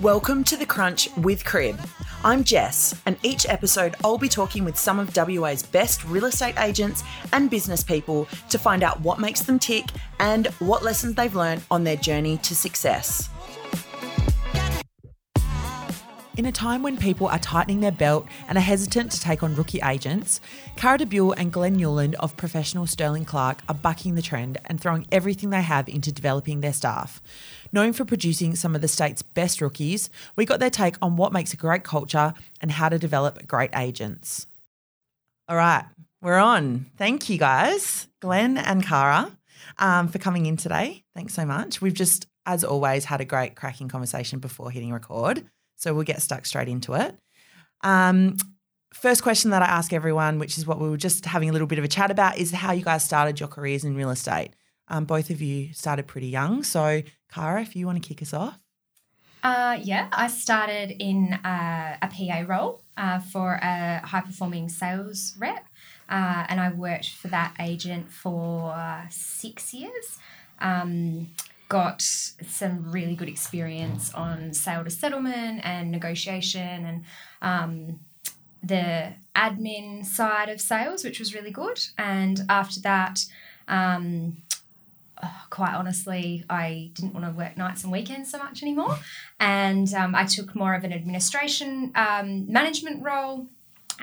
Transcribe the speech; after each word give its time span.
Welcome 0.00 0.44
to 0.44 0.56
The 0.56 0.64
Crunch 0.64 1.10
with 1.18 1.44
Crib. 1.44 1.78
I'm 2.24 2.42
Jess, 2.42 2.98
and 3.04 3.18
each 3.22 3.44
episode 3.46 3.96
I'll 4.02 4.16
be 4.16 4.30
talking 4.30 4.64
with 4.64 4.78
some 4.78 4.98
of 4.98 5.14
WA's 5.14 5.62
best 5.62 6.06
real 6.06 6.24
estate 6.24 6.58
agents 6.58 7.04
and 7.34 7.50
business 7.50 7.84
people 7.84 8.26
to 8.48 8.58
find 8.58 8.82
out 8.82 8.98
what 9.02 9.20
makes 9.20 9.42
them 9.42 9.58
tick 9.58 9.84
and 10.18 10.46
what 10.58 10.82
lessons 10.82 11.16
they've 11.16 11.34
learned 11.34 11.62
on 11.70 11.84
their 11.84 11.96
journey 11.96 12.38
to 12.38 12.56
success. 12.56 13.28
In 16.40 16.46
a 16.46 16.52
time 16.52 16.82
when 16.82 16.96
people 16.96 17.26
are 17.26 17.38
tightening 17.38 17.80
their 17.80 17.92
belt 17.92 18.26
and 18.48 18.56
are 18.56 18.62
hesitant 18.62 19.12
to 19.12 19.20
take 19.20 19.42
on 19.42 19.54
rookie 19.54 19.82
agents, 19.84 20.40
Cara 20.74 20.96
De 20.96 21.04
Buelle 21.04 21.34
and 21.36 21.52
Glen 21.52 21.74
Newland 21.74 22.14
of 22.14 22.34
professional 22.38 22.86
Sterling 22.86 23.26
Clark 23.26 23.58
are 23.68 23.74
bucking 23.74 24.14
the 24.14 24.22
trend 24.22 24.56
and 24.64 24.80
throwing 24.80 25.06
everything 25.12 25.50
they 25.50 25.60
have 25.60 25.86
into 25.86 26.10
developing 26.10 26.62
their 26.62 26.72
staff. 26.72 27.20
Known 27.72 27.92
for 27.92 28.06
producing 28.06 28.56
some 28.56 28.74
of 28.74 28.80
the 28.80 28.88
state's 28.88 29.20
best 29.20 29.60
rookies, 29.60 30.08
we 30.34 30.46
got 30.46 30.60
their 30.60 30.70
take 30.70 30.96
on 31.02 31.18
what 31.18 31.34
makes 31.34 31.52
a 31.52 31.58
great 31.58 31.84
culture 31.84 32.32
and 32.62 32.70
how 32.70 32.88
to 32.88 32.98
develop 32.98 33.46
great 33.46 33.76
agents. 33.76 34.46
All 35.46 35.56
right, 35.56 35.84
we're 36.22 36.38
on. 36.38 36.86
Thank 36.96 37.28
you 37.28 37.36
guys, 37.36 38.08
Glen 38.20 38.56
and 38.56 38.82
Cara, 38.82 39.30
um, 39.78 40.08
for 40.08 40.18
coming 40.18 40.46
in 40.46 40.56
today. 40.56 41.04
Thanks 41.14 41.34
so 41.34 41.44
much. 41.44 41.82
We've 41.82 41.92
just, 41.92 42.26
as 42.46 42.64
always, 42.64 43.04
had 43.04 43.20
a 43.20 43.26
great 43.26 43.56
cracking 43.56 43.88
conversation 43.88 44.38
before 44.38 44.70
hitting 44.70 44.90
record. 44.90 45.44
So 45.80 45.94
we'll 45.94 46.04
get 46.04 46.20
stuck 46.20 46.44
straight 46.44 46.68
into 46.68 46.92
it. 46.94 47.16
Um, 47.82 48.36
first 48.92 49.22
question 49.22 49.50
that 49.50 49.62
I 49.62 49.66
ask 49.66 49.92
everyone, 49.92 50.38
which 50.38 50.58
is 50.58 50.66
what 50.66 50.78
we 50.78 50.90
were 50.90 50.98
just 50.98 51.24
having 51.24 51.48
a 51.48 51.52
little 51.52 51.66
bit 51.66 51.78
of 51.78 51.84
a 51.84 51.88
chat 51.88 52.10
about, 52.10 52.36
is 52.36 52.52
how 52.52 52.72
you 52.72 52.84
guys 52.84 53.02
started 53.02 53.40
your 53.40 53.48
careers 53.48 53.82
in 53.82 53.96
real 53.96 54.10
estate. 54.10 54.50
Um, 54.88 55.06
both 55.06 55.30
of 55.30 55.40
you 55.40 55.72
started 55.72 56.06
pretty 56.06 56.28
young. 56.28 56.62
So, 56.64 57.02
Cara, 57.32 57.62
if 57.62 57.74
you 57.74 57.86
want 57.86 58.02
to 58.02 58.06
kick 58.06 58.20
us 58.20 58.34
off. 58.34 58.58
Uh, 59.42 59.78
yeah, 59.82 60.08
I 60.12 60.26
started 60.26 61.02
in 61.02 61.32
uh, 61.32 61.96
a 62.02 62.08
PA 62.08 62.44
role 62.46 62.82
uh, 62.98 63.20
for 63.20 63.54
a 63.54 64.02
high 64.04 64.20
performing 64.20 64.68
sales 64.68 65.34
rep, 65.38 65.64
uh, 66.10 66.44
and 66.50 66.60
I 66.60 66.70
worked 66.72 67.08
for 67.08 67.28
that 67.28 67.54
agent 67.58 68.12
for 68.12 69.06
six 69.08 69.72
years. 69.72 70.18
Um, 70.58 71.28
got 71.70 72.02
some 72.02 72.90
really 72.90 73.14
good 73.14 73.28
experience 73.28 74.12
on 74.12 74.52
sale 74.52 74.82
to 74.82 74.90
settlement 74.90 75.60
and 75.62 75.90
negotiation 75.90 76.84
and 76.84 77.04
um, 77.40 78.00
the 78.62 79.12
admin 79.36 80.04
side 80.04 80.48
of 80.48 80.60
sales, 80.60 81.04
which 81.04 81.20
was 81.20 81.32
really 81.32 81.52
good. 81.52 81.80
And 81.96 82.40
after 82.48 82.80
that, 82.80 83.24
um, 83.68 84.38
oh, 85.22 85.42
quite 85.50 85.72
honestly, 85.74 86.44
I 86.50 86.90
didn't 86.94 87.14
want 87.14 87.24
to 87.26 87.32
work 87.32 87.56
nights 87.56 87.84
and 87.84 87.92
weekends 87.92 88.32
so 88.32 88.38
much 88.38 88.62
anymore. 88.64 88.98
And 89.38 89.94
um, 89.94 90.16
I 90.16 90.24
took 90.24 90.56
more 90.56 90.74
of 90.74 90.82
an 90.82 90.92
administration 90.92 91.92
um, 91.94 92.50
management 92.50 93.04
role, 93.04 93.46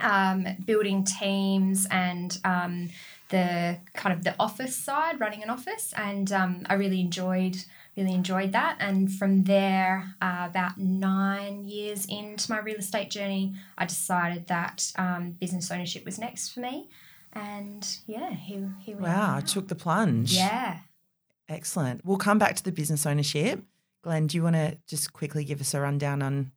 um, 0.02 0.48
building 0.66 1.04
teams 1.04 1.86
and 1.92 2.40
um, 2.46 2.90
the 3.30 3.80
kind 3.94 4.14
of 4.16 4.23
the 4.23 4.36
office 4.39 4.75
side, 4.75 5.20
running 5.20 5.44
an 5.44 5.50
office, 5.50 5.94
and 5.95 6.31
um, 6.31 6.66
I 6.70 6.75
really 6.75 7.02
enjoyed 7.02 7.58
really 7.97 8.14
enjoyed 8.14 8.52
that. 8.52 8.78
And 8.80 9.11
from 9.11 9.44
there, 9.44 10.14
uh, 10.22 10.45
about 10.50 10.78
nine 10.78 11.66
years 11.66 12.06
into 12.06 12.52
my 12.52 12.59
real 12.59 12.78
estate 12.78 13.09
journey, 13.09 13.56
I 13.78 13.86
decided 13.86 14.47
that 14.47 14.92
um, 14.97 15.31
business 15.31 15.72
ownership 15.72 16.06
was 16.06 16.19
next 16.19 16.50
for 16.50 16.59
me. 16.59 16.89
And 17.34 17.88
yeah, 18.06 18.31
here, 18.31 18.72
here 18.81 18.95
we 18.95 19.03
wow, 19.03 19.34
are. 19.34 19.38
I 19.38 19.41
took 19.41 19.67
the 19.67 19.75
plunge. 19.75 20.34
Yeah. 20.34 20.80
Excellent. 21.50 22.06
We'll 22.06 22.17
come 22.17 22.38
back 22.38 22.56
to 22.58 22.64
the 22.64 22.72
business 22.72 23.06
ownership. 23.06 23.64
Glen, 24.03 24.28
do 24.28 24.38
you 24.38 24.44
want 24.44 24.56
to 24.56 24.78
just 24.88 25.12
quickly 25.12 25.44
give 25.44 25.59
us 25.59 25.73
a 25.73 25.81
rundown 25.81 26.22
on 26.22 26.52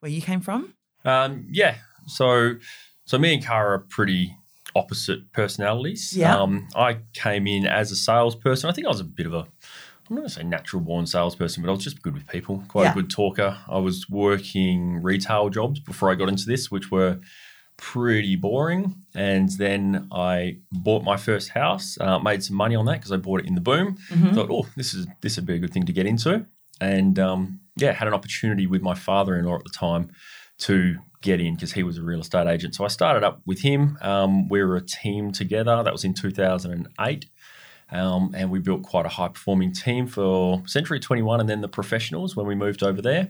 where 0.00 0.10
you 0.10 0.20
came 0.20 0.40
from? 0.40 0.74
Um, 1.04 1.46
yeah. 1.50 1.76
So, 2.06 2.56
so 3.04 3.18
me 3.18 3.34
and 3.34 3.44
Cara 3.44 3.76
are 3.76 3.78
pretty 3.78 4.36
opposite 4.74 5.32
personalities. 5.32 6.12
Yeah. 6.16 6.36
Um, 6.40 6.68
I 6.74 6.98
came 7.12 7.46
in 7.46 7.66
as 7.66 7.90
a 7.92 7.96
salesperson. 7.96 8.68
I 8.70 8.72
think 8.72 8.86
I 8.86 8.90
was 8.90 9.00
a 9.00 9.04
bit 9.04 9.26
of 9.26 9.34
a, 9.34 9.38
I'm 9.38 10.16
not 10.16 10.16
going 10.16 10.28
to 10.28 10.34
say 10.34 10.42
natural 10.42 10.82
born 10.82 11.06
salesperson, 11.06 11.62
but 11.62 11.68
I 11.68 11.72
was 11.74 11.84
just 11.84 12.02
good 12.02 12.14
with 12.14 12.26
people, 12.28 12.64
quite 12.68 12.84
Yeah. 12.84 12.92
a 12.92 12.94
good 12.94 13.10
talker. 13.10 13.58
I 13.68 13.78
was 13.78 14.08
working 14.10 15.02
retail 15.02 15.48
jobs 15.50 15.80
before 15.80 16.10
I 16.10 16.14
got 16.14 16.28
into 16.28 16.46
this, 16.46 16.70
which 16.70 16.90
were 16.90 17.20
pretty 17.76 18.36
boring. 18.36 18.94
And 19.14 19.48
then 19.58 20.08
I 20.12 20.58
bought 20.70 21.02
my 21.04 21.16
first 21.16 21.50
house, 21.50 21.98
uh, 22.00 22.18
made 22.18 22.42
some 22.44 22.56
money 22.56 22.74
on 22.76 22.84
that 22.86 22.98
because 22.98 23.12
I 23.12 23.16
bought 23.16 23.40
it 23.40 23.46
in 23.46 23.54
the 23.54 23.60
boom. 23.60 23.96
Mhm. 24.10 24.34
Thought, 24.34 24.50
oh, 24.50 24.66
this 24.76 24.94
is 24.94 25.06
this 25.20 25.36
would 25.36 25.46
be 25.46 25.54
a 25.54 25.58
good 25.58 25.72
thing 25.72 25.86
to 25.86 25.92
get 25.92 26.06
into. 26.06 26.46
And 26.80 27.18
um, 27.18 27.60
yeah, 27.76 27.92
had 27.92 28.08
an 28.08 28.14
opportunity 28.14 28.66
with 28.66 28.82
my 28.82 28.94
father-in-law 28.94 29.56
at 29.56 29.64
the 29.64 29.70
time 29.70 30.10
to 30.58 30.96
get 31.22 31.40
in 31.40 31.54
because 31.54 31.72
he 31.72 31.82
was 31.82 31.98
a 31.98 32.02
real 32.02 32.20
estate 32.20 32.46
agent. 32.46 32.74
So 32.74 32.84
I 32.84 32.88
started 32.88 33.24
up 33.24 33.40
with 33.46 33.60
him. 33.60 33.98
Um, 34.02 34.48
we 34.48 34.62
were 34.62 34.76
a 34.76 34.84
team 34.84 35.32
together. 35.32 35.82
That 35.82 35.92
was 35.92 36.04
in 36.04 36.14
2008. 36.14 37.26
Um, 37.90 38.32
and 38.34 38.50
we 38.50 38.58
built 38.58 38.82
quite 38.82 39.04
a 39.04 39.10
high 39.10 39.28
performing 39.28 39.72
team 39.72 40.06
for 40.06 40.62
Century 40.66 40.98
21 40.98 41.40
and 41.40 41.48
then 41.48 41.60
the 41.60 41.68
professionals 41.68 42.34
when 42.34 42.46
we 42.46 42.54
moved 42.54 42.82
over 42.82 43.02
there. 43.02 43.28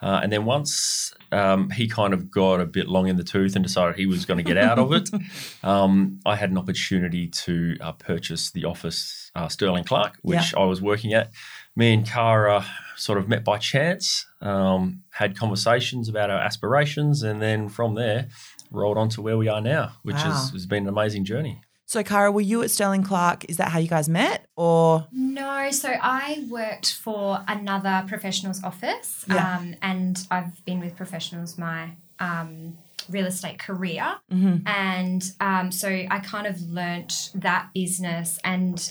Uh, 0.00 0.20
and 0.22 0.30
then 0.30 0.44
once 0.44 1.14
um, 1.32 1.70
he 1.70 1.88
kind 1.88 2.12
of 2.12 2.30
got 2.30 2.60
a 2.60 2.66
bit 2.66 2.86
long 2.86 3.08
in 3.08 3.16
the 3.16 3.24
tooth 3.24 3.56
and 3.56 3.64
decided 3.64 3.96
he 3.96 4.06
was 4.06 4.26
going 4.26 4.36
to 4.36 4.44
get 4.44 4.58
out 4.58 4.78
of 4.78 4.92
it, 4.92 5.08
um, 5.64 6.20
I 6.26 6.36
had 6.36 6.50
an 6.50 6.58
opportunity 6.58 7.28
to 7.28 7.76
uh, 7.80 7.92
purchase 7.92 8.50
the 8.50 8.66
office 8.66 9.30
uh, 9.34 9.48
Sterling 9.48 9.84
Clark, 9.84 10.18
which 10.22 10.54
I 10.54 10.64
was 10.64 10.82
working 10.82 11.14
at. 11.14 11.30
Me 11.78 11.92
and 11.92 12.06
Cara 12.06 12.64
sort 12.96 13.18
of 13.18 13.28
met 13.28 13.44
by 13.44 13.58
chance, 13.58 14.24
um, 14.40 15.02
had 15.10 15.36
conversations 15.38 16.08
about 16.08 16.30
our 16.30 16.38
aspirations, 16.38 17.22
and 17.22 17.42
then 17.42 17.68
from 17.68 17.94
there 17.94 18.28
rolled 18.70 18.96
on 18.96 19.10
to 19.10 19.20
where 19.22 19.36
we 19.36 19.46
are 19.48 19.60
now, 19.60 19.92
which 20.02 20.16
Wow. 20.16 20.22
has, 20.32 20.50
has 20.50 20.64
been 20.66 20.84
an 20.84 20.88
amazing 20.88 21.24
journey. 21.26 21.60
So, 21.84 22.02
Cara, 22.02 22.32
were 22.32 22.40
you 22.40 22.62
at 22.62 22.70
Sterling 22.70 23.04
Clark? 23.04 23.44
Is 23.48 23.58
that 23.58 23.68
how 23.68 23.78
you 23.78 23.86
guys 23.88 24.08
met? 24.08 24.46
Or 24.56 25.06
No, 25.12 25.70
so 25.70 25.90
I 26.02 26.44
worked 26.48 26.94
for 26.94 27.44
another 27.46 28.04
professional's 28.08 28.64
office, 28.64 29.24
Yeah. 29.28 29.56
um, 29.58 29.74
and 29.82 30.26
I've 30.30 30.64
been 30.64 30.80
with 30.80 30.96
professionals 30.96 31.58
my 31.58 31.90
um, 32.18 32.78
real 33.10 33.26
estate 33.26 33.58
career, 33.58 34.16
Mhm. 34.32 34.66
and 34.66 35.22
um, 35.38 35.70
so 35.70 35.88
I 35.88 36.18
kind 36.24 36.46
of 36.46 36.58
learnt 36.62 37.30
that 37.34 37.68
business 37.74 38.38
and. 38.42 38.90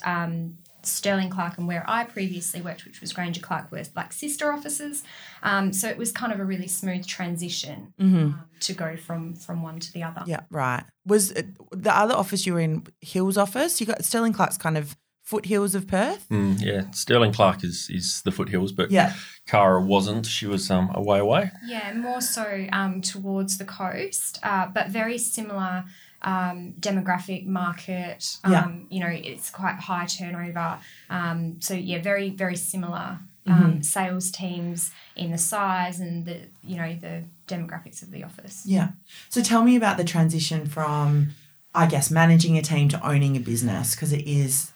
Sterling 0.87 1.29
Clark 1.29 1.57
and 1.57 1.67
where 1.67 1.83
I 1.87 2.03
previously 2.03 2.61
worked, 2.61 2.85
which 2.85 3.01
was 3.01 3.13
Granger 3.13 3.41
Clark, 3.41 3.71
were 3.71 3.83
like 3.95 4.13
sister 4.13 4.51
offices. 4.51 5.03
Um, 5.43 5.73
so 5.73 5.87
it 5.87 5.97
was 5.97 6.11
kind 6.11 6.31
of 6.31 6.39
a 6.39 6.45
really 6.45 6.67
smooth 6.67 7.05
transition 7.05 7.93
um, 7.99 8.41
to 8.61 8.73
go 8.73 8.95
from 8.95 9.35
from 9.35 9.61
one 9.61 9.79
to 9.79 9.91
the 9.93 10.03
other. 10.03 10.23
yeah, 10.25 10.41
right. 10.49 10.83
Was 11.05 11.31
it, 11.31 11.47
the 11.71 11.95
other 11.95 12.15
office 12.15 12.45
you 12.45 12.53
were 12.53 12.59
in 12.59 12.85
Hill's 13.01 13.37
office? 13.37 13.79
You 13.79 13.87
got 13.87 14.03
Sterling 14.03 14.33
Clark's 14.33 14.57
kind 14.57 14.77
of 14.77 14.95
foothills 15.25 15.73
of 15.75 15.87
Perth. 15.87 16.27
Mm, 16.29 16.61
yeah, 16.61 16.89
Sterling 16.91 17.33
Clark 17.33 17.63
is 17.63 17.89
is 17.89 18.21
the 18.23 18.31
foothills, 18.31 18.71
but 18.71 18.91
Yeah, 18.91 19.13
Cara 19.47 19.81
wasn't. 19.81 20.25
She 20.25 20.45
was 20.45 20.69
um, 20.71 20.91
a 20.93 21.01
way 21.01 21.19
away. 21.19 21.51
Yeah, 21.65 21.93
more 21.93 22.21
so 22.21 22.67
um, 22.71 23.01
towards 23.01 23.57
the 23.57 23.65
coast, 23.65 24.39
uh, 24.43 24.67
but 24.67 24.89
very 24.89 25.17
similar 25.17 25.85
um, 26.25 26.73
demographic 26.79 27.45
market. 27.45 28.37
Um, 28.43 28.51
Yeah. 28.51 28.67
You 28.89 28.99
know, 29.01 29.07
it's 29.31 29.49
quite 29.49 29.75
high 29.75 30.05
turnover. 30.07 30.79
Um, 31.09 31.61
so 31.61 31.73
yeah, 31.73 32.01
very 32.01 32.29
very 32.31 32.57
similar 32.57 33.19
Mm-hmm. 33.47 33.63
um, 33.63 33.83
sales 33.83 34.31
teams 34.31 34.89
in 35.15 35.29
the 35.29 35.37
size 35.37 35.99
and 35.99 36.25
the 36.25 36.37
you 36.63 36.77
know 36.77 36.95
the 36.99 37.21
demographics 37.47 38.01
of 38.01 38.09
the 38.09 38.23
office. 38.23 38.63
yeah. 38.65 38.87
So, 39.29 39.43
tell 39.43 39.63
me 39.63 39.75
about 39.75 39.97
the 39.97 40.03
transition 40.03 40.65
from, 40.65 41.27
I 41.75 41.85
guess, 41.85 42.09
managing 42.09 42.57
a 42.57 42.63
team 42.63 42.89
to 42.89 43.07
owning 43.07 43.37
a 43.37 43.39
business 43.39 43.93
because 43.93 44.11
it 44.13 44.25
is 44.25 44.71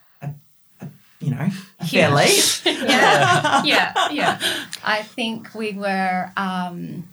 you 1.20 1.32
know 1.32 1.50
a 1.80 1.86
fair 1.88 2.10
Yeah. 2.10 2.14
leap. 2.14 2.44
yeah, 2.66 3.64
yeah, 3.64 4.10
yeah. 4.12 4.40
I 4.84 5.02
think 5.02 5.54
we 5.56 5.74
were, 5.74 6.32
um, 6.38 7.08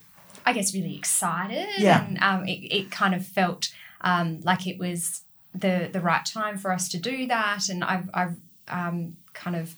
I 0.44 0.52
guess, 0.52 0.74
really 0.74 0.94
excited, 0.96 1.68
Yeah. 1.78 2.04
and 2.04 2.18
um, 2.22 2.46
it, 2.46 2.60
it 2.70 2.90
kind 2.90 3.14
of 3.14 3.26
felt 3.26 3.72
um, 4.06 4.40
like 4.42 4.66
it 4.66 4.78
was 4.78 5.22
the 5.54 5.88
the 5.92 6.00
right 6.00 6.24
time 6.24 6.56
for 6.58 6.70
us 6.72 6.88
to 6.90 6.98
do 6.98 7.26
that. 7.26 7.68
And 7.68 7.82
I've, 7.84 8.08
I've 8.14 8.36
um, 8.68 9.16
kind 9.32 9.56
of 9.56 9.74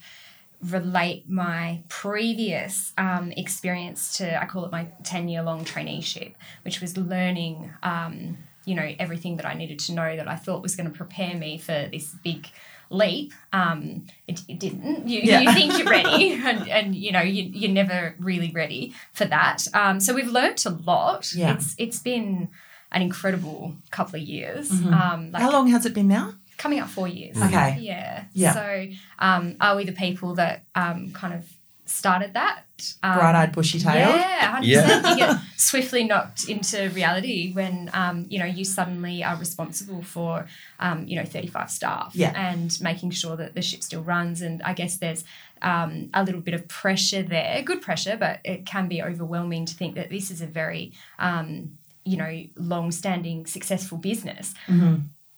relate 0.61 1.23
my 1.29 1.81
previous 1.87 2.91
um, 2.97 3.31
experience 3.37 4.17
to 4.17 4.41
I 4.41 4.45
call 4.45 4.65
it 4.65 4.71
my 4.71 4.87
ten 5.03 5.27
year 5.29 5.41
long 5.43 5.65
traineeship, 5.65 6.33
which 6.63 6.81
was 6.81 6.97
learning. 6.97 7.71
Um, 7.83 8.37
you 8.65 8.75
know 8.75 8.89
everything 8.99 9.37
that 9.37 9.47
I 9.47 9.55
needed 9.55 9.79
to 9.87 9.93
know 9.93 10.15
that 10.15 10.27
I 10.27 10.35
thought 10.35 10.61
was 10.61 10.75
going 10.75 10.91
to 10.91 10.95
prepare 10.95 11.33
me 11.35 11.57
for 11.57 11.87
this 11.91 12.13
big 12.23 12.45
leap. 12.91 13.33
Um, 13.51 14.05
it, 14.27 14.41
it 14.47 14.59
didn't. 14.59 15.07
You, 15.07 15.21
Yeah. 15.23 15.39
you 15.41 15.53
think 15.53 15.77
you're 15.77 15.89
ready, 15.89 16.33
and, 16.49 16.69
and 16.69 16.95
you 16.95 17.11
know 17.11 17.21
you, 17.21 17.43
you're 17.61 17.71
never 17.71 18.15
really 18.19 18.51
ready 18.51 18.93
for 19.13 19.25
that. 19.25 19.65
Um, 19.73 19.99
so 19.99 20.13
we've 20.13 20.27
learnt 20.27 20.65
a 20.67 20.71
lot. 20.71 21.33
Yeah. 21.33 21.53
It's 21.55 21.73
it's 21.79 21.99
been 21.99 22.49
an 22.91 23.01
incredible 23.01 23.75
couple 23.91 24.15
of 24.19 24.25
years. 24.27 24.69
Mhm. 24.71 24.93
Um, 24.93 25.31
like 25.31 25.41
How 25.41 25.51
long 25.51 25.67
has 25.67 25.85
it 25.85 25.93
been 25.93 26.07
now? 26.07 26.33
coming 26.57 26.79
up 26.81 26.89
four 26.89 27.07
years. 27.07 27.37
Okay. 27.41 27.77
Yeah. 27.79 28.25
Yeah. 28.33 28.53
So 28.53 28.87
um, 29.19 29.55
are 29.61 29.77
we 29.77 29.85
the 29.85 29.93
people 29.93 30.35
that 30.35 30.65
um, 30.75 31.11
kind 31.13 31.33
of 31.33 31.45
started 31.89 32.33
that. 32.33 32.63
Um, 33.03 33.17
Bright-eyed, 33.17 33.51
bushy-tailed. 33.51 34.15
Yeah, 34.15 34.59
100%. 34.61 34.65
Yeah. 34.65 35.09
You 35.11 35.17
get 35.17 35.37
swiftly 35.57 36.03
knocked 36.03 36.47
into 36.47 36.89
reality 36.89 37.51
when, 37.51 37.89
um, 37.93 38.25
you 38.29 38.39
know, 38.39 38.45
you 38.45 38.63
suddenly 38.63 39.23
are 39.23 39.35
responsible 39.35 40.03
for, 40.03 40.45
um, 40.79 41.05
you 41.07 41.15
know, 41.15 41.25
35 41.25 41.69
staff 41.71 42.11
Yeah. 42.13 42.31
and 42.35 42.79
making 42.81 43.11
sure 43.11 43.35
that 43.37 43.55
the 43.55 43.61
ship 43.61 43.81
still 43.83 44.03
runs. 44.03 44.41
And 44.41 44.61
I 44.63 44.73
guess 44.73 44.97
there's 44.97 45.23
um, 45.61 46.09
a 46.13 46.23
little 46.23 46.41
bit 46.41 46.53
of 46.53 46.67
pressure 46.67 47.23
there, 47.23 47.61
good 47.63 47.81
pressure, 47.81 48.15
but 48.17 48.39
it 48.45 48.65
can 48.65 48.87
be 48.87 49.01
overwhelming 49.03 49.65
to 49.65 49.73
think 49.73 49.95
that 49.95 50.09
this 50.09 50.31
is 50.31 50.41
a 50.41 50.47
very, 50.47 50.93
um, 51.17 51.77
you 52.05 52.17
know, 52.17 52.43
long-standing, 52.55 53.45
successful 53.45 53.97
business. 53.97 54.53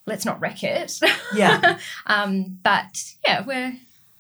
Let's 0.08 0.26
not 0.26 0.40
wreck 0.40 0.64
it. 0.64 1.00
Yeah. 1.36 1.78
um, 2.08 2.58
but 2.64 3.04
yeah, 3.26 3.44
we're 3.46 3.74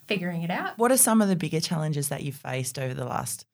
figuring 0.08 0.44
it 0.44 0.52
out. 0.52 0.78
What 0.78 0.92
are 0.92 0.98
some 0.98 1.22
of 1.22 1.28
the 1.30 1.36
bigger 1.36 1.60
challenges 1.60 2.10
that 2.10 2.24
you've 2.24 2.36
faced 2.36 2.78
over 2.78 2.94
the 2.94 3.06
last 3.06 3.46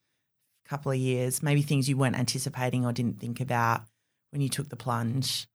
couple 0.67 0.91
of 0.91 0.97
years? 0.97 1.41
Maybe 1.41 1.61
things 1.61 1.87
you 1.87 1.97
weren't 1.97 2.17
anticipating 2.17 2.85
or 2.85 2.91
didn't 2.91 3.19
think 3.19 3.39
about 3.39 3.81
when 4.31 4.41
you 4.41 4.49
took 4.49 4.69
the 4.69 4.75
plunge. 4.75 5.47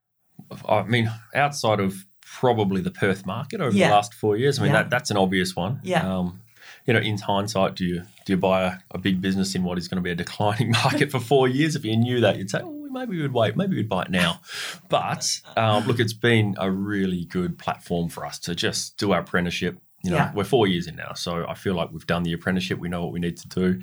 I 0.68 0.82
mean, 0.84 1.10
outside 1.34 1.78
of 1.80 2.06
probably 2.24 2.80
the 2.80 2.90
Perth 2.90 3.26
market 3.26 3.60
over 3.60 3.76
Yeah. 3.76 3.88
the 3.88 3.94
last 3.94 4.14
four 4.14 4.36
years, 4.36 4.58
I 4.58 4.62
mean 4.62 4.72
Yeah. 4.72 4.82
that 4.82 4.90
that's 4.90 5.10
an 5.10 5.16
obvious 5.18 5.54
one. 5.54 5.80
Yeah. 5.82 6.18
Um, 6.18 6.40
you 6.86 6.94
know, 6.94 7.00
in 7.00 7.18
hindsight, 7.18 7.74
do 7.74 7.84
you 7.84 8.02
do 8.24 8.32
you 8.32 8.36
buy 8.38 8.62
a, 8.62 8.72
a 8.92 8.98
big 8.98 9.20
business 9.20 9.54
in 9.54 9.62
what 9.62 9.76
is 9.78 9.88
going 9.88 9.96
to 9.96 10.02
be 10.02 10.10
a 10.10 10.14
declining 10.14 10.70
market 10.84 11.10
for 11.10 11.20
four 11.20 11.48
years? 11.48 11.76
If 11.76 11.84
you 11.84 11.96
knew 11.96 12.20
that, 12.20 12.38
you'd 12.38 12.50
say, 12.50 12.60
"Oh, 12.62 12.81
maybe 12.92 13.16
we 13.16 13.22
would 13.22 13.32
wait, 13.32 13.56
maybe 13.56 13.76
we'd 13.76 13.88
buy 13.88 14.02
it 14.02 14.10
now." 14.10 14.40
But 14.88 15.26
um, 15.56 15.86
look, 15.86 15.98
it's 16.00 16.12
been 16.12 16.54
a 16.58 16.70
really 16.70 17.24
good 17.24 17.58
platform 17.58 18.08
for 18.08 18.24
us 18.26 18.38
to 18.40 18.54
just 18.54 18.96
do 18.98 19.12
our 19.12 19.20
apprenticeship. 19.20 19.78
You 20.04 20.10
know, 20.10 20.16
Yeah. 20.16 20.32
we're 20.34 20.44
four 20.44 20.66
years 20.66 20.86
in 20.86 20.96
now, 20.96 21.12
so 21.14 21.46
I 21.48 21.54
feel 21.54 21.74
like 21.74 21.90
we've 21.92 22.06
done 22.06 22.22
the 22.24 22.32
apprenticeship. 22.32 22.78
We 22.78 22.88
know 22.88 23.02
what 23.02 23.12
we 23.12 23.20
need 23.20 23.36
to 23.38 23.48
do. 23.48 23.82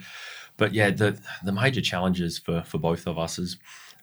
But 0.58 0.74
yeah, 0.74 0.90
the 0.92 1.20
the 1.44 1.52
major 1.52 1.82
challenges 1.82 2.38
for 2.38 2.62
for 2.64 2.78
both 2.78 3.08
of 3.08 3.18
us 3.18 3.40
is 3.40 3.58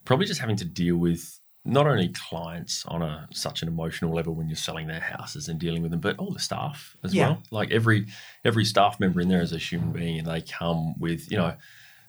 probably 0.04 0.26
just 0.26 0.40
having 0.40 0.56
to 0.56 0.64
deal 0.64 0.96
with 0.96 1.40
not 1.68 1.86
only 1.86 2.08
clients 2.30 2.86
on 2.86 3.02
a 3.02 3.26
such 3.32 3.60
an 3.60 3.68
emotional 3.68 4.14
level 4.14 4.34
when 4.34 4.48
you're 4.48 4.54
selling 4.56 4.86
their 4.86 5.00
houses 5.00 5.48
and 5.48 5.58
dealing 5.58 5.82
with 5.82 5.90
them, 5.90 6.00
but 6.00 6.16
all 6.16 6.30
the 6.30 6.38
staff 6.38 6.96
as 7.02 7.12
Yeah. 7.12 7.26
well. 7.28 7.42
Like 7.50 7.70
every 7.72 8.06
every 8.44 8.64
staff 8.64 8.98
member 9.00 9.20
in 9.20 9.28
there 9.28 9.42
is 9.42 9.52
a 9.52 9.58
human 9.58 9.92
being, 9.92 10.18
and 10.20 10.26
they 10.28 10.40
come 10.40 10.94
with 10.98 11.30
you 11.30 11.36
know 11.36 11.54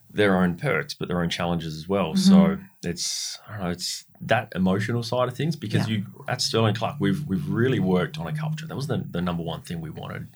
their 0.10 0.38
own 0.42 0.56
perks, 0.56 0.94
but 0.94 1.08
their 1.08 1.22
own 1.22 1.30
challenges 1.30 1.76
as 1.76 1.88
well. 1.88 2.14
Mm-hmm. 2.14 2.18
So 2.32 2.58
it's 2.84 3.38
I 3.48 3.52
don't 3.54 3.64
know, 3.64 3.70
it's 3.72 4.06
that 4.22 4.52
emotional 4.56 5.04
side 5.04 5.28
of 5.28 5.36
things 5.36 5.56
because 5.56 5.88
Yeah. 5.88 5.98
you 5.98 6.06
at 6.28 6.42
Sterling 6.42 6.76
Clark 6.76 6.96
we've 7.00 7.26
we've 7.28 7.48
really 7.50 7.80
worked 7.80 8.18
on 8.18 8.28
a 8.28 8.34
culture. 8.36 8.66
That 8.68 8.76
was 8.76 8.88
the, 8.88 9.04
the 9.10 9.22
number 9.22 9.44
one 9.44 9.62
thing 9.62 9.82
we 9.82 9.90
wanted. 9.90 10.28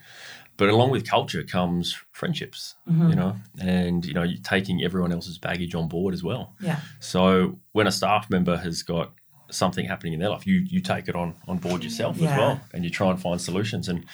But 0.57 0.69
along 0.69 0.91
with 0.91 1.09
culture 1.09 1.41
comes 1.43 1.97
friendships, 2.11 2.75
Mm-hmm. 2.87 3.09
you 3.09 3.15
know, 3.15 3.35
and 3.59 4.05
you 4.05 4.13
know, 4.13 4.23
you 4.23 4.37
taking 4.37 4.83
everyone 4.83 5.11
else's 5.11 5.37
baggage 5.39 5.73
on 5.73 5.87
board 5.87 6.13
as 6.13 6.23
well. 6.23 6.53
Yeah. 6.59 6.79
So 6.99 7.59
when 7.71 7.87
a 7.87 7.91
staff 7.91 8.29
member 8.29 8.57
has 8.57 8.83
got 8.83 9.13
something 9.49 9.85
happening 9.85 10.13
in 10.13 10.19
their 10.19 10.29
life, 10.29 10.45
you 10.45 10.57
you 10.67 10.81
take 10.81 11.07
it 11.07 11.15
on 11.15 11.33
on 11.47 11.57
board 11.57 11.83
yourself 11.83 12.17
Yeah. 12.17 12.31
as 12.31 12.37
well, 12.37 12.61
and 12.73 12.83
you 12.83 12.89
try 12.89 13.09
and 13.09 13.19
find 13.19 13.39
solutions. 13.41 13.87
And 13.89 14.05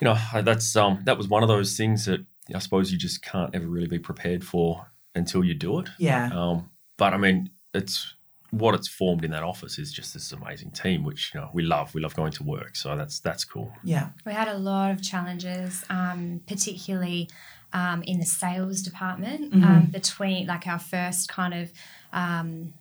you 0.00 0.04
know 0.04 0.16
that's 0.42 0.76
um 0.76 1.00
that 1.04 1.16
was 1.16 1.26
one 1.28 1.42
of 1.42 1.48
those 1.48 1.76
things 1.76 2.04
that 2.04 2.20
I 2.54 2.58
suppose 2.60 2.90
you 2.90 2.98
just 2.98 3.22
can't 3.22 3.54
ever 3.54 3.66
really 3.66 3.88
be 3.88 3.98
prepared 3.98 4.44
for 4.44 4.90
until 5.14 5.44
you 5.44 5.54
do 5.54 5.80
it. 5.80 5.88
Yeah. 5.98 6.30
Um, 6.32 6.70
but 6.96 7.12
I 7.12 7.16
mean, 7.16 7.50
it's 7.74 8.14
what 8.50 8.74
it's 8.74 8.88
formed 8.88 9.24
in 9.24 9.30
that 9.32 9.42
office 9.42 9.78
is 9.78 9.92
just 9.92 10.14
this 10.14 10.32
amazing 10.32 10.70
team, 10.70 11.04
which 11.04 11.32
you 11.34 11.40
know 11.40 11.50
we 11.52 11.62
love. 11.62 11.94
We 11.94 12.00
love 12.00 12.14
going 12.14 12.32
to 12.32 12.44
work, 12.44 12.76
so 12.76 12.96
that's 12.96 13.20
that's 13.20 13.44
cool. 13.44 13.72
Yeah. 13.84 14.10
We 14.24 14.32
had 14.32 14.48
a 14.48 14.56
lot 14.56 14.90
of 14.90 15.02
challenges, 15.02 15.84
um, 15.90 16.40
particularly 16.46 17.28
um, 17.72 18.02
in 18.02 18.18
the 18.18 18.26
sales 18.26 18.82
department 18.82 19.52
um, 19.52 19.88
between 19.92 20.46
like 20.46 20.66
our 20.66 20.78
first 20.78 21.28
kind 21.28 21.52
of 21.52 21.72
um, 22.12 22.72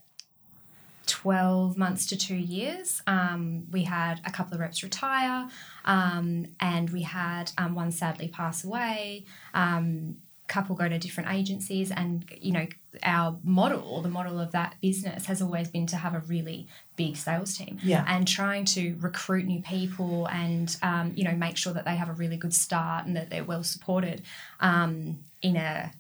12 1.07 1.77
months 1.77 2.06
to 2.07 2.18
two 2.18 2.36
years. 2.36 3.01
Um, 3.07 3.65
we 3.71 3.83
had 3.83 4.21
a 4.25 4.31
couple 4.31 4.54
of 4.54 4.59
reps 4.59 4.83
retire, 4.83 5.48
um, 5.86 6.45
and 6.59 6.89
we 6.92 7.01
had 7.04 7.51
um, 7.57 7.75
one 7.75 7.92
sadly 7.92 8.27
pass 8.27 8.63
away. 8.63 9.25
Um, 9.54 10.18
couple 10.48 10.77
go 10.77 10.88
to 10.88 10.98
different 10.98 11.30
agencies 11.30 11.92
and 11.92 12.24
you 12.39 12.54
know 12.54 12.65
our 13.04 13.38
model 13.44 14.01
the 14.01 14.07
model 14.07 14.39
of 14.39 14.54
that 14.54 14.75
business 14.81 15.25
has 15.25 15.42
always 15.42 15.68
been 15.68 15.86
to 15.86 15.98
have 15.98 16.13
a 16.15 16.19
really 16.19 16.65
big 16.95 17.18
sales 17.18 17.57
team 17.57 17.77
Yeah. 17.83 18.06
and 18.07 18.25
trying 18.25 18.63
to 18.63 18.95
recruit 19.01 19.44
new 19.45 19.62
people 19.62 20.25
and 20.27 20.74
um, 20.81 21.12
you 21.18 21.25
know 21.25 21.36
make 21.36 21.57
sure 21.57 21.74
that 21.74 21.83
they 21.83 21.98
have 21.98 22.07
a 22.07 22.13
really 22.13 22.38
good 22.38 22.53
start 22.53 23.06
and 23.06 23.13
that 23.18 23.30
they're 23.30 23.44
well 23.44 23.62
supported 23.63 24.21
um, 24.62 25.19
in 25.42 25.57
a 25.57 25.92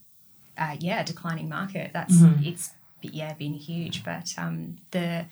uh, 0.57 0.77
yeah 0.79 1.03
declining 1.03 1.49
market 1.49 1.91
that's 1.91 2.15
it's 2.41 2.71
yeah 3.13 3.33
been 3.33 3.53
huge 3.53 4.03
but 4.03 4.33
um, 4.37 4.77
the 4.91 5.25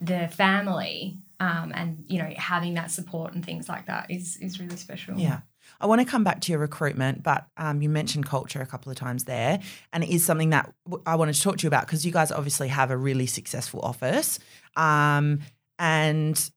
the 0.00 0.28
family 0.28 1.16
um, 1.40 1.72
and 1.74 2.04
you 2.08 2.18
know 2.18 2.30
having 2.36 2.74
that 2.74 2.90
support 2.90 3.34
and 3.34 3.44
things 3.44 3.68
like 3.68 3.86
that 3.86 4.10
is 4.10 4.36
is 4.38 4.60
really 4.60 4.76
special 4.76 5.18
Yeah. 5.18 5.40
I 5.80 5.86
want 5.86 6.00
to 6.00 6.06
come 6.06 6.24
back 6.24 6.40
to 6.40 6.52
your 6.52 6.60
recruitment, 6.60 7.22
but 7.22 7.46
um, 7.58 7.82
you 7.82 7.90
mentioned 7.90 8.24
culture 8.24 8.62
a 8.62 8.66
couple 8.66 8.90
of 8.90 8.96
times 8.96 9.24
there, 9.24 9.60
and 9.92 10.02
it 10.02 10.08
is 10.08 10.24
something 10.24 10.50
that 10.50 10.72
I 11.04 11.16
wanted 11.16 11.34
to 11.34 11.42
talk 11.42 11.58
to 11.58 11.64
you 11.64 11.68
about 11.68 11.86
because 11.86 12.06
you 12.06 12.12
guys 12.12 12.32
obviously 12.32 12.68
have 12.68 12.90
a 12.90 12.96
really 12.96 13.26
successful 13.26 13.80
office, 13.80 14.38
um, 14.76 15.40
and 15.78 16.50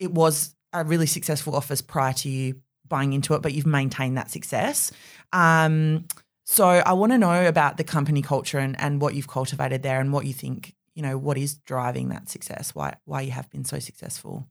it 0.00 0.10
was 0.10 0.54
a 0.72 0.84
really 0.84 1.06
successful 1.06 1.54
office 1.54 1.80
prior 1.80 2.12
to 2.14 2.28
you 2.28 2.56
buying 2.88 3.12
into 3.12 3.34
it, 3.34 3.42
but 3.42 3.54
you've 3.54 3.66
maintained 3.66 4.18
that 4.18 4.30
success. 4.30 4.92
Um, 5.32 6.06
so 6.44 6.66
I 6.66 6.92
want 6.92 7.12
to 7.12 7.18
know 7.18 7.46
about 7.46 7.78
the 7.78 7.84
company 7.84 8.22
culture 8.22 8.58
and, 8.58 8.78
and 8.78 9.00
what 9.00 9.14
you've 9.14 9.28
cultivated 9.28 9.82
there, 9.82 10.00
and 10.00 10.12
what 10.12 10.26
you 10.26 10.32
think 10.32 10.74
you 10.94 11.02
know 11.02 11.18
what 11.18 11.36
is 11.36 11.54
driving 11.54 12.08
that 12.10 12.28
success, 12.28 12.74
why 12.74 12.96
why 13.04 13.22
you 13.22 13.32
have 13.32 13.50
been 13.50 13.64
so 13.64 13.78
successful. 13.78 14.46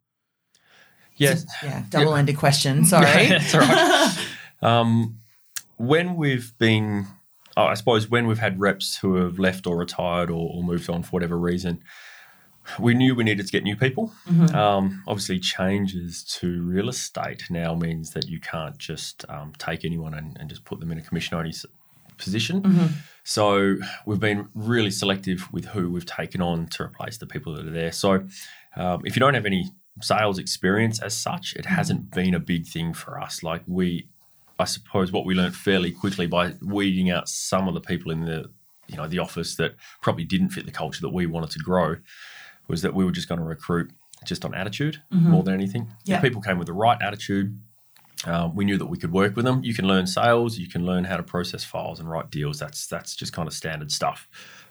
Yes, 1.16 1.46
Yeah, 1.62 1.84
double 1.90 2.16
ended 2.16 2.38
question. 2.38 2.86
Sorry. 2.94 3.28
That's 3.28 3.54
all 3.54 3.62
right. 3.62 4.28
Um, 4.62 5.20
when 5.76 6.16
we've 6.16 6.58
been, 6.58 7.06
oh, 7.58 7.66
I 7.66 7.74
suppose, 7.74 8.10
when 8.10 8.28
we've 8.28 8.40
had 8.40 8.62
reps 8.62 8.96
who 8.96 9.16
have 9.16 9.38
left 9.38 9.68
or 9.68 9.76
retired 9.76 10.30
or, 10.30 10.50
or 10.56 10.64
moved 10.64 10.90
on 10.90 11.04
for 11.04 11.10
whatever 11.12 11.38
reason, 11.38 11.84
we 12.80 12.94
knew 12.94 13.14
we 13.14 13.26
needed 13.26 13.46
to 13.46 13.52
get 13.52 13.64
new 13.64 13.76
people. 13.76 14.14
Um, 14.56 15.04
obviously, 15.06 15.40
changes 15.40 16.24
to 16.40 16.62
real 16.62 16.88
estate 16.88 17.44
now 17.50 17.76
means 17.76 18.12
that 18.12 18.30
you 18.30 18.40
can't 18.40 18.78
just 18.78 19.26
um, 19.30 19.52
take 19.58 19.84
anyone 19.84 20.14
and, 20.14 20.38
and 20.40 20.50
just 20.50 20.64
put 20.64 20.80
them 20.80 20.92
in 20.92 20.98
a 20.98 21.02
commission 21.02 21.38
only 21.38 21.52
position. 22.18 22.62
Mm-hmm. 22.62 22.88
So 23.24 23.78
we've 24.06 24.20
been 24.20 24.50
really 24.54 24.92
selective 24.92 25.48
with 25.54 25.66
who 25.66 25.90
we've 25.90 26.06
taken 26.06 26.42
on 26.42 26.68
to 26.68 26.84
replace 26.84 27.18
the 27.18 27.26
people 27.26 27.56
that 27.56 27.66
are 27.66 27.72
there. 27.72 27.92
So 27.92 28.26
um, 28.76 29.02
if 29.06 29.16
you 29.16 29.20
don't 29.20 29.34
have 29.34 29.46
any 29.46 29.72
sales 30.02 30.40
experience 30.40 31.00
as 31.00 31.16
such, 31.16 31.56
it 31.56 31.66
mm-hmm. 31.66 31.76
hasn't 31.76 32.12
been 32.12 32.34
a 32.34 32.40
big 32.40 32.68
thing 32.68 32.94
for 32.94 33.22
us. 33.22 33.44
Like 33.44 33.62
we, 33.68 34.08
I 34.60 34.66
suppose, 34.66 35.12
what 35.12 35.26
we 35.26 35.36
learned 35.36 35.56
fairly 35.56 35.92
quickly 35.92 36.28
by 36.28 36.54
weeding 36.62 37.10
out 37.10 37.30
some 37.30 37.68
of 37.68 37.74
the 37.74 37.82
people 37.82 38.12
in 38.12 38.26
the, 38.26 38.52
you 38.88 38.98
know, 38.98 39.08
the 39.08 39.20
office 39.20 39.56
that 39.56 39.76
probably 40.02 40.26
didn't 40.26 40.50
fit 40.50 40.66
the 40.66 40.72
culture 40.72 41.02
that 41.02 41.14
we 41.14 41.26
wanted 41.26 41.52
to 41.52 41.60
grow, 41.60 41.96
was 42.68 42.82
that 42.82 42.94
we 42.94 43.06
were 43.06 43.12
just 43.12 43.30
going 43.30 43.40
to 43.40 43.46
recruit 43.46 43.92
just 44.26 44.46
on 44.46 44.54
attitude 44.54 45.02
mm-hmm. 45.14 45.32
more 45.32 45.44
than 45.44 45.54
anything. 45.54 45.88
Yeah. 46.06 46.18
If 46.18 46.22
people 46.22 46.42
came 46.42 46.58
with 46.58 46.68
the 46.68 46.74
right 46.74 47.02
attitude, 47.02 47.60
um, 48.26 48.56
we 48.56 48.66
knew 48.66 48.78
that 48.78 48.86
we 48.86 48.98
could 48.98 49.12
work 49.12 49.36
with 49.36 49.46
them. 49.46 49.64
You 49.64 49.74
can 49.74 49.88
learn 49.88 50.08
sales, 50.08 50.58
you 50.58 50.68
can 50.70 50.86
learn 50.86 51.04
how 51.04 51.18
to 51.18 51.24
process 51.24 51.64
files 51.64 52.00
and 52.00 52.10
write 52.10 52.30
deals. 52.30 52.60
That's 52.60 52.88
that's 52.88 53.16
just 53.16 53.34
kind 53.34 53.48
of 53.48 53.54
standard 53.54 53.92
stuff. 53.92 54.28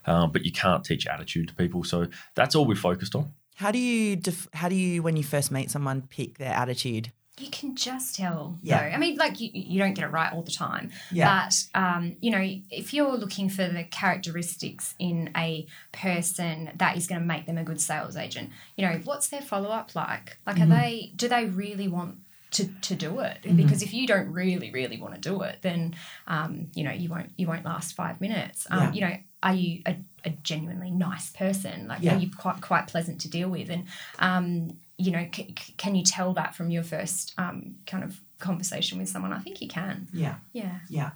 Um, 0.06 0.32
but 0.32 0.44
you 0.44 0.52
can't 0.52 0.84
teach 0.84 1.06
attitude 1.06 1.48
to 1.48 1.54
people, 1.54 1.84
so 1.84 2.06
that's 2.34 2.54
all 2.54 2.64
we 2.64 2.74
focused 2.74 3.14
on. 3.14 3.32
How 3.56 3.70
do 3.70 3.78
you 3.78 4.16
def- 4.16 4.48
how 4.54 4.68
do 4.68 4.74
you 4.74 5.02
when 5.02 5.16
you 5.16 5.22
first 5.22 5.50
meet 5.52 5.70
someone 5.70 6.02
pick 6.02 6.38
their 6.38 6.52
attitude? 6.54 7.12
You 7.38 7.48
can 7.50 7.74
just 7.76 8.14
tell. 8.16 8.58
Yeah. 8.62 8.90
though. 8.90 8.94
I 8.94 8.98
mean, 8.98 9.16
like 9.16 9.40
you, 9.40 9.48
you 9.54 9.78
don't 9.78 9.94
get 9.94 10.04
it 10.04 10.08
right 10.08 10.30
all 10.32 10.42
the 10.42 10.50
time. 10.50 10.90
Yeah. 11.10 11.46
But 11.48 11.64
um, 11.80 12.16
you 12.20 12.30
know, 12.30 12.46
if 12.70 12.92
you're 12.92 13.16
looking 13.16 13.48
for 13.48 13.66
the 13.68 13.84
characteristics 13.84 14.94
in 14.98 15.30
a 15.36 15.66
person 15.92 16.72
that 16.76 16.96
is 16.96 17.06
going 17.06 17.20
to 17.20 17.26
make 17.26 17.46
them 17.46 17.58
a 17.58 17.64
good 17.64 17.80
sales 17.80 18.16
agent, 18.16 18.50
you 18.76 18.86
know, 18.86 19.00
what's 19.04 19.28
their 19.28 19.40
follow 19.40 19.70
up 19.70 19.94
like? 19.94 20.38
Like, 20.46 20.56
Mm-hmm. 20.56 20.72
are 20.72 20.80
they? 20.80 21.12
Do 21.16 21.28
they 21.28 21.46
really 21.46 21.88
want? 21.88 22.16
To, 22.52 22.68
to 22.82 22.94
do 22.94 23.20
it 23.20 23.38
because 23.56 23.82
if 23.82 23.94
you 23.94 24.06
don't 24.06 24.30
really 24.30 24.70
really 24.72 25.00
want 25.00 25.14
to 25.14 25.20
do 25.20 25.40
it 25.40 25.56
then 25.62 25.94
um, 26.26 26.66
you 26.74 26.84
know 26.84 26.90
you 26.90 27.08
won't 27.08 27.30
you 27.38 27.46
won't 27.46 27.64
last 27.64 27.94
five 27.94 28.20
minutes 28.20 28.66
um, 28.70 28.78
Yeah. 28.78 28.92
you 28.92 29.00
know 29.00 29.16
are 29.42 29.54
you 29.54 29.82
a, 29.86 29.96
a 30.26 30.30
genuinely 30.42 30.90
nice 30.90 31.30
person 31.30 31.88
like 31.88 32.02
Yeah. 32.02 32.14
are 32.14 32.18
you 32.18 32.30
quite 32.30 32.60
quite 32.60 32.88
pleasant 32.88 33.22
to 33.22 33.30
deal 33.30 33.48
with 33.48 33.70
and 33.70 33.84
um, 34.18 34.76
you 34.98 35.10
know, 35.10 35.26
c- 35.34 35.54
c- 35.58 35.72
can 35.78 35.94
you 35.94 36.04
tell 36.04 36.34
that 36.34 36.54
from 36.54 36.70
your 36.70 36.82
first 36.84 37.32
um, 37.38 37.76
kind 37.86 38.04
of 38.04 38.20
conversation 38.38 38.98
with 38.98 39.08
someone? 39.08 39.32
I 39.32 39.38
think 39.40 39.60
you 39.62 39.66
can. 39.66 40.06
Yeah, 40.12 40.36
Yeah. 40.52 40.78
yeah. 40.88 41.10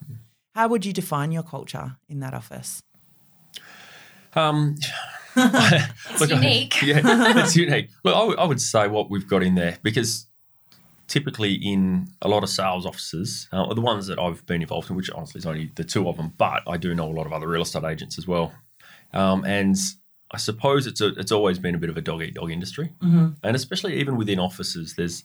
How 0.57 0.66
would 0.69 0.85
you 0.87 0.93
define 0.93 1.31
your 1.31 1.45
culture 1.45 1.97
in 2.09 2.19
that 2.21 2.35
office? 2.35 2.81
Um, 4.35 4.76
It's 5.37 6.21
look, 6.21 6.33
I- 6.33 6.35
unique. 6.35 6.75
yeah, 6.83 7.00
it's 7.45 7.55
unique. 7.57 7.90
Look, 8.05 8.14
I 8.16 8.43
I 8.43 8.47
would 8.47 8.61
say 8.61 8.88
what 8.88 9.11
we've 9.11 9.28
got 9.28 9.43
in 9.43 9.55
there 9.55 9.76
because 9.83 10.26
typically 11.09 11.55
in 11.55 12.09
a 12.23 12.29
lot 12.29 12.43
of 12.43 12.49
sales 12.49 12.85
offices, 12.87 13.49
uh, 13.53 13.73
the 13.75 13.81
ones 13.81 14.07
that 14.09 14.19
I've 14.19 14.45
been 14.47 14.63
involved 14.63 14.91
in, 14.91 14.97
which 14.97 15.11
honestly 15.11 15.39
is 15.39 15.47
only 15.47 15.71
the 15.77 15.85
two 15.85 16.09
of 16.09 16.17
them, 16.17 16.33
but 16.37 16.63
I 16.67 16.77
do 16.77 16.95
know 16.95 17.09
a 17.09 17.13
lot 17.17 17.27
of 17.27 17.33
other 17.33 17.49
real 17.49 17.63
estate 17.63 17.85
agents 17.85 18.19
as 18.19 18.27
well. 18.27 18.53
Um, 19.13 19.45
and 19.45 19.77
I 20.33 20.39
suppose 20.39 20.87
it's 20.87 21.01
a, 21.01 21.09
it's 21.19 21.31
always 21.33 21.59
been 21.59 21.75
a 21.75 21.79
bit 21.79 21.91
of 21.91 21.97
a 21.97 22.01
dog 22.01 22.23
eat 22.23 22.35
dog 22.35 22.51
industry, 22.51 22.93
Mm-hmm. 23.03 23.27
and 23.45 23.57
especially 23.57 23.99
even 24.01 24.17
within 24.17 24.39
offices, 24.39 24.95
there's 24.97 25.23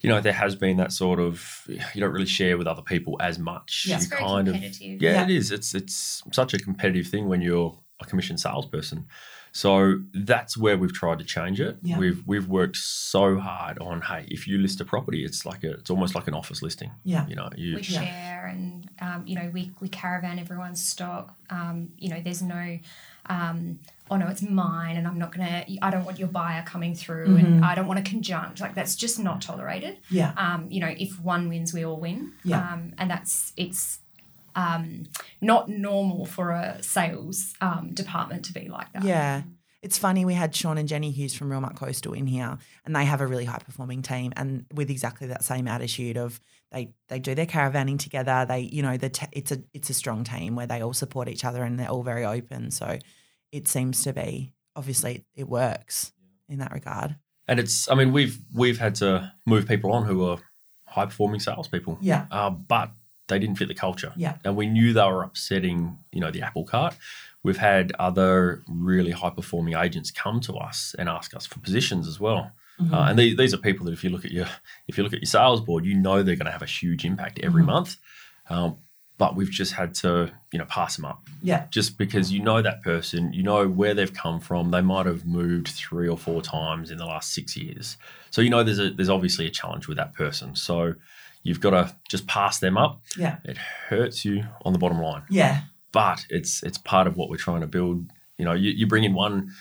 you 0.00 0.10
know 0.10 0.20
there 0.20 0.32
has 0.34 0.54
been 0.56 0.76
that 0.78 0.92
sort 0.92 1.20
of 1.20 1.62
you 1.68 2.00
don't 2.00 2.12
really 2.12 2.26
share 2.26 2.58
with 2.58 2.66
other 2.66 2.82
people 2.82 3.16
as 3.20 3.38
much. 3.38 3.84
Yeah. 3.86 3.94
you 3.94 3.96
It's 3.98 4.06
very 4.06 4.22
kind 4.22 4.48
of 4.48 4.54
competitive. 4.54 5.00
yeah, 5.00 5.12
Yeah. 5.12 5.22
it 5.24 5.30
is. 5.30 5.50
It's 5.52 5.74
it's 5.74 6.22
such 6.32 6.52
a 6.54 6.58
competitive 6.58 7.06
thing 7.06 7.28
when 7.28 7.40
you're 7.40 7.78
a 8.00 8.04
commissioned 8.04 8.40
salesperson. 8.40 9.06
So 9.56 10.00
that's 10.12 10.56
where 10.56 10.76
we've 10.76 10.92
tried 10.92 11.20
to 11.20 11.24
change 11.24 11.60
it. 11.60 11.78
Yeah. 11.82 11.96
We've 11.96 12.20
we've 12.26 12.48
worked 12.48 12.76
so 12.76 13.38
hard 13.38 13.78
on 13.78 14.00
hey, 14.02 14.26
if 14.28 14.48
you 14.48 14.58
list 14.58 14.80
a 14.80 14.84
property, 14.84 15.24
it's 15.24 15.46
like 15.46 15.62
a 15.62 15.74
it's 15.74 15.90
almost 15.90 16.16
like 16.16 16.26
an 16.26 16.34
office 16.34 16.60
listing. 16.60 16.90
Yeah. 17.04 17.24
You 17.28 17.36
know, 17.36 17.48
you 17.56 17.76
we 17.76 17.82
Yeah. 17.82 18.00
share 18.00 18.46
and 18.46 18.90
um, 19.00 19.22
you 19.26 19.36
know 19.36 19.50
we, 19.52 19.70
we 19.80 19.88
caravan 19.88 20.38
everyone's 20.38 20.84
stock 20.84 21.34
um, 21.50 21.88
you 21.98 22.08
know 22.10 22.20
there's 22.22 22.42
no 22.42 22.78
um, 23.26 23.78
oh 24.10 24.16
no 24.16 24.26
it's 24.28 24.42
mine 24.42 24.96
and 24.98 25.06
i'm 25.08 25.18
not 25.18 25.32
gonna 25.34 25.64
i 25.80 25.90
don't 25.90 26.04
want 26.04 26.18
your 26.18 26.28
buyer 26.28 26.62
coming 26.66 26.94
through 26.94 27.26
Mm-hmm. 27.28 27.46
and 27.46 27.64
i 27.64 27.74
don't 27.74 27.86
want 27.86 27.98
a 27.98 28.02
conjunct 28.02 28.60
like 28.60 28.74
that's 28.74 28.94
just 28.96 29.18
not 29.18 29.40
tolerated 29.40 29.96
Yeah. 30.10 30.32
um, 30.36 30.66
you 30.70 30.78
know 30.80 30.92
if 30.96 31.18
one 31.20 31.48
wins 31.48 31.72
we 31.72 31.84
all 31.86 31.98
win 31.98 32.32
Yeah. 32.44 32.60
um, 32.74 32.92
and 32.98 33.10
that's 33.10 33.52
it's 33.56 34.00
um, 34.54 35.04
not 35.40 35.68
normal 35.68 36.26
for 36.26 36.50
a 36.50 36.82
sales 36.82 37.54
um, 37.60 37.90
department 37.92 38.44
to 38.46 38.52
be 38.52 38.68
like 38.68 38.92
that 38.92 39.04
Yeah. 39.04 39.42
It's 39.82 39.98
funny, 39.98 40.24
we 40.24 40.32
had 40.32 40.54
Sean 40.54 40.78
and 40.78 40.88
Jenny 40.88 41.10
Hughes 41.10 41.34
from 41.34 41.50
Realmark 41.50 41.76
Coastal 41.76 42.14
in 42.14 42.26
here, 42.26 42.56
and 42.86 42.96
they 42.96 43.04
have 43.04 43.20
a 43.20 43.26
really 43.26 43.44
high 43.44 43.58
performing 43.58 44.00
team, 44.00 44.32
and 44.34 44.64
with 44.72 44.88
exactly 44.88 45.26
that 45.26 45.44
same 45.44 45.68
attitude 45.68 46.16
of 46.16 46.40
they 46.72 46.94
they 47.08 47.18
do 47.18 47.34
their 47.34 47.44
caravanning 47.44 47.98
together. 47.98 48.46
They, 48.48 48.60
you 48.60 48.80
know, 48.80 48.96
the 48.96 49.10
te- 49.10 49.26
it's 49.32 49.52
a 49.52 49.62
it's 49.74 49.90
a 49.90 49.94
strong 49.94 50.24
team 50.24 50.56
where 50.56 50.66
they 50.66 50.80
all 50.80 50.94
support 50.94 51.28
each 51.28 51.44
other 51.44 51.62
and 51.62 51.78
they're 51.78 51.90
all 51.90 52.02
very 52.02 52.24
open. 52.24 52.70
So 52.70 52.98
it 53.52 53.68
seems 53.68 54.02
to 54.04 54.14
be 54.14 54.54
obviously 54.74 55.26
it 55.34 55.48
works 55.48 56.12
in 56.48 56.60
that 56.60 56.72
regard. 56.72 57.16
and 57.46 57.60
it's 57.60 57.90
I 57.90 57.94
mean 57.94 58.10
we've 58.12 58.38
we've 58.54 58.78
had 58.78 58.94
to 58.96 59.32
move 59.44 59.68
people 59.68 59.92
on 59.92 60.06
who 60.06 60.24
are 60.24 60.38
high 60.86 61.06
performing 61.06 61.40
salespeople. 61.40 61.98
Yeah. 62.00 62.26
Uh, 62.30 62.50
but 62.50 62.90
they 63.28 63.38
didn't 63.38 63.56
fit 63.56 63.68
the 63.68 63.74
culture. 63.74 64.12
Yeah. 64.16 64.36
And 64.44 64.56
we 64.56 64.66
knew 64.66 64.92
they 64.92 65.02
were 65.06 65.22
upsetting, 65.22 65.98
you 66.12 66.20
know, 66.20 66.30
the 66.30 66.42
apple 66.42 66.64
cart. 66.64 66.94
We've 67.42 67.56
had 67.58 67.92
other 67.98 68.62
really 68.68 69.10
high 69.12 69.30
performing 69.30 69.74
agents 69.76 70.10
come 70.10 70.40
to 70.42 70.54
us 70.54 70.94
and 70.98 71.08
ask 71.08 71.34
us 71.34 71.46
for 71.46 71.58
positions 71.60 72.06
as 72.08 72.18
well. 72.20 72.52
Mm-hmm. 72.80 72.94
Uh, 72.94 73.08
and 73.10 73.18
these, 73.18 73.36
these 73.36 73.54
are 73.54 73.58
people 73.58 73.86
that 73.86 73.92
if 73.92 74.02
you 74.02 74.10
look 74.10 74.24
at 74.24 74.30
your 74.32 74.46
if 74.88 74.96
you 74.98 75.04
look 75.04 75.12
at 75.12 75.20
your 75.20 75.26
sales 75.26 75.60
board, 75.60 75.84
you 75.84 75.94
know 75.94 76.22
they're 76.22 76.36
going 76.36 76.46
to 76.46 76.52
have 76.52 76.62
a 76.62 76.66
huge 76.66 77.04
impact 77.04 77.38
every 77.42 77.62
Mm-hmm. 77.62 77.70
month. 77.70 77.96
Um, 78.50 78.76
but 79.16 79.36
we've 79.36 79.50
just 79.50 79.74
had 79.74 79.94
to, 79.94 80.32
you 80.52 80.58
know, 80.58 80.64
pass 80.64 80.96
them 80.96 81.04
up 81.04 81.24
Yeah. 81.40 81.66
just 81.70 81.96
because 81.98 82.32
you 82.32 82.40
know 82.42 82.60
that 82.62 82.82
person, 82.82 83.32
you 83.32 83.44
know 83.44 83.68
where 83.68 83.94
they've 83.94 84.12
come 84.12 84.40
from. 84.40 84.72
They 84.72 84.80
might 84.80 85.06
have 85.06 85.24
moved 85.24 85.68
three 85.68 86.08
or 86.08 86.18
four 86.18 86.42
times 86.42 86.90
in 86.90 86.98
the 86.98 87.06
last 87.06 87.32
six 87.32 87.56
years, 87.56 87.96
so 88.30 88.42
you 88.42 88.50
know 88.50 88.64
there's 88.64 88.80
a 88.80 88.90
there's 88.90 89.08
obviously 89.08 89.46
a 89.46 89.50
challenge 89.50 89.86
with 89.86 89.96
that 89.98 90.14
person. 90.14 90.56
So 90.56 90.96
you've 91.44 91.60
got 91.60 91.70
to 91.70 91.94
just 92.08 92.26
pass 92.26 92.58
them 92.58 92.76
up. 92.76 93.00
Yeah. 93.16 93.36
It 93.44 93.56
hurts 93.56 94.24
you 94.24 94.42
on 94.64 94.72
the 94.72 94.78
bottom 94.80 94.98
line, 95.00 95.22
Yeah. 95.30 95.60
but 95.92 96.26
it's 96.30 96.62
it's 96.64 96.78
part 96.78 97.06
of 97.06 97.16
what 97.16 97.28
we're 97.30 97.36
trying 97.36 97.60
to 97.60 97.68
build. 97.68 98.10
You 98.38 98.44
know, 98.44 98.52
you, 98.54 98.72
you 98.72 98.86
bring 98.88 99.04
in 99.04 99.14
one 99.14 99.52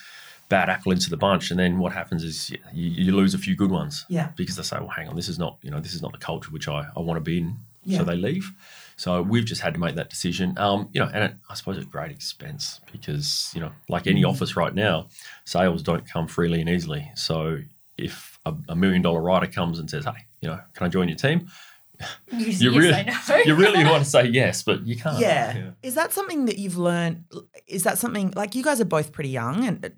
bad 0.50 0.70
apple 0.70 0.92
into 0.92 1.10
the 1.10 1.18
bunch, 1.18 1.52
and 1.52 1.60
then 1.60 1.78
what 1.80 1.94
happens 1.94 2.24
is 2.24 2.50
you, 2.50 2.58
you 2.74 3.16
lose 3.16 3.34
a 3.36 3.38
few 3.38 3.56
good 3.56 3.70
ones 3.72 4.06
Yeah. 4.10 4.30
because 4.36 4.56
they 4.56 4.64
say, 4.64 4.78
"Well, 4.80 4.90
hang 4.90 5.08
on, 5.08 5.16
this 5.16 5.30
is 5.30 5.38
not 5.38 5.58
you 5.62 5.70
know 5.70 5.80
this 5.80 5.94
is 5.94 6.02
not 6.02 6.12
the 6.12 6.18
culture 6.18 6.50
which 6.52 6.68
I, 6.68 6.88
I 6.98 7.00
want 7.02 7.18
to 7.18 7.22
be 7.22 7.38
in." 7.38 7.56
Yeah. 7.86 7.98
So 8.00 8.04
they 8.06 8.16
leave. 8.16 8.50
So 8.96 9.22
we've 9.22 9.44
just 9.46 9.62
had 9.62 9.74
to 9.74 9.80
make 9.80 9.96
that 9.96 10.10
decision. 10.10 10.58
Um, 10.58 10.88
you 10.94 11.02
know, 11.02 11.10
and 11.14 11.24
it, 11.26 11.34
I 11.50 11.54
suppose 11.56 11.78
at 11.78 11.90
great 11.92 12.12
expense 12.12 12.80
because 12.94 13.52
you 13.54 13.60
know, 13.62 13.72
like 13.90 14.08
any 14.08 14.24
office 14.24 14.56
right 14.56 14.74
now, 14.74 15.08
sales 15.44 15.84
don't 15.84 16.08
come 16.08 16.28
freely 16.28 16.62
and 16.62 16.70
easily. 16.70 17.12
So 17.16 17.60
if 17.98 18.40
a, 18.46 18.54
a 18.70 18.76
million 18.76 19.02
dollar 19.02 19.22
writer 19.22 19.48
comes 19.48 19.80
and 19.80 19.90
says, 19.90 20.06
"Hey, 20.06 20.26
you 20.42 20.48
know, 20.50 20.60
can 20.74 20.86
I 20.86 20.90
join 20.90 21.10
your 21.10 21.18
team?" 21.18 21.48
You, 22.32 22.38
You 22.48 22.72
you 22.72 22.80
really, 22.80 22.94
say 22.94 23.38
no. 23.38 23.38
you 23.46 23.56
really 23.56 23.84
want 23.90 24.04
to 24.04 24.10
say 24.10 24.26
yes, 24.28 24.64
but 24.64 24.86
you 24.86 24.96
can't. 24.96 25.20
Yeah. 25.20 25.72
Is 25.82 25.96
that 25.96 26.12
something 26.14 26.46
that 26.46 26.58
you've 26.58 26.78
learned? 26.78 27.26
Is 27.68 27.84
that 27.84 27.98
something 27.98 28.32
like 28.36 28.56
you 28.56 28.64
guys 28.64 28.82
are 28.82 28.86
both 28.86 29.12
pretty 29.12 29.30
young 29.30 29.66
and 29.66 29.86
uh, 29.86 29.90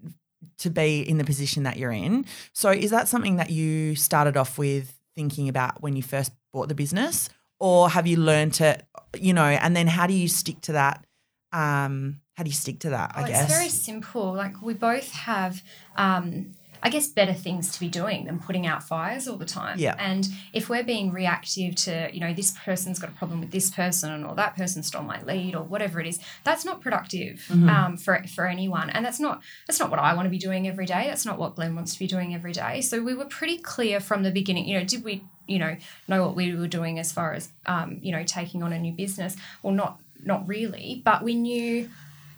to 0.60 0.70
be 0.70 1.02
in 1.02 1.18
the 1.18 1.24
position 1.24 1.64
that 1.64 1.78
you're 1.78 1.92
in? 1.92 2.25
So 2.54 2.70
is 2.72 2.92
that 2.92 3.08
something 3.08 3.38
that 3.38 3.50
you 3.50 3.96
started 3.96 4.38
off 4.38 4.58
with 4.58 4.98
thinking 5.16 5.50
about 5.50 5.82
when 5.82 5.96
you 5.96 6.04
first 6.04 6.32
bought 6.54 6.68
the 6.70 6.75
business, 6.75 7.30
or 7.60 7.90
have 7.90 8.06
you 8.08 8.18
learned 8.18 8.60
it? 8.62 8.84
You 9.18 9.34
know, 9.34 9.46
and 9.46 9.75
then 9.75 9.88
how 9.88 10.08
do 10.08 10.14
you 10.14 10.28
stick 10.28 10.62
to 10.62 10.74
that? 10.74 11.06
Um, 11.54 12.20
how 12.36 12.44
do 12.44 12.50
you 12.50 12.54
stick 12.56 12.80
to 12.80 12.90
that? 12.90 13.14
I 13.16 13.24
Oh, 13.24 13.28
guess. 13.28 13.46
It's 13.46 13.54
very 13.58 13.70
simple. 13.70 14.34
Like 14.34 14.62
we 14.62 14.74
both 14.74 15.10
have, 15.14 15.64
um, 15.96 16.52
I 16.86 16.89
guess, 16.89 17.08
better 17.08 17.34
things 17.34 17.72
to 17.74 17.80
be 17.80 17.89
doing 17.89 18.25
than 18.25 18.38
putting 18.39 18.65
out 18.68 18.84
fires 18.84 19.27
all 19.27 19.38
the 19.38 19.51
time. 19.62 19.80
Yeah. 19.80 19.96
And 19.98 20.27
if 20.54 20.70
we're 20.70 20.84
being 20.84 21.12
reactive 21.12 21.75
to, 21.86 22.10
you 22.13 22.20
know, 22.20 22.34
this 22.34 22.51
person's 22.63 23.00
got 23.00 23.10
a 23.10 23.13
problem 23.13 23.39
with 23.39 23.51
this 23.51 23.70
person, 23.70 24.24
or 24.24 24.36
that 24.36 24.56
person 24.56 24.84
stole 24.84 25.04
my 25.04 25.22
lead, 25.24 25.56
or 25.56 25.63
whatever 25.63 26.00
it 26.00 26.08
is, 26.08 26.20
that's 26.44 26.63
not 26.63 26.82
productive 26.82 27.42
Mm-hmm. 27.56 27.70
um, 27.70 27.98
for 27.98 28.22
for 28.36 28.46
anyone. 28.48 28.89
And 28.89 29.06
that's 29.06 29.20
not 29.20 29.42
that's 29.65 29.80
not 29.80 29.89
what 29.89 30.00
I 30.00 30.13
want 30.13 30.25
to 30.25 30.30
be 30.30 30.38
doing 30.38 30.68
every 30.68 30.86
day. 30.86 31.04
That's 31.08 31.25
not 31.25 31.38
what 31.39 31.56
Glen 31.56 31.75
wants 31.75 31.94
to 31.94 32.00
be 32.00 32.08
doing 32.08 32.36
every 32.36 32.51
day. 32.54 32.82
So 32.82 33.01
we 33.01 33.13
were 33.13 33.25
pretty 33.25 33.58
clear 33.58 34.00
from 34.00 34.24
the 34.24 34.32
beginning. 34.32 34.68
You 34.68 34.80
know, 34.80 34.86
did 34.86 35.04
we, 35.04 35.24
you 35.48 35.60
know, 35.60 35.75
know 36.08 36.25
what 36.25 36.36
we 36.36 36.56
were 36.56 36.68
doing 36.68 37.00
as 37.00 37.12
far 37.12 37.34
as, 37.34 37.50
um, 37.65 38.00
you 38.01 38.12
know, 38.12 38.24
taking 38.24 38.63
on 38.63 38.74
a 38.74 38.80
new 38.80 38.94
business? 38.94 39.36
Well, 39.63 39.74
not 39.74 40.00
not 40.24 40.48
really, 40.48 41.01
but 41.06 41.24
we 41.24 41.36
knew 41.36 41.89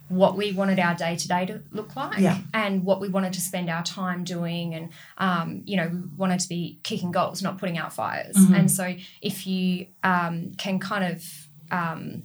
what 0.10 0.38
we 0.38 0.52
wanted 0.54 0.80
our 0.80 0.96
day 0.96 1.16
to 1.18 1.28
day 1.28 1.46
to 1.46 1.62
look 1.72 1.96
like 1.96 2.18
Yeah. 2.20 2.38
and 2.54 2.84
what 2.86 3.02
we 3.02 3.10
wanted 3.10 3.34
to 3.34 3.42
spend 3.42 3.70
our 3.70 3.84
time 3.84 4.24
doing 4.24 4.74
and 4.74 4.90
um, 5.18 5.64
you 5.66 5.76
know 5.78 5.88
we 5.88 6.00
wanted 6.16 6.40
to 6.40 6.50
be 6.50 6.80
kicking 6.84 7.12
goals 7.12 7.42
not 7.44 7.58
putting 7.58 7.78
out 7.78 7.92
fires 7.94 8.36
and 8.38 8.72
so 8.72 8.96
if 9.22 9.46
you 9.46 9.88
um, 10.04 10.54
can 10.58 10.80
kind 10.80 11.04
of 11.14 11.24
um, 11.72 12.24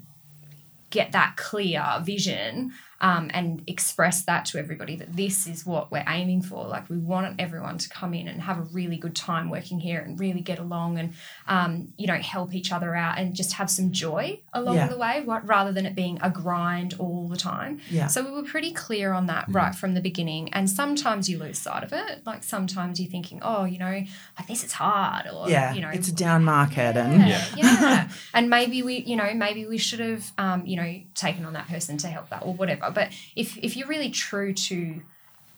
get 0.91 1.12
that 1.12 1.37
clear 1.37 1.85
vision 2.03 2.73
um, 3.02 3.30
and 3.35 3.62
express 3.66 4.23
that 4.25 4.47
to 4.47 4.59
everybody 4.59 4.97
that 4.97 5.14
this 5.14 5.47
is 5.47 5.66
what 5.66 5.90
we're 5.92 6.04
aiming 6.09 6.40
for. 6.40 6.66
Like 6.66 6.88
we 6.88 6.97
want 6.99 7.35
everyone 7.38 7.76
to 7.78 7.88
come 7.88 8.14
in 8.14 8.28
and 8.28 8.40
have 8.42 8.59
a 8.59 8.62
really 8.62 8.97
good 8.97 9.14
time 9.14 9.50
working 9.50 9.80
here 9.80 10.00
and 10.00 10.18
really 10.18 10.40
get 10.40 10.59
along 10.59 10.99
and 10.99 11.12
um, 11.49 11.92
you 11.99 12.06
know 12.06 12.14
help 12.14 12.54
each 12.54 12.73
other 12.73 12.94
out 12.94 13.18
and 13.18 13.35
just 13.35 13.54
have 13.54 13.68
some 13.68 13.90
joy 13.92 14.40
along 14.54 14.76
Yeah. 14.76 14.87
the 14.88 14.97
way, 14.97 15.23
wa- 15.26 15.40
rather 15.44 15.73
than 15.73 15.85
it 15.85 15.94
being 15.94 16.18
a 16.23 16.30
grind 16.30 16.94
all 16.99 17.28
the 17.28 17.37
time. 17.37 17.80
Yeah. 17.90 18.06
So 18.06 18.23
we 18.25 18.30
were 18.30 18.44
pretty 18.44 18.73
clear 18.73 19.12
on 19.12 19.26
that 19.26 19.47
right 19.49 19.75
from 19.75 19.94
the 19.94 20.00
beginning. 20.00 20.52
And 20.54 20.71
sometimes 20.71 21.28
you 21.28 21.38
lose 21.38 21.59
sight 21.59 21.82
of 21.82 21.92
it. 21.92 22.23
Like 22.25 22.44
sometimes 22.44 23.00
you're 23.00 23.11
thinking, 23.11 23.40
oh, 23.42 23.64
you 23.64 23.78
know, 23.78 24.04
like 24.38 24.47
this 24.49 24.62
is 24.64 24.73
hard, 24.73 25.26
or 25.26 25.50
yeah, 25.50 25.75
you 25.75 25.80
know, 25.80 25.90
it's 25.90 26.09
a 26.09 26.14
down 26.14 26.44
market, 26.44 26.97
and 26.97 27.26
yeah, 27.28 27.44
yeah. 27.56 28.09
and 28.32 28.49
maybe 28.49 28.82
we, 28.82 28.99
you 28.99 29.16
know, 29.16 29.35
maybe 29.35 29.66
we 29.66 29.78
should 29.78 29.99
have, 30.00 30.30
um, 30.38 30.64
you 30.66 30.76
know, 30.76 31.00
taken 31.14 31.44
on 31.44 31.54
that 31.54 31.66
person 31.68 31.97
to 31.99 32.06
help 32.09 32.28
that 32.30 32.42
or 32.44 32.54
whatever. 32.54 32.90
But 32.93 33.13
if 33.37 33.57
if 33.59 33.77
you're 33.77 33.89
really 33.89 34.11
true 34.11 34.53
to 34.55 35.03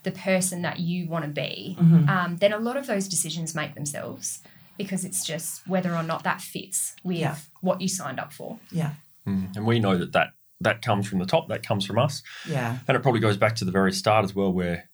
the 0.03 0.11
person 0.11 0.63
that 0.63 0.81
you 0.81 1.09
want 1.09 1.25
to 1.25 1.31
be, 1.31 1.77
Mm-hmm. 1.81 2.09
um, 2.09 2.37
then 2.37 2.53
a 2.53 2.59
lot 2.59 2.77
of 2.77 2.87
those 2.87 3.09
decisions 3.09 3.55
make 3.55 3.75
themselves 3.75 4.41
because 4.77 5.05
it's 5.05 5.25
just 5.25 5.67
whether 5.69 5.95
or 5.95 6.03
not 6.03 6.25
that 6.25 6.41
fits 6.41 6.95
with 7.05 7.17
Yeah. 7.19 7.37
what 7.61 7.81
you 7.81 7.89
signed 7.89 8.19
up 8.21 8.33
for. 8.33 8.59
yeah, 8.71 8.93
Mm. 9.27 9.57
And 9.57 9.65
we 9.67 9.79
know 9.79 9.97
that, 9.97 10.13
that 10.13 10.29
that 10.61 10.83
comes 10.83 11.07
from 11.09 11.19
the 11.21 11.27
top, 11.27 11.49
that 11.49 11.67
comes 11.67 11.85
from 11.87 11.99
us. 11.99 12.23
yeah, 12.49 12.79
And 12.89 12.97
it 12.97 13.03
probably 13.03 13.21
goes 13.21 13.37
back 13.37 13.55
to 13.57 13.65
the 13.65 13.73
very 13.73 13.93
start 13.93 14.25
as 14.25 14.35
well, 14.35 14.53
where 14.53 14.89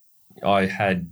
I 0.45 0.67
had 0.67 1.09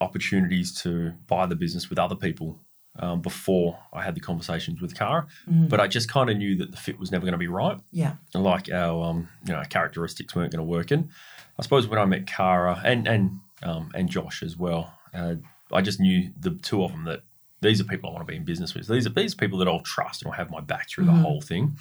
opportunities 0.00 0.72
to 0.82 1.12
buy 1.26 1.46
the 1.46 1.56
business 1.56 1.88
with 1.90 1.98
other 1.98 2.14
people 2.14 2.58
um, 3.00 3.20
before 3.20 3.78
I 3.92 4.02
had 4.02 4.14
the 4.14 4.20
conversations 4.20 4.80
with 4.80 4.94
Cara. 4.96 5.26
But 5.46 5.80
I 5.80 5.86
just 5.86 6.08
kind 6.08 6.30
of 6.30 6.36
knew 6.36 6.56
that 6.56 6.70
the 6.70 6.76
fit 6.76 6.98
was 6.98 7.10
never 7.10 7.22
going 7.22 7.32
to 7.32 7.38
be 7.38 7.48
right. 7.48 7.78
yeah, 7.90 8.14
And 8.34 8.44
like 8.44 8.70
our 8.70 9.02
um, 9.04 9.28
you 9.46 9.52
know 9.52 9.62
characteristics 9.68 10.34
weren't 10.34 10.52
going 10.52 10.64
to 10.64 10.70
work. 10.70 10.90
And 10.90 11.10
I 11.58 11.62
suppose 11.62 11.86
when 11.86 11.98
I 11.98 12.04
met 12.04 12.26
Cara 12.26 12.80
and 12.84 13.06
and 13.08 13.40
um, 13.62 13.90
and 13.94 14.08
Josh 14.08 14.42
as 14.42 14.56
well, 14.56 14.94
uh, 15.12 15.34
I 15.72 15.80
just 15.82 16.00
knew 16.00 16.30
the 16.38 16.50
two 16.50 16.84
of 16.84 16.92
them 16.92 17.04
that 17.04 17.22
these 17.60 17.80
are 17.80 17.84
people 17.84 18.10
I 18.10 18.12
want 18.12 18.26
to 18.26 18.30
be 18.30 18.36
in 18.36 18.44
business 18.44 18.74
with. 18.74 18.86
These 18.88 19.06
are 19.06 19.10
these 19.10 19.32
are 19.34 19.36
people 19.36 19.58
that 19.58 19.68
I'll 19.68 19.80
trust 19.80 20.22
and 20.22 20.30
I'll 20.30 20.36
have 20.36 20.50
my 20.50 20.60
back 20.60 20.88
through 20.88 21.06
the 21.06 21.12
whole 21.12 21.40
thing. 21.40 21.76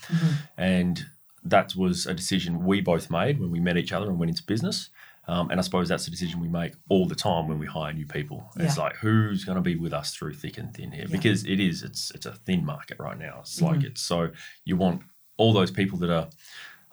And 0.57 1.05
that 1.43 1.75
was 1.75 2.05
a 2.05 2.13
decision 2.13 2.63
we 2.65 2.79
both 2.79 3.09
made 3.09 3.39
when 3.39 3.51
we 3.51 3.59
met 3.59 3.75
each 3.77 3.91
other 3.91 4.07
and 4.09 4.17
went 4.17 4.29
into 4.29 4.43
business. 4.43 4.89
Um, 5.27 5.49
and 5.51 5.59
I 5.59 5.63
suppose 5.63 5.87
that's 5.87 6.05
the 6.05 6.11
decision 6.11 6.41
we 6.41 6.49
make 6.49 6.73
all 6.89 7.07
the 7.07 7.15
time 7.15 7.47
when 7.47 7.57
we 7.57 7.65
hire 7.65 7.93
new 7.93 8.05
people. 8.05 8.51
It's 8.57 8.75
Yeah. 8.77 8.83
like 8.83 8.95
who's 8.97 9.45
going 9.45 9.55
to 9.55 9.61
be 9.61 9.75
with 9.77 9.93
us 9.93 10.13
through 10.13 10.33
thick 10.33 10.57
and 10.57 10.73
thin 10.73 10.91
here 10.91 11.07
because 11.09 11.45
it 11.45 11.59
is 11.61 11.81
it's 11.81 12.11
it's 12.11 12.25
a 12.25 12.33
thin 12.33 12.65
market 12.65 12.97
right 12.99 13.17
now. 13.17 13.37
It's 13.39 13.61
like 13.61 13.83
it's 13.83 14.01
so 14.01 14.31
you 14.65 14.75
want 14.75 15.01
all 15.37 15.53
those 15.53 15.71
people 15.71 15.97
that 15.99 16.09
are 16.09 16.27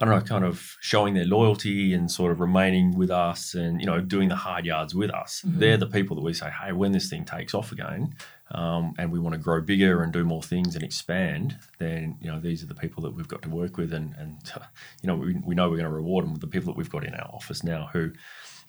I 0.02 0.06
don't 0.06 0.14
know, 0.14 0.24
kind 0.24 0.46
of 0.46 0.76
showing 0.80 1.12
their 1.12 1.26
loyalty 1.26 1.92
and 1.92 2.10
sort 2.10 2.32
of 2.32 2.40
remaining 2.40 2.96
with 2.96 3.10
us 3.10 3.52
and, 3.52 3.78
you 3.82 3.86
know, 3.86 4.00
doing 4.00 4.30
the 4.30 4.36
hard 4.36 4.64
yards 4.64 4.94
with 4.94 5.10
us. 5.10 5.42
They're 5.44 5.76
the 5.76 5.86
people 5.86 6.16
that 6.16 6.22
we 6.22 6.32
say, 6.32 6.48
hey, 6.50 6.72
when 6.72 6.92
this 6.92 7.10
thing 7.10 7.26
takes 7.26 7.52
off 7.52 7.70
again, 7.70 8.14
um, 8.52 8.94
and 8.98 9.12
we 9.12 9.18
want 9.18 9.34
to 9.34 9.40
grow 9.40 9.60
bigger 9.60 10.02
and 10.02 10.12
do 10.12 10.24
more 10.24 10.42
things 10.42 10.74
and 10.74 10.84
expand, 10.84 11.56
then 11.78 12.18
you 12.20 12.30
know 12.30 12.40
these 12.40 12.62
are 12.62 12.66
the 12.66 12.74
people 12.74 13.02
that 13.04 13.14
we've 13.14 13.28
got 13.28 13.42
to 13.42 13.48
work 13.48 13.76
with, 13.76 13.92
and 13.92 14.14
and 14.18 14.38
you 15.02 15.06
know 15.06 15.16
we, 15.16 15.34
we 15.44 15.54
know 15.54 15.68
we're 15.68 15.76
going 15.76 15.88
to 15.88 15.94
reward 15.94 16.24
them 16.24 16.32
with 16.32 16.40
the 16.40 16.46
people 16.46 16.72
that 16.72 16.76
we've 16.76 16.90
got 16.90 17.04
in 17.04 17.14
our 17.14 17.30
office 17.32 17.62
now 17.62 17.88
who 17.92 18.10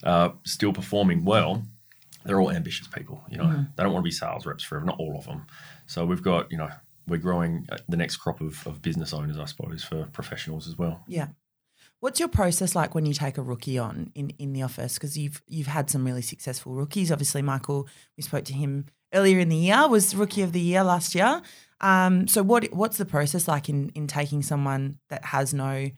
are 0.04 0.34
still 0.46 0.74
performing 0.74 1.26
well. 1.26 1.64
They're 2.24 2.40
all 2.40 2.52
ambitious 2.52 2.88
people, 2.88 3.24
you 3.30 3.38
know. 3.38 3.46
Mm-hmm. 3.46 3.64
They 3.76 3.84
don't 3.84 3.94
want 3.94 4.04
to 4.04 4.08
be 4.08 4.12
sales 4.12 4.46
reps 4.46 4.64
forever, 4.64 4.86
not 4.86 5.00
all 5.00 5.18
of 5.18 5.26
them. 5.26 5.48
So 5.88 6.06
we've 6.06 6.22
got, 6.22 6.52
you 6.52 6.58
know, 6.58 6.70
we're 7.08 7.18
growing 7.18 7.66
uh, 7.72 7.78
the 7.90 7.98
next 7.98 8.18
crop 8.18 8.42
of, 8.42 8.66
of 8.68 8.82
business 8.84 9.12
owners, 9.12 9.40
I 9.40 9.46
suppose, 9.46 9.84
for 9.84 10.06
professionals 10.14 10.68
as 10.68 10.78
well. 10.78 11.04
Yeah. 11.08 11.30
What's 12.00 12.20
your 12.20 12.30
process 12.30 12.76
like 12.76 12.94
when 12.94 13.06
you 13.06 13.14
take 13.14 13.38
a 13.38 13.42
rookie 13.42 13.78
on 13.78 14.12
in, 14.14 14.32
in 14.38 14.54
the 14.54 14.62
office? 14.62 14.96
Because 14.96 15.18
you've 15.18 15.42
you've 15.48 15.68
had 15.68 15.90
some 15.90 16.06
really 16.06 16.22
successful 16.22 16.74
rookies. 16.74 17.12
Obviously, 17.12 17.42
Michael, 17.42 17.88
we 18.18 18.24
spoke 18.24 18.46
to 18.46 18.54
him 18.54 18.86
earlier 19.14 19.40
in 19.40 19.50
the 19.50 19.56
year, 19.56 19.88
was 19.88 20.16
rookie 20.16 20.42
of 20.42 20.52
the 20.52 20.60
year 20.60 20.84
last 20.84 21.16
year. 21.16 21.42
Um, 21.82 22.28
so 22.28 22.44
what 22.44 22.72
what's 22.74 22.98
the 22.98 23.06
process 23.06 23.48
like 23.48 23.70
in 23.70 23.90
in 23.96 24.08
taking 24.08 24.44
someone 24.44 25.00
that 25.10 25.26
has 25.26 25.54
no 25.54 25.90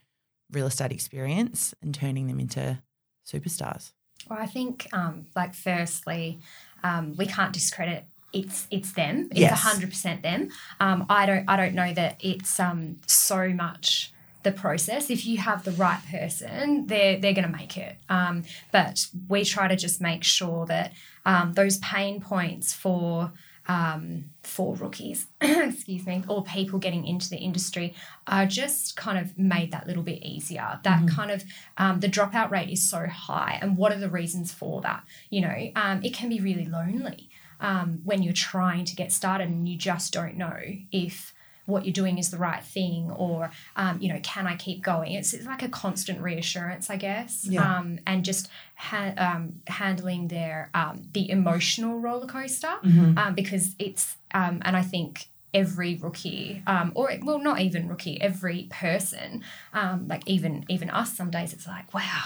real 0.50 0.66
estate 0.66 0.92
experience 0.92 1.74
and 1.82 1.94
turning 1.94 2.26
them 2.26 2.40
into 2.40 2.80
superstars? 3.26 3.92
Well, 4.28 4.38
I 4.38 4.46
think, 4.46 4.88
um, 4.92 5.26
like, 5.36 5.54
firstly, 5.54 6.38
um, 6.82 7.14
we 7.16 7.26
can't 7.26 7.52
discredit 7.52 8.06
it's 8.32 8.66
it's 8.70 8.92
them. 8.92 9.28
It's 9.30 9.40
Yes. 9.40 9.60
hundred 9.60 9.90
percent 9.90 10.22
them. 10.22 10.48
Um, 10.80 11.06
I 11.08 11.24
don't 11.26 11.48
I 11.48 11.56
don't 11.56 11.74
know 11.74 11.92
that 11.94 12.16
it's 12.20 12.58
um, 12.58 13.00
so 13.06 13.50
much 13.50 14.12
the 14.44 14.52
process. 14.52 15.10
If 15.10 15.26
you 15.26 15.38
have 15.38 15.64
the 15.64 15.72
right 15.72 16.00
person, 16.10 16.86
they're 16.86 17.18
they're 17.18 17.34
going 17.34 17.50
to 17.50 17.56
make 17.56 17.76
it. 17.76 17.96
Um, 18.08 18.44
but 18.70 19.06
we 19.28 19.44
try 19.44 19.68
to 19.68 19.76
just 19.76 20.00
make 20.00 20.22
sure 20.22 20.66
that 20.66 20.92
um, 21.26 21.54
those 21.54 21.78
pain 21.78 22.20
points 22.20 22.72
for 22.72 23.32
um, 23.66 24.26
for 24.42 24.76
rookies, 24.76 25.26
excuse 25.40 26.06
me, 26.06 26.22
or 26.28 26.44
people 26.44 26.78
getting 26.78 27.06
into 27.06 27.30
the 27.30 27.38
industry 27.38 27.94
are 28.26 28.46
just 28.46 28.94
kind 28.96 29.18
of 29.18 29.38
made 29.38 29.72
that 29.72 29.86
little 29.86 30.02
bit 30.02 30.22
easier. 30.22 30.78
That 30.84 31.08
kind 31.08 31.30
of 31.30 31.44
um, 31.78 32.00
the 32.00 32.08
dropout 32.08 32.50
rate 32.50 32.68
is 32.68 32.88
so 32.88 33.06
high, 33.06 33.58
and 33.60 33.76
what 33.76 33.92
are 33.92 33.98
the 33.98 34.10
reasons 34.10 34.52
for 34.52 34.80
that? 34.82 35.02
You 35.30 35.40
know, 35.42 35.70
um, 35.76 36.02
it 36.04 36.14
can 36.14 36.28
be 36.28 36.40
really 36.40 36.66
lonely 36.66 37.30
um, 37.60 38.00
when 38.04 38.22
you're 38.22 38.32
trying 38.32 38.84
to 38.84 38.96
get 38.96 39.12
started 39.12 39.48
and 39.48 39.68
you 39.68 39.76
just 39.76 40.12
don't 40.12 40.36
know 40.36 40.58
if 40.92 41.33
what 41.66 41.84
you're 41.84 41.92
doing 41.92 42.18
is 42.18 42.30
the 42.30 42.36
right 42.38 42.62
thing 42.62 43.10
or 43.12 43.50
um, 43.76 43.98
you 44.00 44.08
know 44.12 44.20
can 44.22 44.46
i 44.46 44.54
keep 44.56 44.82
going 44.82 45.12
it's, 45.12 45.32
it's 45.32 45.46
like 45.46 45.62
a 45.62 45.68
constant 45.68 46.20
reassurance 46.20 46.90
i 46.90 46.96
guess 46.96 47.46
Yeah. 47.48 47.78
um, 47.78 47.98
and 48.06 48.24
just 48.24 48.48
ha- 48.76 49.14
um, 49.16 49.60
handling 49.66 50.28
their 50.28 50.70
um, 50.74 51.02
the 51.12 51.30
emotional 51.30 51.98
roller 52.00 52.26
coaster 52.26 52.74
um, 52.82 53.34
because 53.34 53.74
it's 53.78 54.16
um, 54.34 54.60
and 54.64 54.76
i 54.76 54.82
think 54.82 55.26
every 55.54 55.94
rookie 55.94 56.62
um, 56.66 56.90
or 56.94 57.12
well 57.22 57.38
not 57.38 57.60
even 57.60 57.88
rookie 57.88 58.20
every 58.20 58.66
person 58.70 59.42
um, 59.72 60.06
like 60.08 60.22
even 60.26 60.64
even 60.68 60.90
us 60.90 61.16
some 61.16 61.30
days 61.30 61.52
it's 61.52 61.66
like 61.66 61.94
wow 61.94 62.24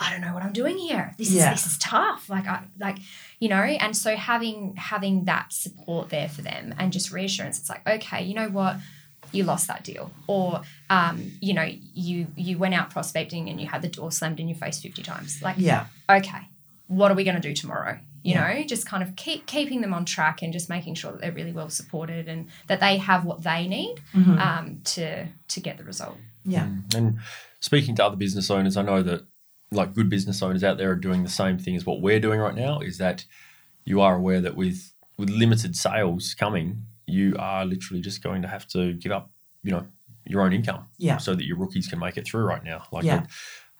I 0.00 0.10
don't 0.12 0.20
know 0.20 0.32
what 0.32 0.42
I'm 0.44 0.52
doing 0.52 0.78
here. 0.78 1.14
This 1.18 1.30
Yeah. 1.32 1.52
is 1.52 1.62
this 1.64 1.72
is 1.72 1.78
tough. 1.78 2.28
Like 2.28 2.46
I 2.46 2.62
like 2.78 2.98
you 3.40 3.48
know, 3.48 3.56
and 3.62 3.96
so 3.96 4.14
having 4.16 4.74
having 4.76 5.24
that 5.24 5.52
support 5.52 6.08
there 6.10 6.28
for 6.28 6.42
them 6.42 6.74
and 6.78 6.92
just 6.92 7.10
reassurance. 7.12 7.58
It's 7.58 7.68
like 7.68 7.86
okay, 7.86 8.22
you 8.24 8.34
know 8.34 8.48
what, 8.48 8.76
you 9.32 9.44
lost 9.44 9.66
that 9.68 9.82
deal, 9.84 10.10
or 10.26 10.62
um, 10.90 11.32
you 11.40 11.52
know, 11.54 11.68
you 11.94 12.28
you 12.36 12.58
went 12.58 12.74
out 12.74 12.90
prospecting 12.90 13.48
and 13.48 13.60
you 13.60 13.66
had 13.66 13.82
the 13.82 13.88
door 13.88 14.12
slammed 14.12 14.40
in 14.40 14.48
your 14.48 14.56
face 14.58 14.80
fifty 14.80 15.02
times. 15.02 15.42
Like 15.42 15.56
Yeah. 15.58 15.86
okay, 16.08 16.42
what 16.86 17.10
are 17.10 17.14
we 17.14 17.24
going 17.24 17.36
to 17.40 17.42
do 17.48 17.54
tomorrow? 17.54 17.98
You 18.22 18.34
Yeah. 18.34 18.52
know, 18.54 18.62
just 18.64 18.86
kind 18.86 19.02
of 19.02 19.14
keep 19.16 19.46
keeping 19.46 19.80
them 19.80 19.94
on 19.94 20.04
track 20.04 20.42
and 20.42 20.52
just 20.52 20.68
making 20.68 20.94
sure 20.94 21.12
that 21.12 21.20
they're 21.20 21.32
really 21.32 21.52
well 21.52 21.70
supported 21.70 22.28
and 22.28 22.48
that 22.66 22.80
they 22.80 22.98
have 22.98 23.24
what 23.24 23.42
they 23.42 23.66
need 23.66 23.96
Mm-hmm. 24.14 24.38
um, 24.38 24.80
to 24.94 25.26
to 25.48 25.60
get 25.60 25.76
the 25.78 25.84
result. 25.84 26.18
Yeah. 26.44 26.68
And 26.94 27.18
speaking 27.60 27.94
to 27.96 28.04
other 28.04 28.16
business 28.16 28.50
owners, 28.50 28.76
I 28.76 28.82
know 28.82 29.02
that 29.02 29.22
like 29.70 29.94
good 29.94 30.08
business 30.08 30.42
owners 30.42 30.64
out 30.64 30.78
there 30.78 30.90
are 30.90 30.96
doing 30.96 31.22
the 31.22 31.28
same 31.28 31.58
thing 31.58 31.76
as 31.76 31.84
what 31.84 32.00
we're 32.00 32.20
doing 32.20 32.40
right 32.40 32.54
now. 32.54 32.80
Is 32.80 32.98
that 32.98 33.24
you 33.84 34.00
are 34.00 34.16
aware 34.16 34.40
that 34.40 34.56
with 34.56 34.92
with 35.18 35.30
limited 35.30 35.76
sales 35.76 36.34
coming, 36.34 36.82
you 37.06 37.34
are 37.38 37.64
literally 37.64 38.00
just 38.00 38.22
going 38.22 38.42
to 38.42 38.48
have 38.48 38.66
to 38.68 38.92
give 38.94 39.12
up, 39.12 39.30
you 39.62 39.72
know, 39.72 39.86
your 40.24 40.42
own 40.42 40.52
income, 40.52 40.86
Yeah. 40.98 41.16
so 41.16 41.34
that 41.34 41.44
your 41.44 41.56
rookies 41.56 41.88
can 41.88 41.98
make 41.98 42.16
it 42.16 42.26
through 42.26 42.44
right 42.44 42.62
now. 42.62 42.84
Like 42.92 43.04
Yeah. 43.04 43.26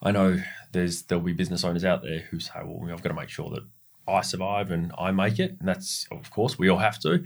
I, 0.03 0.11
know 0.11 0.42
there's 0.72 1.03
there'll 1.03 1.22
be 1.22 1.33
business 1.33 1.64
owners 1.64 1.85
out 1.85 2.03
there 2.03 2.20
who 2.31 2.40
say, 2.40 2.55
well, 2.64 2.90
I've 2.92 3.03
got 3.03 3.11
to 3.11 3.14
make 3.14 3.29
sure 3.29 3.51
that 3.51 3.62
I 4.09 4.22
survive 4.22 4.70
and 4.70 4.92
I 4.98 5.11
make 5.11 5.38
it, 5.38 5.57
and 5.59 5.68
that's 5.68 6.07
of 6.11 6.31
course 6.31 6.59
we 6.59 6.68
all 6.68 6.79
have 6.79 6.98
to. 7.01 7.24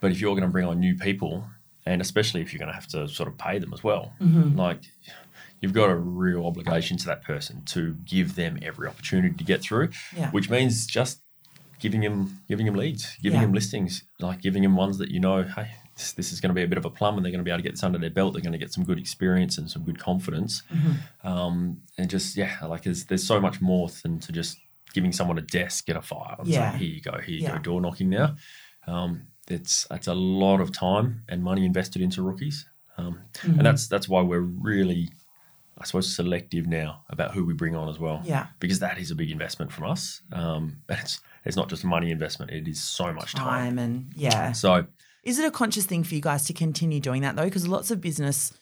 But 0.00 0.10
if 0.10 0.20
you're 0.20 0.32
going 0.32 0.42
to 0.42 0.48
bring 0.48 0.66
on 0.66 0.80
new 0.80 0.96
people, 0.96 1.46
and 1.86 2.00
especially 2.00 2.40
if 2.40 2.52
you're 2.52 2.58
going 2.58 2.70
to 2.70 2.74
have 2.74 2.88
to 2.88 3.08
sort 3.08 3.28
of 3.28 3.38
pay 3.38 3.58
them 3.58 3.72
as 3.72 3.84
well, 3.84 4.12
mm-hmm. 4.20 4.58
like 4.58 4.82
you've 5.62 5.72
got 5.72 5.88
a 5.88 5.94
real 5.96 6.44
obligation 6.46 6.96
to 6.98 7.06
that 7.06 7.22
person 7.24 7.64
to 7.64 7.94
give 8.04 8.34
them 8.34 8.58
every 8.60 8.86
opportunity 8.88 9.34
to 9.34 9.44
get 9.44 9.62
through, 9.62 9.88
Yeah. 10.14 10.30
which 10.30 10.50
means 10.50 10.86
just 10.86 11.22
giving 11.78 12.00
them 12.02 12.40
giving 12.48 12.66
them 12.66 12.74
leads, 12.74 13.16
giving 13.22 13.40
Yeah. 13.40 13.46
them 13.46 13.54
listings, 13.54 14.02
like 14.20 14.40
giving 14.42 14.62
them 14.62 14.76
ones 14.76 14.98
that 14.98 15.10
you 15.10 15.18
know, 15.20 15.42
hey, 15.44 15.70
this, 15.96 16.12
this 16.12 16.32
is 16.32 16.40
going 16.40 16.50
to 16.50 16.54
be 16.54 16.62
a 16.62 16.68
bit 16.68 16.78
of 16.78 16.84
a 16.84 16.90
plum, 16.90 17.16
and 17.16 17.24
they're 17.24 17.30
going 17.32 17.40
to 17.40 17.44
be 17.44 17.50
able 17.50 17.58
to 17.58 17.62
get 17.62 17.72
this 17.72 17.82
under 17.82 17.98
their 17.98 18.10
belt. 18.10 18.32
They're 18.34 18.42
going 18.42 18.52
to 18.52 18.58
get 18.58 18.72
some 18.72 18.84
good 18.84 18.98
experience 18.98 19.56
and 19.58 19.70
some 19.70 19.82
good 19.84 19.98
confidence, 19.98 20.62
um, 21.24 21.80
and 21.98 22.08
just 22.10 22.36
yeah, 22.36 22.56
like 22.66 22.82
there's 22.82 23.04
there's 23.06 23.26
so 23.26 23.40
much 23.40 23.60
more 23.60 23.88
than 24.02 24.18
to 24.20 24.32
just 24.32 24.58
giving 24.94 25.12
someone 25.12 25.38
a 25.38 25.42
desk 25.42 25.88
and 25.88 25.96
a 25.98 26.02
file 26.02 26.36
and 26.38 26.48
Yeah. 26.48 26.70
saying, 26.72 26.80
here 26.82 26.88
you 26.94 27.00
go, 27.00 27.12
here 27.18 27.34
you 27.36 27.42
Yeah. 27.42 27.52
go, 27.52 27.58
door 27.58 27.80
knocking 27.80 28.10
now. 28.10 28.36
Um, 28.86 29.28
it's 29.48 29.86
it's 29.90 30.06
a 30.06 30.14
lot 30.14 30.60
of 30.60 30.72
time 30.72 31.24
and 31.28 31.42
money 31.42 31.64
invested 31.64 32.02
into 32.02 32.22
rookies, 32.22 32.66
um, 32.98 33.20
Mm-hmm. 33.42 33.58
and 33.58 33.66
that's 33.66 33.88
that's 33.88 34.08
why 34.08 34.22
we're 34.22 34.40
really, 34.40 35.10
I 35.82 35.84
suppose, 35.84 36.14
selective 36.14 36.66
now 36.66 37.04
about 37.10 37.32
who 37.32 37.44
we 37.44 37.54
bring 37.54 37.74
on 37.74 37.88
as 37.88 37.98
well. 37.98 38.22
Yeah. 38.24 38.46
because 38.60 38.78
that 38.78 38.98
is 38.98 39.10
a 39.10 39.14
big 39.14 39.30
investment 39.30 39.72
from 39.72 39.90
us. 39.90 40.22
Um, 40.32 40.78
and 40.88 40.98
it's 41.00 41.20
it's 41.44 41.56
not 41.56 41.68
just 41.68 41.82
a 41.84 41.86
money 41.86 42.10
investment; 42.10 42.52
it 42.52 42.68
is 42.68 42.80
so 42.80 43.12
much 43.12 43.34
time. 43.34 43.46
Time 43.46 43.78
and 43.78 44.12
yeah. 44.14 44.52
So 44.52 44.86
Is 45.24 45.38
it 45.38 45.44
a 45.44 45.50
conscious 45.50 45.84
thing 45.86 46.04
for 46.04 46.14
you 46.14 46.20
guys 46.20 46.44
to 46.46 46.52
continue 46.52 47.00
doing 47.00 47.22
that 47.22 47.36
though? 47.36 47.44
Because 47.44 47.66
lots 47.66 47.90
of 47.90 48.00
business 48.00 48.52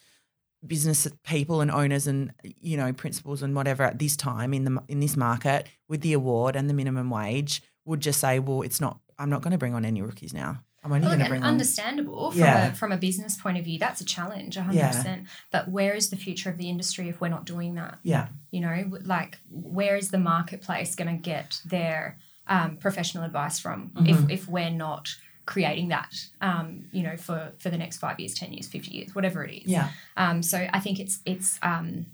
business 0.65 1.07
people 1.23 1.61
and 1.61 1.71
owners 1.71 2.05
and 2.05 2.33
you 2.43 2.77
know 2.77 2.93
principals 2.93 3.41
and 3.41 3.55
whatever 3.55 3.81
at 3.83 3.97
this 3.97 4.15
time 4.15 4.53
in 4.53 4.63
the 4.63 4.83
in 4.87 4.99
this 4.99 5.17
market 5.17 5.67
with 5.87 6.01
the 6.01 6.13
award 6.13 6.55
and 6.55 6.69
the 6.69 6.73
minimum 6.73 7.09
wage 7.09 7.63
would 7.85 7.99
just 7.99 8.19
say, 8.19 8.39
well, 8.39 8.61
it's 8.61 8.81
not. 8.81 8.99
I'm 9.17 9.29
not 9.29 9.41
going 9.41 9.51
to 9.51 9.57
bring 9.57 9.75
on 9.75 9.85
any 9.85 10.01
rookies 10.01 10.33
now. 10.33 10.63
I'm 10.83 10.91
only 10.91 11.05
going 11.07 11.19
to 11.19 11.25
bring 11.29 11.43
on. 11.43 11.49
understandable 11.49 12.31
from, 12.31 12.39
Yeah. 12.39 12.67
a, 12.69 12.73
from 12.73 12.91
a 12.91 12.97
business 12.97 13.35
point 13.39 13.57
of 13.57 13.65
view. 13.65 13.77
That's 13.77 14.01
a 14.01 14.05
challenge, 14.05 14.57
100%. 14.57 15.25
But 15.51 15.69
where 15.69 15.93
is 15.93 16.09
the 16.09 16.15
future 16.15 16.49
of 16.49 16.57
the 16.57 16.69
industry 16.69 17.07
if 17.09 17.21
we're 17.21 17.29
not 17.29 17.45
doing 17.45 17.75
that? 17.75 17.99
Yeah, 18.03 18.27
You 18.49 18.61
know, 18.61 18.91
like 19.03 19.37
where 19.51 19.95
is 19.95 20.09
the 20.09 20.17
marketplace 20.17 20.95
going 20.95 21.15
to 21.15 21.21
get 21.21 21.61
their 21.65 22.17
um, 22.47 22.77
professional 22.77 23.23
advice 23.23 23.59
from 23.59 23.91
Mm-hmm. 23.95 24.07
if, 24.07 24.29
if 24.41 24.47
we're 24.47 24.71
not 24.71 25.09
creating 25.45 25.89
that, 25.89 26.13
um, 26.41 26.85
you 26.91 27.03
know, 27.03 27.15
for, 27.17 27.51
for 27.59 27.69
the 27.69 27.77
next 27.77 27.97
five 27.97 28.19
years, 28.19 28.33
10 28.33 28.53
years, 28.53 28.67
50 28.67 28.91
years, 28.91 29.13
whatever 29.15 29.43
it 29.43 29.53
is. 29.63 29.67
yeah, 29.67 29.89
Um, 30.17 30.41
so 30.43 30.67
I 30.73 30.79
think 30.79 30.99
it's 30.99 31.19
it's 31.25 31.59
um, 31.61 32.05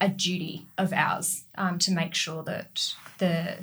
a 0.00 0.08
duty 0.08 0.66
of 0.78 0.92
ours 0.92 1.44
um, 1.56 1.78
to 1.80 1.90
make 1.92 2.14
sure 2.14 2.42
that 2.44 2.94
the, 3.18 3.58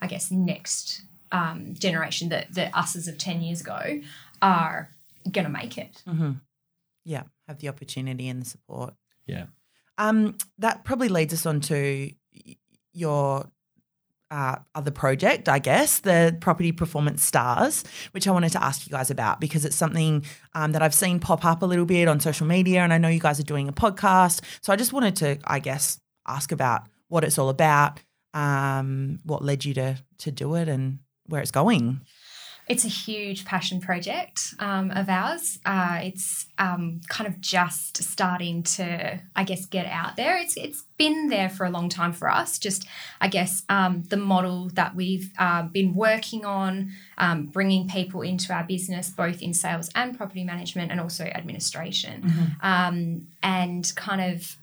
I 0.00 0.06
guess, 0.06 0.30
next 0.30 1.02
um, 1.34 1.74
generation, 1.74 2.28
that 2.30 2.54
the 2.54 2.66
us's 2.78 3.08
of 3.08 3.18
ten 3.18 3.42
years 3.42 3.60
ago, 3.60 4.00
are 4.40 4.90
going 5.30 5.44
to 5.44 5.50
make 5.50 5.76
it. 5.78 6.02
yeah. 7.04 7.24
Have 7.48 7.58
the 7.58 7.68
opportunity 7.68 8.28
and 8.28 8.40
the 8.42 8.46
support. 8.46 8.94
yeah, 9.26 9.46
Um, 9.98 10.36
that 10.58 10.84
probably 10.84 11.08
leads 11.08 11.34
us 11.34 11.44
on 11.44 11.60
to 11.62 12.10
your 12.94 13.46
uh, 14.30 14.56
other 14.74 14.90
project, 14.90 15.48
I 15.48 15.58
guess, 15.58 16.00
the 16.00 16.36
Property 16.40 16.72
Performance 16.72 17.22
Stars, 17.22 17.84
which 18.12 18.26
I 18.26 18.30
wanted 18.32 18.52
to 18.52 18.64
ask 18.64 18.86
you 18.86 18.90
guys 18.90 19.10
about 19.10 19.40
because 19.40 19.64
it's 19.66 19.76
something 19.76 20.24
um, 20.54 20.72
that 20.72 20.82
I've 20.82 20.94
seen 20.94 21.20
pop 21.20 21.44
up 21.44 21.62
a 21.62 21.66
little 21.66 21.84
bit 21.84 22.08
on 22.08 22.18
social 22.20 22.46
media, 22.46 22.80
and 22.80 22.92
I 22.92 22.98
know 22.98 23.08
you 23.08 23.20
guys 23.20 23.38
are 23.38 23.44
doing 23.44 23.68
a 23.68 23.72
podcast. 23.72 24.40
So 24.62 24.72
I 24.72 24.76
just 24.76 24.92
wanted 24.92 25.16
to, 25.16 25.38
I 25.44 25.58
guess, 25.58 26.00
ask 26.26 26.50
about 26.50 26.88
what 27.08 27.22
it's 27.24 27.38
all 27.38 27.50
about, 27.50 28.00
um, 28.32 29.20
what 29.24 29.44
led 29.44 29.64
you 29.64 29.74
to 29.74 29.98
to 30.18 30.30
do 30.32 30.54
it, 30.54 30.68
and 30.68 31.00
where 31.26 31.40
it's 31.40 31.50
going. 31.50 32.00
It's 32.66 32.86
a 32.86 32.88
huge 32.88 33.44
passion 33.44 33.78
project 33.78 34.54
um, 34.58 34.90
of 34.90 35.10
ours. 35.10 35.58
Uh, 35.66 36.00
it's 36.02 36.46
um, 36.58 37.02
kind 37.10 37.28
of 37.28 37.38
just 37.38 38.02
starting 38.02 38.62
to, 38.62 39.20
I 39.36 39.44
guess, 39.44 39.66
get 39.66 39.84
out 39.84 40.16
there. 40.16 40.38
It's 40.38 40.56
it's 40.56 40.82
been 40.96 41.28
there 41.28 41.50
for 41.50 41.66
a 41.66 41.70
long 41.70 41.90
time 41.90 42.14
for 42.14 42.30
us. 42.30 42.58
Just, 42.58 42.86
I 43.20 43.28
guess, 43.28 43.64
um, 43.68 44.04
the 44.04 44.16
model 44.16 44.70
that 44.70 44.96
we've 44.96 45.30
uh, 45.38 45.64
been 45.64 45.94
working 45.94 46.46
on, 46.46 46.92
um, 47.18 47.46
bringing 47.48 47.86
people 47.86 48.22
into 48.22 48.54
our 48.54 48.64
business, 48.64 49.10
both 49.10 49.42
in 49.42 49.52
sales 49.52 49.90
and 49.94 50.16
property 50.16 50.42
management, 50.42 50.90
and 50.90 51.00
also 51.00 51.24
administration, 51.24 52.56
um, 52.62 53.26
and 53.42 53.92
kind 53.94 54.32
of. 54.32 54.56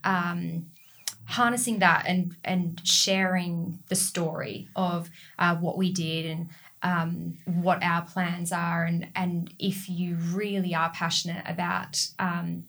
Harnessing 1.32 1.80
that 1.80 2.06
and 2.08 2.36
and 2.44 2.82
sharing 2.86 3.80
the 3.90 3.96
story 3.96 4.68
of 4.76 5.10
uh, 5.40 5.56
what 5.56 5.78
we 5.78 5.92
did 5.92 6.26
and 6.26 6.50
um, 6.84 7.38
what 7.46 7.84
our 7.84 8.04
plans 8.04 8.52
are, 8.52 8.84
and 8.84 9.08
and 9.16 9.54
if 9.60 9.90
you 9.90 10.16
really 10.16 10.76
are 10.76 10.92
passionate 10.92 11.44
about 11.48 12.08
um, 12.20 12.66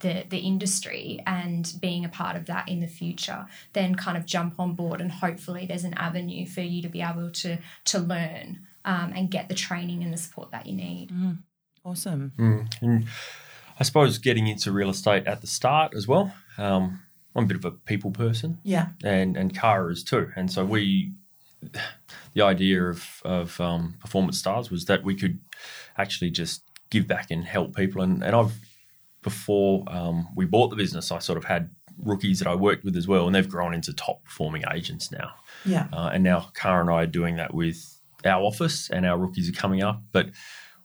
the 0.00 0.24
the 0.28 0.38
industry 0.38 1.22
and 1.26 1.72
being 1.80 2.04
a 2.04 2.08
part 2.08 2.36
of 2.36 2.46
that 2.46 2.68
in 2.68 2.80
the 2.80 2.86
future, 2.86 3.46
then 3.72 3.94
kind 3.94 4.16
of 4.16 4.26
jump 4.26 4.60
on 4.60 4.74
board 4.74 5.00
and 5.00 5.10
hopefully 5.10 5.66
there's 5.66 5.84
an 5.84 5.94
avenue 5.94 6.46
for 6.46 6.60
you 6.60 6.82
to 6.82 6.88
be 6.88 7.02
able 7.02 7.30
to 7.30 7.58
to 7.86 7.98
learn 7.98 8.60
um, 8.84 9.12
and 9.14 9.30
get 9.30 9.48
the 9.48 9.54
training 9.54 10.02
and 10.02 10.12
the 10.12 10.16
support 10.16 10.50
that 10.50 10.66
you 10.66 10.74
need. 10.74 11.10
Awesome. 11.84 12.32
Mm. 12.38 12.82
And 12.82 13.06
I 13.80 13.82
suppose 13.84 14.18
getting 14.18 14.46
into 14.46 14.72
real 14.72 14.90
estate 14.90 15.26
at 15.26 15.40
the 15.40 15.46
start 15.46 15.94
as 15.94 16.06
well. 16.06 16.34
Um, 16.58 17.00
I'm 17.38 17.44
a 17.44 17.46
bit 17.46 17.56
of 17.56 17.64
a 17.64 17.70
people 17.70 18.10
person, 18.10 18.58
Yeah. 18.64 18.88
and 19.04 19.36
and 19.36 19.54
Cara 19.54 19.90
is 19.92 20.02
too. 20.04 20.30
And 20.36 20.50
so 20.50 20.64
we, 20.64 21.12
the 22.34 22.42
idea 22.42 22.84
of 22.84 23.04
of 23.24 23.60
um, 23.60 23.94
performance 24.00 24.38
stars 24.38 24.70
was 24.70 24.84
that 24.86 25.04
we 25.04 25.14
could 25.14 25.38
actually 25.96 26.30
just 26.30 26.62
give 26.90 27.06
back 27.06 27.30
and 27.30 27.44
help 27.44 27.74
people. 27.76 28.02
And 28.02 28.22
and 28.22 28.34
I've 28.36 28.52
before 29.22 29.84
um, 29.88 30.28
we 30.36 30.44
bought 30.44 30.68
the 30.70 30.76
business, 30.76 31.10
I 31.10 31.18
sort 31.18 31.38
of 31.38 31.44
had 31.44 31.70
rookies 32.00 32.38
that 32.38 32.46
I 32.48 32.54
worked 32.54 32.84
with 32.84 32.96
as 32.96 33.08
well, 33.08 33.26
and 33.26 33.34
they've 33.34 33.48
grown 33.48 33.74
into 33.74 33.92
top 33.92 34.24
performing 34.24 34.62
agents 34.72 35.10
now. 35.10 35.32
Yeah. 35.64 35.88
Uh, 35.92 36.10
and 36.12 36.22
now 36.22 36.50
Cara 36.54 36.80
and 36.80 36.90
I 36.90 37.02
are 37.02 37.06
doing 37.06 37.36
that 37.36 37.52
with 37.52 38.00
our 38.24 38.40
office, 38.42 38.88
and 38.90 39.04
our 39.06 39.18
rookies 39.18 39.48
are 39.48 39.52
coming 39.60 39.82
up. 39.82 40.02
But 40.12 40.30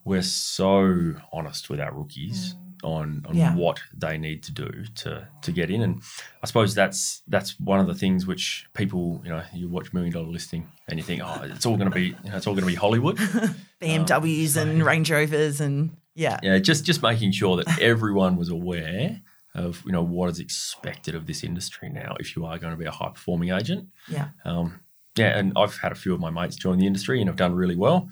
we're 0.05 0.23
so 0.23 1.13
honest 1.31 1.69
with 1.69 1.79
our 1.79 1.93
rookies 1.93 2.55
on, 2.83 3.25
on 3.27 3.35
Yeah. 3.35 3.55
what 3.55 3.79
they 3.95 4.17
need 4.17 4.43
to 4.43 4.51
do 4.51 4.69
to 4.95 5.27
to 5.41 5.51
get 5.51 5.69
in. 5.69 5.81
And 5.81 6.01
I 6.43 6.47
suppose 6.47 6.75
that's 6.75 7.21
that's 7.27 7.59
one 7.59 7.79
of 7.79 7.87
the 7.87 7.95
things 7.95 8.25
which 8.27 8.67
people, 8.73 9.21
you 9.23 9.29
know, 9.29 9.43
you 9.53 9.69
watch 9.69 9.93
Million 9.93 10.13
Dollar 10.13 10.27
Listing 10.27 10.67
and 10.87 10.99
you 10.99 11.03
think, 11.03 11.21
oh, 11.23 11.41
it's 11.43 11.65
all 11.65 11.77
going 11.77 11.89
to 11.89 11.95
be, 11.95 12.15
you 12.23 12.29
know, 12.29 12.37
it's 12.37 12.47
all 12.47 12.53
going 12.53 12.65
to 12.65 12.67
be 12.71 12.75
Hollywood. 12.75 13.17
BMWs 13.81 14.55
and 14.57 14.83
Range 14.85 15.09
Rovers 15.11 15.59
and 15.61 15.91
yeah. 16.15 16.39
yeah, 16.43 16.57
just 16.59 16.85
just 16.85 17.01
making 17.01 17.31
sure 17.31 17.57
that 17.57 17.79
everyone 17.79 18.35
was 18.37 18.49
aware 18.49 19.21
of 19.55 19.83
you 19.85 19.91
know 19.91 20.01
what 20.03 20.29
is 20.31 20.39
expected 20.39 21.13
of 21.15 21.27
this 21.27 21.43
industry 21.43 21.87
now 21.89 22.15
if 22.19 22.35
you 22.35 22.43
are 22.45 22.57
going 22.57 22.73
to 22.73 22.77
be 22.77 22.85
a 22.85 22.91
high 22.91 23.09
performing 23.09 23.49
agent. 23.51 23.87
Yeah. 24.07 24.29
Um, 24.45 24.79
yeah, 25.15 25.37
and 25.37 25.53
I've 25.55 25.77
had 25.77 25.91
a 25.91 25.95
few 25.95 26.13
of 26.13 26.19
my 26.19 26.31
mates 26.31 26.55
join 26.55 26.79
the 26.79 26.87
industry 26.87 27.19
and 27.19 27.29
have 27.29 27.35
done 27.35 27.53
really 27.53 27.75
well, 27.75 28.09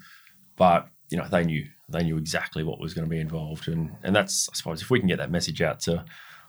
but 0.56 0.88
you 1.10 1.16
know 1.18 1.26
they 1.28 1.44
knew 1.44 1.66
they 1.92 2.02
knew 2.02 2.16
exactly 2.16 2.64
what 2.64 2.80
was 2.80 2.94
going 2.94 3.04
to 3.06 3.10
be 3.10 3.20
involved, 3.20 3.68
and 3.68 3.90
and 4.02 4.14
that's 4.16 4.48
I 4.50 4.54
suppose 4.56 4.82
if 4.82 4.90
we 4.90 4.98
can 4.98 5.08
get 5.08 5.18
that 5.18 5.30
message 5.30 5.62
out 5.62 5.80
to 5.80 6.04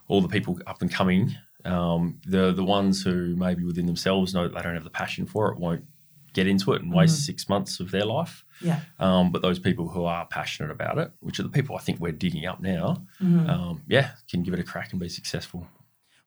all 0.08 0.20
the 0.20 0.28
people 0.28 0.58
up 0.66 0.82
and 0.82 0.90
coming, 0.90 1.36
um, 1.64 2.20
the 2.26 2.52
the 2.52 2.64
ones 2.64 3.02
who 3.02 3.36
maybe 3.36 3.64
within 3.64 3.86
themselves 3.86 4.34
know 4.34 4.44
that 4.48 4.54
they 4.54 4.62
don't 4.62 4.74
have 4.74 4.84
the 4.84 4.90
passion 4.90 5.26
for 5.26 5.50
it 5.52 5.58
won't 5.58 5.84
get 6.32 6.46
into 6.48 6.72
it 6.72 6.82
and 6.82 6.92
waste 6.92 7.24
six 7.24 7.48
months 7.48 7.78
of 7.78 7.92
their 7.92 8.04
life. 8.04 8.44
Yeah. 8.60 8.80
Um, 8.98 9.30
but 9.30 9.40
those 9.40 9.60
people 9.60 9.88
who 9.88 10.04
are 10.04 10.26
passionate 10.26 10.72
about 10.72 10.98
it, 10.98 11.12
which 11.20 11.38
are 11.38 11.44
the 11.44 11.48
people 11.48 11.76
I 11.76 11.78
think 11.78 12.00
we're 12.00 12.10
digging 12.10 12.44
up 12.44 12.60
now, 12.60 13.04
Mm-hmm. 13.22 13.48
um, 13.48 13.82
yeah, 13.86 14.10
can 14.28 14.42
give 14.42 14.52
it 14.52 14.58
a 14.58 14.64
crack 14.64 14.90
and 14.90 14.98
be 15.00 15.08
successful. 15.08 15.68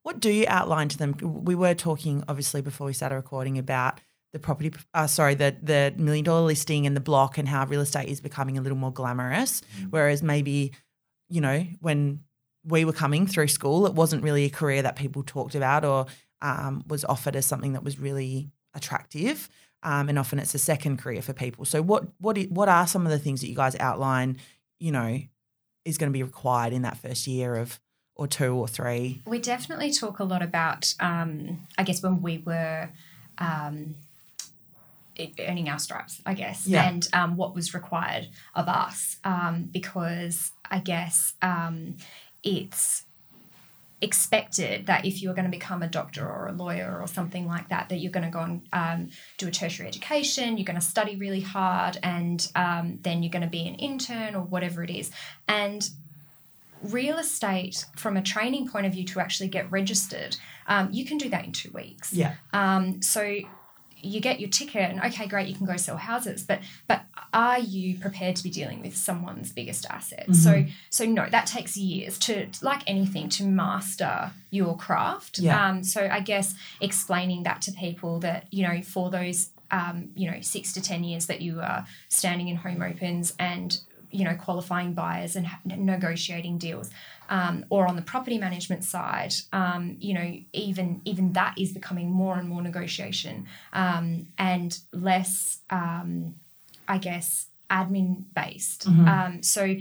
What 0.04 0.22
do 0.22 0.30
you 0.32 0.46
outline 0.48 0.88
to 0.88 0.98
them? 0.98 1.14
We 1.22 1.56
were 1.56 1.74
talking 1.74 2.24
obviously 2.30 2.62
before 2.62 2.88
we 2.88 2.94
started 2.94 3.16
recording 3.16 3.58
about 3.58 4.00
the 4.34 4.40
property, 4.40 4.72
uh, 4.94 5.08
sorry, 5.08 5.36
the 5.36 5.56
the 5.62 5.94
million 5.98 6.24
dollar 6.24 6.42
listing 6.42 6.86
and 6.86 6.96
the 6.96 7.02
block 7.02 7.38
and 7.38 7.48
how 7.48 7.66
real 7.66 7.82
estate 7.82 8.10
is 8.10 8.22
becoming 8.22 8.58
a 8.58 8.62
little 8.62 8.78
more 8.78 8.92
glamorous. 8.92 9.62
Whereas 9.90 10.22
maybe, 10.22 10.74
you 11.30 11.42
know, 11.42 11.66
when 11.80 12.22
we 12.64 12.86
were 12.86 12.94
coming 12.94 13.26
through 13.26 13.48
school, 13.48 13.86
it 13.88 13.94
wasn't 13.94 14.24
really 14.24 14.46
a 14.46 14.50
career 14.50 14.82
that 14.82 14.96
people 14.96 15.24
talked 15.24 15.56
about 15.56 15.86
or 15.86 16.06
um, 16.42 16.84
was 16.88 17.06
offered 17.06 17.36
as 17.36 17.46
something 17.46 17.74
that 17.74 17.84
was 17.84 17.98
really 18.00 18.52
attractive. 18.74 19.50
Um, 19.84 20.10
and 20.10 20.20
often 20.20 20.40
it's 20.40 20.56
a 20.56 20.60
second 20.60 20.98
career 20.98 21.22
for 21.22 21.34
people. 21.34 21.64
So 21.66 21.82
what 21.82 22.08
what 22.20 22.38
what 22.50 22.68
are 22.68 22.88
some 22.88 23.06
of 23.06 23.12
the 23.12 23.20
things 23.20 23.42
that 23.42 23.48
you 23.48 23.56
guys 23.56 23.76
outline? 23.80 24.38
You 24.80 24.92
know, 24.92 25.20
is 25.86 25.98
going 25.98 26.12
to 26.12 26.18
be 26.18 26.24
required 26.24 26.74
in 26.74 26.82
that 26.82 26.98
first 26.98 27.28
year 27.28 27.56
of 27.56 27.80
or 28.16 28.28
two 28.28 28.54
or 28.56 28.68
three? 28.68 29.22
We 29.26 29.40
definitely 29.40 29.92
talk 29.92 30.20
a 30.20 30.24
lot 30.24 30.42
about, 30.42 30.94
um, 31.00 31.68
I 31.78 31.84
guess, 31.84 32.02
when 32.02 32.22
we 32.22 32.40
were 32.40 32.90
um, 33.38 33.96
earning 35.40 35.70
our 35.70 35.80
stripes, 35.80 36.22
I 36.26 36.34
guess, 36.34 36.66
Yeah. 36.68 36.88
and 36.88 37.08
um, 37.14 37.36
what 37.38 37.56
was 37.56 37.74
required 37.74 38.28
of 38.56 38.68
us, 38.68 39.18
um, 39.24 39.70
because 39.72 40.52
I 40.70 40.80
guess 40.80 41.34
um, 41.42 41.96
it's 42.44 43.04
expected 44.00 44.86
that 44.86 45.06
if 45.06 45.22
you're 45.24 45.34
going 45.34 45.46
to 45.46 45.52
become 45.52 45.82
a 45.82 45.88
doctor 45.88 46.28
or 46.28 46.48
a 46.48 46.52
lawyer 46.52 47.00
or 47.02 47.08
something 47.08 47.48
like 47.48 47.70
that, 47.70 47.90
that 47.90 47.98
you're 47.98 48.12
going 48.12 48.26
to 48.26 48.30
go 48.32 48.42
and 48.42 48.62
um, 48.72 49.10
do 49.40 49.48
a 49.48 49.52
tertiary 49.52 49.88
education, 49.88 50.58
you're 50.58 50.66
going 50.66 50.80
to 50.80 50.86
study 50.86 51.16
really 51.16 51.42
hard, 51.42 51.98
and 52.04 52.52
um, 52.56 53.00
then 53.02 53.24
you're 53.24 53.32
going 53.32 53.42
to 53.42 53.50
be 53.50 53.68
an 53.68 53.76
intern 53.76 54.36
or 54.36 54.42
whatever 54.44 54.84
it 54.84 54.92
is. 54.92 55.10
And 55.48 55.90
real 56.84 57.18
estate, 57.18 57.86
from 57.96 58.18
a 58.18 58.22
training 58.22 58.68
point 58.70 58.86
of 58.86 58.94
view, 58.94 59.04
to 59.06 59.20
actually 59.20 59.50
get 59.50 59.72
registered, 59.72 60.38
um, 60.68 60.90
you 60.92 61.04
can 61.04 61.18
do 61.18 61.28
that 61.30 61.46
in 61.46 61.52
two 61.52 61.72
weeks. 61.72 62.14
Yeah. 62.14 62.36
Um, 62.54 63.02
so 63.02 63.38
you 64.02 64.20
get 64.20 64.40
your 64.40 64.50
ticket, 64.50 64.92
and 64.92 65.02
okay, 65.02 65.28
great, 65.28 65.48
you 65.48 65.56
can 65.56 65.66
go 65.66 65.78
sell 65.78 65.98
houses, 65.98 66.44
but 66.44 66.60
but 66.88 67.04
are 67.34 67.60
you 67.60 68.00
prepared 68.00 68.36
to 68.38 68.44
be 68.44 68.50
dealing 68.50 68.82
with 68.82 68.96
someone's 68.96 69.52
biggest 69.52 69.86
asset? 69.90 70.26
So 70.36 70.66
so 70.90 71.06
no, 71.06 71.28
that 71.30 71.48
takes 71.48 71.78
years 71.78 72.18
to 72.20 72.48
like 72.62 72.84
anything 72.88 73.30
to 73.30 73.44
master 73.44 74.32
your 74.50 74.78
craft. 74.78 75.40
Yeah. 75.40 75.68
Um, 75.68 75.84
so 75.84 76.08
I 76.12 76.20
guess 76.20 76.56
explaining 76.82 77.44
that 77.44 77.62
to 77.64 77.72
people 77.72 78.20
that 78.20 78.46
you 78.52 78.68
know 78.68 78.82
for 78.82 79.10
those 79.10 79.50
um, 79.72 80.10
you 80.16 80.30
know 80.30 80.42
six 80.42 80.74
to 80.74 80.82
ten 80.82 81.04
years 81.04 81.26
that 81.28 81.42
you 81.42 81.60
are 81.60 81.86
standing 82.10 82.48
in 82.48 82.56
home 82.56 82.82
opens 82.82 83.34
and 83.40 83.80
you 84.12 84.24
know 84.24 84.36
qualifying 84.36 84.94
buyers 84.94 85.36
and 85.36 85.48
negotiating 85.66 86.58
deals 86.58 86.90
um, 87.30 87.66
or 87.70 87.88
on 87.88 87.96
the 87.96 88.02
property 88.02 88.38
management 88.38 88.84
side 88.84 89.34
um, 89.54 89.96
you 90.00 90.14
know 90.14 90.34
even 90.54 91.02
even 91.06 91.34
that 91.34 91.54
is 91.58 91.72
becoming 91.72 92.10
more 92.10 92.38
and 92.38 92.48
more 92.48 92.62
negotiation 92.62 93.46
um, 93.74 94.28
and 94.38 94.80
less 94.94 95.60
um, 95.70 96.36
i 96.88 96.98
guess 96.98 97.48
admin 97.70 98.24
based 98.34 98.88
um, 98.88 99.44
so 99.44 99.76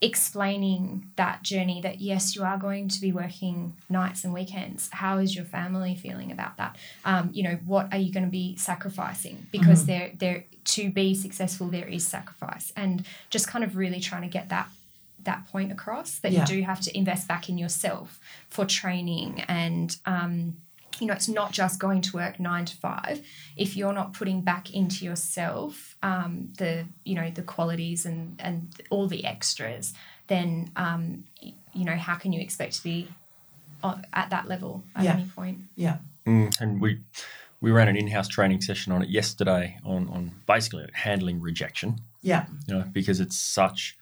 explaining 0.00 1.10
that 1.16 1.42
journey 1.42 1.80
that 1.80 2.00
yes 2.00 2.36
you 2.36 2.42
are 2.44 2.58
going 2.58 2.88
to 2.88 3.00
be 3.00 3.10
working 3.12 3.74
nights 3.88 4.22
and 4.24 4.34
weekends. 4.34 4.88
How 4.92 5.18
is 5.18 5.34
your 5.34 5.44
family 5.44 5.94
feeling 5.94 6.30
about 6.30 6.56
that? 6.58 6.76
Um, 7.04 7.30
you 7.32 7.42
know 7.42 7.58
what 7.64 7.92
are 7.92 7.98
you 7.98 8.12
going 8.12 8.24
to 8.24 8.30
be 8.30 8.56
sacrificing? 8.56 9.46
Because 9.50 9.86
there 9.86 10.12
there 10.18 10.44
to 10.64 10.90
be 10.90 11.14
successful 11.14 11.68
there 11.68 11.86
is 11.86 12.06
sacrifice. 12.06 12.72
And 12.76 13.04
just 13.30 13.48
kind 13.48 13.64
of 13.64 13.76
really 13.76 14.00
trying 14.00 14.22
to 14.22 14.28
get 14.28 14.48
that 14.50 14.68
that 15.24 15.46
point 15.46 15.72
across 15.72 16.18
that 16.18 16.32
Yeah. 16.32 16.40
you 16.40 16.46
do 16.46 16.62
have 16.62 16.80
to 16.82 16.96
invest 16.96 17.26
back 17.26 17.48
in 17.48 17.56
yourself 17.56 18.20
for 18.50 18.66
training 18.66 19.40
and 19.48 19.96
um, 20.04 20.56
you 21.00 21.06
know 21.06 21.14
it's 21.14 21.28
not 21.28 21.50
just 21.52 21.78
going 21.80 22.00
to 22.00 22.16
work 22.16 22.38
nine 22.38 22.64
to 22.64 22.76
five 22.76 23.20
if 23.56 23.76
you're 23.76 23.92
not 23.92 24.12
putting 24.12 24.40
back 24.42 24.72
into 24.72 25.04
yourself 25.04 25.96
um, 26.02 26.48
the 26.58 26.84
you 27.04 27.14
know 27.14 27.30
the 27.30 27.42
qualities 27.42 28.06
and 28.06 28.36
and 28.38 28.68
all 28.90 29.06
the 29.08 29.24
extras 29.24 29.92
then 30.28 30.70
um, 30.76 31.24
you 31.40 31.84
know 31.84 31.96
how 31.96 32.14
can 32.14 32.32
you 32.32 32.40
expect 32.40 32.74
to 32.74 32.82
be 32.82 33.08
at 34.12 34.30
that 34.30 34.48
level 34.48 34.82
at 34.96 35.04
Yeah. 35.04 35.12
any 35.14 35.24
point 35.26 35.58
Yeah. 35.76 35.98
Mm, 36.26 36.58
and 36.60 36.80
we 36.80 37.00
we 37.60 37.70
ran 37.70 37.88
an 37.88 37.96
in-house 37.96 38.28
training 38.28 38.60
session 38.62 38.92
on 38.92 39.02
it 39.02 39.08
yesterday 39.10 39.78
on 39.84 40.08
on 40.08 40.32
basically 40.46 40.86
handling 40.92 41.40
rejection. 41.40 42.00
Yeah. 42.22 42.46
You 42.66 42.74
know, 42.74 42.84
because 42.92 43.20
it's 43.20 43.36
such 43.38 43.96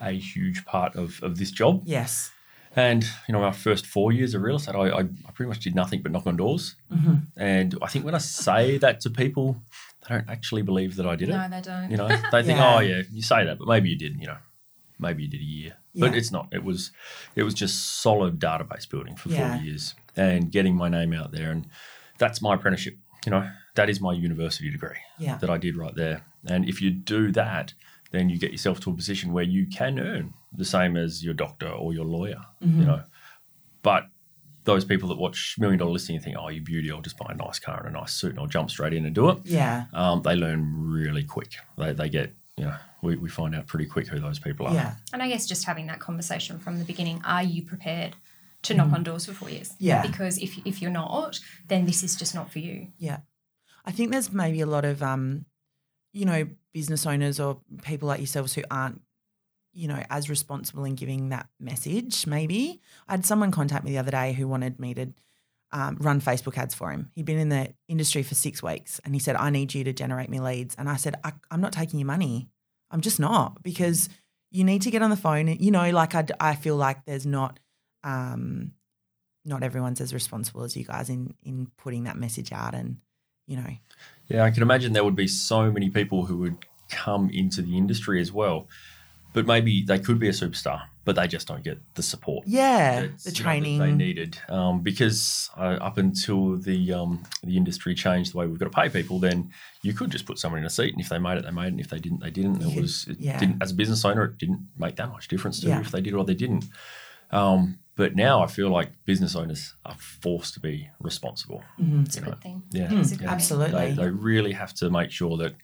a 0.00 0.10
huge 0.12 0.64
part 0.66 0.94
of 0.96 1.22
of 1.22 1.38
this 1.38 1.50
job. 1.50 1.82
Yes. 1.86 2.32
And 2.76 3.04
you 3.28 3.32
know, 3.32 3.42
our 3.44 3.52
first 3.52 3.86
four 3.86 4.12
years 4.12 4.34
of 4.34 4.42
real 4.42 4.56
estate, 4.56 4.74
I, 4.74 4.88
I, 4.88 5.00
I 5.00 5.30
pretty 5.32 5.48
much 5.48 5.60
did 5.60 5.74
nothing 5.74 6.02
but 6.02 6.10
knock 6.12 6.26
on 6.26 6.36
doors. 6.36 6.74
Mm-hmm. 6.92 7.14
And 7.36 7.74
I 7.82 7.86
think 7.86 8.04
when 8.04 8.14
I 8.14 8.18
say 8.18 8.78
that 8.78 9.00
to 9.00 9.10
people, 9.10 9.62
they 10.08 10.14
don't 10.16 10.28
actually 10.28 10.62
believe 10.62 10.96
that 10.96 11.06
I 11.06 11.16
did 11.16 11.28
it. 11.28 11.32
no 11.32 11.48
they 11.48 11.60
don't 11.60 11.90
You 11.90 11.96
know, 11.96 12.08
they 12.08 12.42
think, 12.42 12.58
Yeah. 12.58 12.74
oh 12.76 12.80
yeah, 12.80 13.02
you 13.12 13.22
say 13.22 13.44
that, 13.44 13.58
but 13.58 13.68
maybe 13.68 13.90
you 13.90 13.96
didn't. 13.96 14.20
You 14.20 14.26
know, 14.28 14.36
maybe 14.98 15.22
you 15.22 15.28
did 15.28 15.40
a 15.40 15.44
year, 15.44 15.76
but 15.94 16.12
Yeah. 16.12 16.18
it's 16.18 16.32
not. 16.32 16.48
It 16.52 16.64
was, 16.64 16.90
it 17.36 17.42
was 17.44 17.54
just 17.54 18.00
solid 18.02 18.38
database 18.40 18.88
building 18.88 19.16
for 19.16 19.28
Yeah. 19.28 19.56
four 19.56 19.64
years 19.64 19.94
and 20.16 20.50
getting 20.50 20.74
my 20.74 20.88
name 20.88 21.12
out 21.12 21.30
there, 21.32 21.50
and 21.52 21.66
that's 22.18 22.42
my 22.42 22.54
apprenticeship. 22.54 22.96
You 23.24 23.30
know, 23.30 23.48
that 23.76 23.88
is 23.88 24.00
my 24.00 24.12
university 24.12 24.70
degree 24.70 24.98
Yeah. 25.18 25.36
that 25.38 25.48
I 25.48 25.58
did 25.58 25.76
right 25.76 25.94
there. 25.94 26.24
And 26.46 26.68
if 26.68 26.82
you 26.82 26.90
do 26.90 27.32
that, 27.32 27.72
then 28.10 28.28
you 28.28 28.38
get 28.38 28.52
yourself 28.52 28.80
to 28.80 28.90
a 28.90 28.94
position 28.94 29.32
where 29.32 29.44
you 29.44 29.66
can 29.66 29.98
earn 29.98 30.34
the 30.56 30.64
same 30.64 30.96
as 30.96 31.24
your 31.24 31.34
doctor 31.34 31.68
or 31.68 31.92
your 31.92 32.04
lawyer. 32.04 32.40
Mm-hmm. 32.62 32.80
You 32.80 32.86
know, 32.86 33.02
but 33.82 34.06
those 34.64 34.84
people 34.84 35.08
that 35.10 35.18
watch 35.18 35.56
Million 35.58 35.78
Dollar 35.78 35.92
Listing 35.92 36.16
and 36.16 36.24
think, 36.24 36.36
"Oh, 36.38 36.48
you 36.48 36.62
beauty! 36.62 36.90
I'll 36.90 37.02
just 37.02 37.18
buy 37.18 37.30
a 37.30 37.34
nice 37.34 37.58
car 37.58 37.84
and 37.84 37.94
a 37.94 37.98
nice 37.98 38.12
suit 38.12 38.30
and 38.30 38.40
I'll 38.40 38.46
jump 38.46 38.70
straight 38.70 38.94
in 38.94 39.04
and 39.04 39.14
do 39.14 39.30
it." 39.30 39.38
Yeah. 39.44 39.86
um, 39.92 40.22
they 40.22 40.34
learn 40.34 40.90
really 40.90 41.24
quick. 41.24 41.52
They, 41.76 41.92
they 41.92 42.08
get, 42.08 42.34
you 42.56 42.64
know, 42.64 42.76
we, 43.02 43.16
we 43.16 43.28
find 43.28 43.54
out 43.54 43.66
pretty 43.66 43.86
quick 43.86 44.08
who 44.08 44.18
those 44.18 44.38
people 44.38 44.66
are. 44.66 44.74
Yeah. 44.74 44.94
And 45.12 45.22
I 45.22 45.28
guess 45.28 45.46
just 45.46 45.64
having 45.64 45.86
that 45.88 46.00
conversation 46.00 46.58
from 46.58 46.78
the 46.78 46.84
beginning, 46.84 47.20
are 47.24 47.42
you 47.42 47.62
prepared 47.62 48.16
to 48.62 48.74
knock 48.74 48.92
on 48.92 49.02
doors 49.02 49.26
for 49.26 49.34
four 49.34 49.50
years? 49.50 49.70
Mm. 49.72 49.76
Yeah. 49.80 50.02
Because 50.02 50.38
if, 50.38 50.58
if 50.64 50.80
you're 50.80 50.90
not, 50.90 51.38
then 51.68 51.84
this 51.84 52.02
is 52.02 52.16
just 52.16 52.34
not 52.34 52.50
for 52.50 52.60
you. 52.60 52.88
Yeah. 52.98 53.18
I 53.84 53.92
think 53.92 54.10
there's 54.10 54.32
maybe 54.32 54.62
a 54.62 54.66
lot 54.66 54.86
of 54.86 55.02
um, 55.02 55.44
you 56.14 56.24
know, 56.24 56.48
business 56.72 57.04
owners 57.04 57.38
or 57.38 57.60
people 57.82 58.08
like 58.08 58.20
yourselves 58.20 58.54
who 58.54 58.62
aren't, 58.70 59.02
you 59.74 59.88
know, 59.88 60.02
as 60.10 60.30
responsible 60.30 60.84
in 60.84 60.94
giving 60.94 61.30
that 61.30 61.48
message, 61.60 62.26
maybe. 62.26 62.80
I 63.08 63.12
had 63.12 63.26
someone 63.26 63.50
contact 63.50 63.84
me 63.84 63.92
the 63.92 63.98
other 63.98 64.10
day 64.10 64.32
who 64.32 64.48
wanted 64.48 64.78
me 64.78 64.94
to 64.94 65.12
um, 65.72 65.96
run 66.00 66.20
Facebook 66.20 66.56
ads 66.56 66.74
for 66.74 66.90
him. 66.90 67.10
He'd 67.14 67.24
been 67.24 67.38
in 67.38 67.48
the 67.48 67.74
industry 67.88 68.22
for 68.22 68.34
six 68.34 68.62
weeks 68.62 69.00
and 69.04 69.14
he 69.14 69.20
said, 69.20 69.36
I 69.36 69.50
need 69.50 69.74
you 69.74 69.84
to 69.84 69.92
generate 69.92 70.30
me 70.30 70.40
leads. 70.40 70.74
And 70.76 70.88
I 70.88 70.96
said, 70.96 71.16
I, 71.24 71.32
I'm 71.50 71.60
not 71.60 71.72
taking 71.72 71.98
your 71.98 72.06
money. 72.06 72.48
I'm 72.90 73.00
just 73.00 73.18
not 73.18 73.62
because 73.62 74.08
you 74.50 74.62
need 74.62 74.82
to 74.82 74.90
get 74.90 75.02
on 75.02 75.10
the 75.10 75.16
phone. 75.16 75.48
You 75.48 75.72
know, 75.72 75.90
like 75.90 76.14
I, 76.14 76.24
I 76.38 76.54
feel 76.54 76.76
like 76.76 77.04
there's 77.04 77.26
not, 77.26 77.58
um, 78.04 78.72
not 79.44 79.62
everyone's 79.62 80.00
as 80.00 80.14
responsible 80.14 80.62
as 80.62 80.76
you 80.76 80.84
guys 80.84 81.10
in 81.10 81.34
in 81.42 81.68
putting 81.76 82.04
that 82.04 82.16
message 82.16 82.52
out 82.52 82.74
and 82.74 82.98
you 83.46 83.56
know 83.56 83.66
Yeah, 84.28 84.44
I 84.44 84.50
can 84.50 84.62
imagine 84.62 84.92
there 84.92 85.04
would 85.04 85.16
be 85.16 85.28
so 85.28 85.70
many 85.70 85.90
people 85.90 86.24
who 86.24 86.38
would 86.38 86.56
come 86.88 87.30
into 87.30 87.62
the 87.62 87.76
industry 87.76 88.20
as 88.20 88.32
well, 88.32 88.68
but 89.34 89.46
maybe 89.46 89.82
they 89.82 89.98
could 89.98 90.18
be 90.18 90.28
a 90.28 90.32
superstar, 90.32 90.80
but 91.04 91.16
they 91.16 91.26
just 91.28 91.46
don't 91.46 91.62
get 91.62 91.78
the 91.96 92.02
support. 92.02 92.44
yeah 92.46 93.02
that's, 93.02 93.24
the 93.24 93.30
you 93.30 93.34
know, 93.34 93.38
that 93.38 93.42
training 93.42 93.78
they 93.80 93.92
needed 93.92 94.38
um, 94.48 94.80
because 94.80 95.50
uh, 95.58 95.76
up 95.88 95.98
until 95.98 96.56
the 96.56 96.92
um, 96.94 97.22
the 97.42 97.56
industry 97.58 97.94
changed 97.94 98.32
the 98.32 98.38
way 98.38 98.46
we've 98.46 98.58
got 98.58 98.72
to 98.72 98.78
pay 98.82 98.88
people, 98.88 99.18
then 99.18 99.50
you 99.82 99.92
could 99.92 100.10
just 100.10 100.24
put 100.24 100.38
someone 100.38 100.60
in 100.60 100.64
a 100.66 100.70
seat, 100.70 100.92
and 100.94 101.00
if 101.02 101.10
they 101.10 101.18
made 101.18 101.36
it, 101.36 101.44
they 101.44 101.50
made 101.50 101.66
it, 101.66 101.74
and 101.76 101.80
if 101.80 101.88
they 101.90 101.98
didn't, 101.98 102.20
they 102.20 102.30
didn't. 102.30 102.62
It 102.62 102.68
You- 102.74 102.80
was 102.82 103.06
it 103.08 103.18
yeah. 103.20 103.38
didn't 103.38 103.62
as 103.62 103.70
a 103.72 103.74
business 103.74 104.02
owner, 104.04 104.24
it 104.24 104.38
didn't 104.38 104.60
make 104.78 104.96
that 104.96 105.10
much 105.10 105.28
difference 105.28 105.60
to 105.60 105.68
Yeah. 105.68 105.80
if 105.80 105.90
they 105.90 106.00
did 106.00 106.14
or 106.14 106.24
they 106.24 106.34
didn't. 106.34 106.64
Um, 107.30 107.78
but 107.96 108.14
now 108.16 108.42
I 108.42 108.46
feel 108.48 108.70
like 108.70 108.90
business 109.04 109.34
owners 109.36 109.74
are 109.86 109.96
forced 109.98 110.54
to 110.54 110.60
be 110.60 110.88
responsible. 111.00 111.62
It's 111.78 112.16
a 112.16 112.20
know, 112.20 112.30
good 112.30 112.40
thing. 112.40 112.62
Yeah, 112.70 112.88
It's 112.92 113.12
a 113.12 113.16
yeah. 113.16 113.30
absolutely. 113.30 113.78
They, 113.80 113.92
they 113.92 114.10
really 114.10 114.52
have 114.52 114.74
to 114.74 114.90
make 114.90 115.10
sure 115.10 115.36
that 115.38 115.54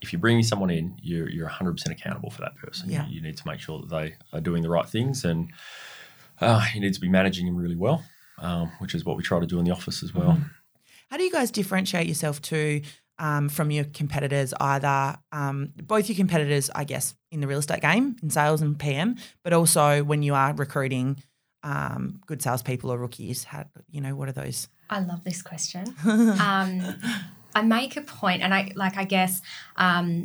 if 0.00 0.12
you're 0.12 0.20
bringing 0.20 0.42
someone 0.42 0.70
in, 0.70 0.96
you're, 1.02 1.28
you're 1.28 1.48
100% 1.48 1.90
accountable 1.90 2.30
for 2.30 2.42
that 2.42 2.56
person. 2.56 2.90
Yeah. 2.90 3.06
You, 3.06 3.16
you 3.16 3.22
need 3.22 3.36
to 3.36 3.46
make 3.46 3.60
sure 3.60 3.80
that 3.80 3.88
they 3.88 4.14
are 4.32 4.40
doing 4.40 4.62
the 4.62 4.70
right 4.70 4.88
things 4.88 5.24
and 5.24 5.50
uh, 6.40 6.64
you 6.74 6.80
need 6.80 6.94
to 6.94 7.00
be 7.00 7.08
managing 7.08 7.46
them 7.46 7.56
really 7.56 7.76
well, 7.76 8.04
um, 8.38 8.70
which 8.78 8.94
is 8.94 9.04
what 9.04 9.16
we 9.16 9.22
try 9.22 9.40
to 9.40 9.46
do 9.46 9.58
in 9.58 9.64
the 9.64 9.70
office 9.70 10.02
as 10.02 10.14
well. 10.14 10.38
How 11.10 11.16
do 11.16 11.22
you 11.22 11.30
guys 11.30 11.50
differentiate 11.50 12.06
yourself 12.06 12.42
to 12.42 12.82
um, 13.18 13.48
from 13.48 13.70
your 13.70 13.84
competitors? 13.84 14.52
Either 14.60 15.18
um, 15.32 15.72
both 15.82 16.08
your 16.08 16.16
competitors, 16.16 16.68
I 16.74 16.84
guess, 16.84 17.14
in 17.30 17.40
the 17.40 17.46
real 17.46 17.60
estate 17.60 17.80
game, 17.80 18.16
in 18.22 18.30
sales 18.30 18.60
and 18.60 18.78
PM, 18.78 19.16
but 19.44 19.52
also 19.52 20.02
when 20.02 20.22
you 20.22 20.34
are 20.34 20.52
recruiting 20.52 21.22
um, 21.62 22.20
good 22.26 22.42
salespeople 22.42 22.92
or 22.92 22.98
rookies. 22.98 23.44
How 23.44 23.66
you 23.90 24.00
know 24.00 24.14
what 24.14 24.28
are 24.28 24.32
those? 24.32 24.68
I 24.88 25.00
love 25.00 25.24
this 25.24 25.42
question. 25.42 25.94
I 27.56 27.62
make 27.62 27.96
a 27.96 28.02
point, 28.02 28.42
and 28.42 28.52
I 28.52 28.72
like. 28.74 28.96
I 28.96 29.04
guess 29.04 29.40
um, 29.76 30.22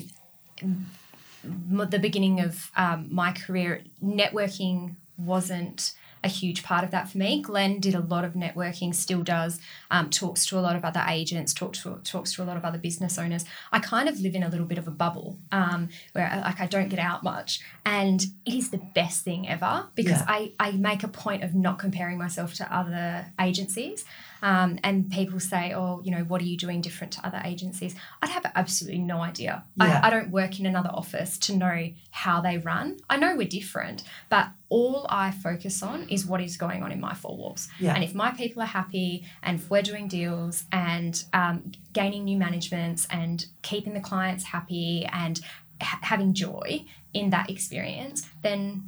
the 1.44 2.00
beginning 2.00 2.40
of 2.42 2.72
um, 2.76 3.08
my 3.10 3.32
career, 3.32 3.82
networking 4.04 4.96
wasn't 5.18 5.94
a 6.24 6.28
huge 6.28 6.62
part 6.62 6.84
of 6.84 6.92
that 6.92 7.10
for 7.10 7.18
me. 7.18 7.42
Glen 7.42 7.80
did 7.80 7.96
a 7.96 8.00
lot 8.00 8.24
of 8.24 8.34
networking, 8.34 8.94
still 8.94 9.24
does. 9.24 9.60
Um, 9.90 10.10
talks 10.10 10.46
to 10.48 10.60
a 10.60 10.62
lot 10.62 10.76
of 10.76 10.86
other 10.86 11.04
agents, 11.08 11.52
talk 11.52 11.74
to, 11.74 12.00
talks 12.04 12.34
to 12.34 12.44
a 12.44 12.46
lot 12.46 12.58
of 12.58 12.64
other 12.66 12.78
business 12.78 13.18
owners. 13.18 13.44
I 13.72 13.80
kind 13.80 14.08
of 14.08 14.20
live 14.20 14.36
in 14.36 14.44
a 14.44 14.50
little 14.50 14.68
bit 14.68 14.78
of 14.78 14.88
a 14.88 14.92
bubble 14.92 15.40
um, 15.52 15.90
where 16.12 16.28
I, 16.28 16.42
like 16.42 16.60
I 16.60 16.68
don't 16.68 16.90
get 16.90 17.00
out 17.00 17.24
much, 17.24 17.62
and 17.86 18.22
it 18.46 18.54
is 18.54 18.70
the 18.70 18.82
best 18.94 19.24
thing 19.24 19.48
ever 19.50 19.88
because 19.96 20.20
Yeah. 20.20 20.26
I 20.28 20.52
I 20.60 20.72
make 20.74 21.04
a 21.04 21.08
point 21.08 21.44
of 21.44 21.56
not 21.56 21.80
comparing 21.80 22.18
myself 22.20 22.54
to 22.56 22.76
other 22.76 23.32
agencies. 23.40 24.06
Um, 24.42 24.80
and 24.84 25.10
people 25.10 25.40
say, 25.40 25.74
oh, 25.74 26.02
you 26.04 26.12
know, 26.12 26.24
what 26.24 26.42
are 26.42 26.46
you 26.46 26.58
doing 26.58 26.82
different 26.82 27.14
to 27.14 27.26
other 27.26 27.42
agencies? 27.46 27.96
I'd 28.22 28.30
have 28.30 28.46
absolutely 28.56 29.00
no 29.00 29.22
idea. 29.22 29.64
Yeah. 29.76 30.02
I, 30.04 30.08
I 30.08 30.10
don't 30.10 30.32
work 30.32 30.60
in 30.60 30.66
another 30.66 30.90
office 30.90 31.38
to 31.40 31.56
know 31.56 31.90
how 32.12 32.42
they 32.42 32.58
run. 32.58 32.98
I 33.10 33.18
know 33.18 33.36
we're 33.36 33.48
different, 33.48 34.04
but 34.30 34.48
all 34.70 35.06
I 35.10 35.32
focus 35.32 35.84
on 35.84 36.08
is 36.10 36.26
what 36.26 36.42
is 36.42 36.58
going 36.58 36.82
on 36.82 36.92
in 36.92 37.00
my 37.00 37.14
four 37.14 37.38
walls. 37.38 37.68
Yeah. 37.80 37.94
And 37.94 38.04
if 38.04 38.16
my 38.16 38.32
people 38.32 38.62
are 38.62 38.68
happy 38.68 39.26
and 39.44 39.60
if 39.60 39.70
we're 39.70 39.82
doing 39.82 40.08
deals 40.08 40.64
and 40.72 41.24
um, 41.34 41.72
gaining 41.94 42.24
new 42.24 42.38
managements 42.38 43.08
and 43.12 43.46
keeping 43.62 43.94
the 43.94 44.00
clients 44.00 44.46
happy 44.46 45.06
and 45.12 45.40
ha- 45.82 46.00
having 46.02 46.34
joy 46.34 46.86
in 47.14 47.30
that 47.32 47.50
experience, 47.50 48.28
then 48.42 48.84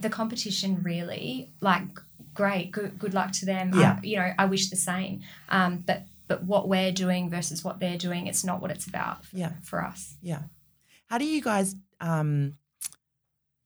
the 0.00 0.08
competition 0.08 0.80
really 0.82 1.50
like 1.60 1.82
great 2.40 2.66
good 2.76 2.92
good 3.02 3.14
luck 3.18 3.30
to 3.40 3.44
them 3.52 3.66
Yeah. 3.74 3.96
I, 4.02 4.06
you 4.10 4.16
know 4.20 4.30
i 4.42 4.44
wish 4.54 4.64
the 4.70 4.76
same 4.92 5.12
um, 5.56 5.72
but 5.88 6.00
but 6.30 6.38
what 6.52 6.64
we're 6.72 6.92
doing 7.04 7.22
versus 7.36 7.58
what 7.66 7.76
they're 7.80 7.98
doing 8.08 8.22
it's 8.30 8.44
not 8.48 8.60
what 8.62 8.70
it's 8.74 8.86
about 8.92 9.16
for, 9.26 9.36
Yeah. 9.42 9.52
for 9.70 9.78
us 9.90 10.00
Yeah. 10.32 10.42
How 11.10 11.16
do 11.18 11.24
you 11.34 11.40
guys 11.50 11.68
um, 12.10 12.52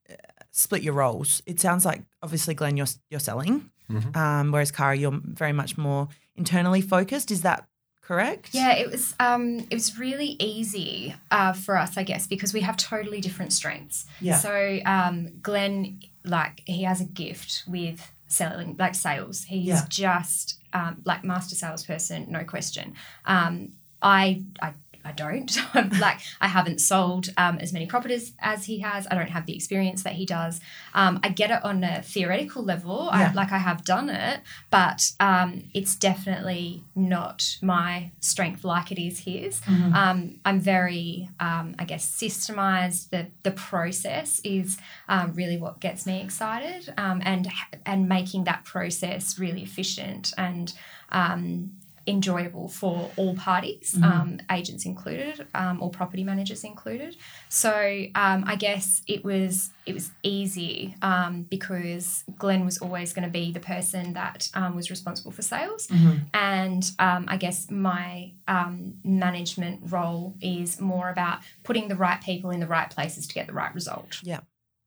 uh, 0.09 0.15
split 0.51 0.83
your 0.83 0.95
roles? 0.95 1.43
It 1.47 1.61
sounds 1.61 1.85
like 1.85 2.03
obviously 2.23 2.55
Glen, 2.55 2.77
you're 2.77 2.87
you're 3.11 3.21
selling, 3.31 3.71
Mhm. 3.91 4.17
um, 4.17 4.53
whereas 4.53 4.71
Cara, 4.71 4.95
you're 4.97 5.21
very 5.43 5.53
much 5.53 5.77
more 5.77 6.09
internally 6.37 6.81
focused. 6.81 7.31
Is 7.31 7.43
that 7.43 7.67
correct? 8.03 8.51
yeah 8.53 8.73
it 8.83 8.91
was 8.91 9.15
um 9.21 9.45
it 9.71 9.75
was 9.75 9.97
really 9.99 10.31
easy 10.41 11.15
uh, 11.31 11.53
for 11.53 11.75
us 11.79 11.97
i 11.97 12.03
guess 12.03 12.27
because 12.27 12.53
we 12.53 12.61
have 12.61 12.77
totally 12.77 13.21
different 13.21 13.53
strengths 13.53 14.05
Yeah. 14.21 14.39
so 14.39 14.81
um 14.85 15.17
glen 15.41 16.01
like 16.25 16.63
he 16.67 16.83
has 16.83 17.01
a 17.01 17.05
gift 17.05 17.63
with 17.69 18.01
selling 18.33 18.77
like 18.79 18.95
sales 18.95 19.45
he's 19.45 19.67
Yeah. 19.67 19.85
just 19.89 20.59
um, 20.73 21.03
like 21.05 21.23
master 21.25 21.55
salesperson 21.55 22.27
no 22.31 22.45
question 22.45 22.95
um 23.27 23.73
i 24.01 24.43
i 24.61 24.73
I 25.05 25.13
don't 25.13 25.53
like. 26.01 26.21
I 26.41 26.49
haven't 26.49 26.81
sold 26.81 27.29
um, 27.37 27.59
as 27.59 27.73
many 27.73 27.87
properties 27.87 28.33
as 28.41 28.65
he 28.67 28.81
has. 28.81 29.07
I 29.11 29.15
don't 29.15 29.31
have 29.31 29.47
the 29.47 29.55
experience 29.55 30.03
that 30.03 30.15
he 30.15 30.27
does. 30.27 30.61
Um, 30.95 31.21
I 31.23 31.29
get 31.29 31.51
it 31.51 31.65
on 31.65 31.83
a 31.85 32.03
theoretical 32.03 32.63
level. 32.63 33.09
Yeah. 33.13 33.31
I, 33.31 33.33
like 33.33 33.53
I 33.53 33.59
have 33.59 33.85
done 33.85 34.11
it, 34.11 34.41
but 34.71 35.13
um, 35.21 35.65
it's 35.75 35.95
definitely 35.97 36.85
not 36.95 37.59
my 37.63 38.11
strength 38.21 38.65
like 38.65 38.93
it 38.93 39.01
is 39.01 39.21
his. 39.21 39.61
Mm-hmm. 39.61 39.95
Um, 39.95 40.41
I'm 40.45 40.61
very, 40.61 41.29
um, 41.41 41.75
I 41.79 41.85
guess, 41.85 42.09
systemized. 42.09 43.11
The 43.11 43.27
the 43.43 43.53
process 43.53 44.41
is 44.45 44.79
um, 45.09 45.33
really 45.35 45.57
what 45.57 45.81
gets 45.81 46.07
me 46.07 46.21
excited, 46.21 46.93
um, 46.97 47.21
and 47.25 47.49
and 47.87 48.09
making 48.09 48.45
that 48.45 48.65
process 48.65 49.39
really 49.39 49.63
efficient 49.63 50.33
and 50.37 50.73
um, 51.11 51.73
enjoyable 52.07 52.69
for 52.69 53.11
all 53.17 53.35
parties, 53.35 53.97
um, 54.03 54.41
agents 54.51 54.85
included, 54.85 55.47
um, 55.55 55.83
or 55.83 55.91
property 55.91 56.25
managers 56.25 56.65
included. 56.65 57.17
So 57.49 57.71
um, 58.15 58.45
I 58.47 58.57
guess 58.57 59.03
it 59.07 59.25
was 59.25 59.71
it 59.87 59.95
was 59.95 60.11
easy 60.23 60.95
um, 61.03 61.43
because 61.43 62.25
Glen 62.39 62.65
was 62.65 62.79
always 62.79 63.13
going 63.13 63.25
to 63.25 63.31
be 63.31 63.53
the 63.53 63.61
person 63.61 64.15
that 64.15 64.49
um, 64.55 64.77
was 64.77 64.91
responsible 64.91 65.33
for 65.33 65.43
sales, 65.43 65.89
and 66.35 66.91
um, 66.99 67.27
I 67.29 67.37
guess 67.37 67.71
my 67.71 68.33
um, 68.49 68.95
management 69.05 69.81
role 69.91 70.35
is 70.41 70.81
more 70.81 71.11
about 71.11 71.41
putting 71.63 71.89
the 71.89 71.97
right 71.97 72.21
people 72.21 72.51
in 72.51 72.61
the 72.61 72.67
right 72.67 72.91
places 72.91 73.27
to 73.27 73.35
get 73.35 73.47
the 73.47 73.53
right 73.53 73.75
result. 73.75 74.21
Yeah. 74.23 74.41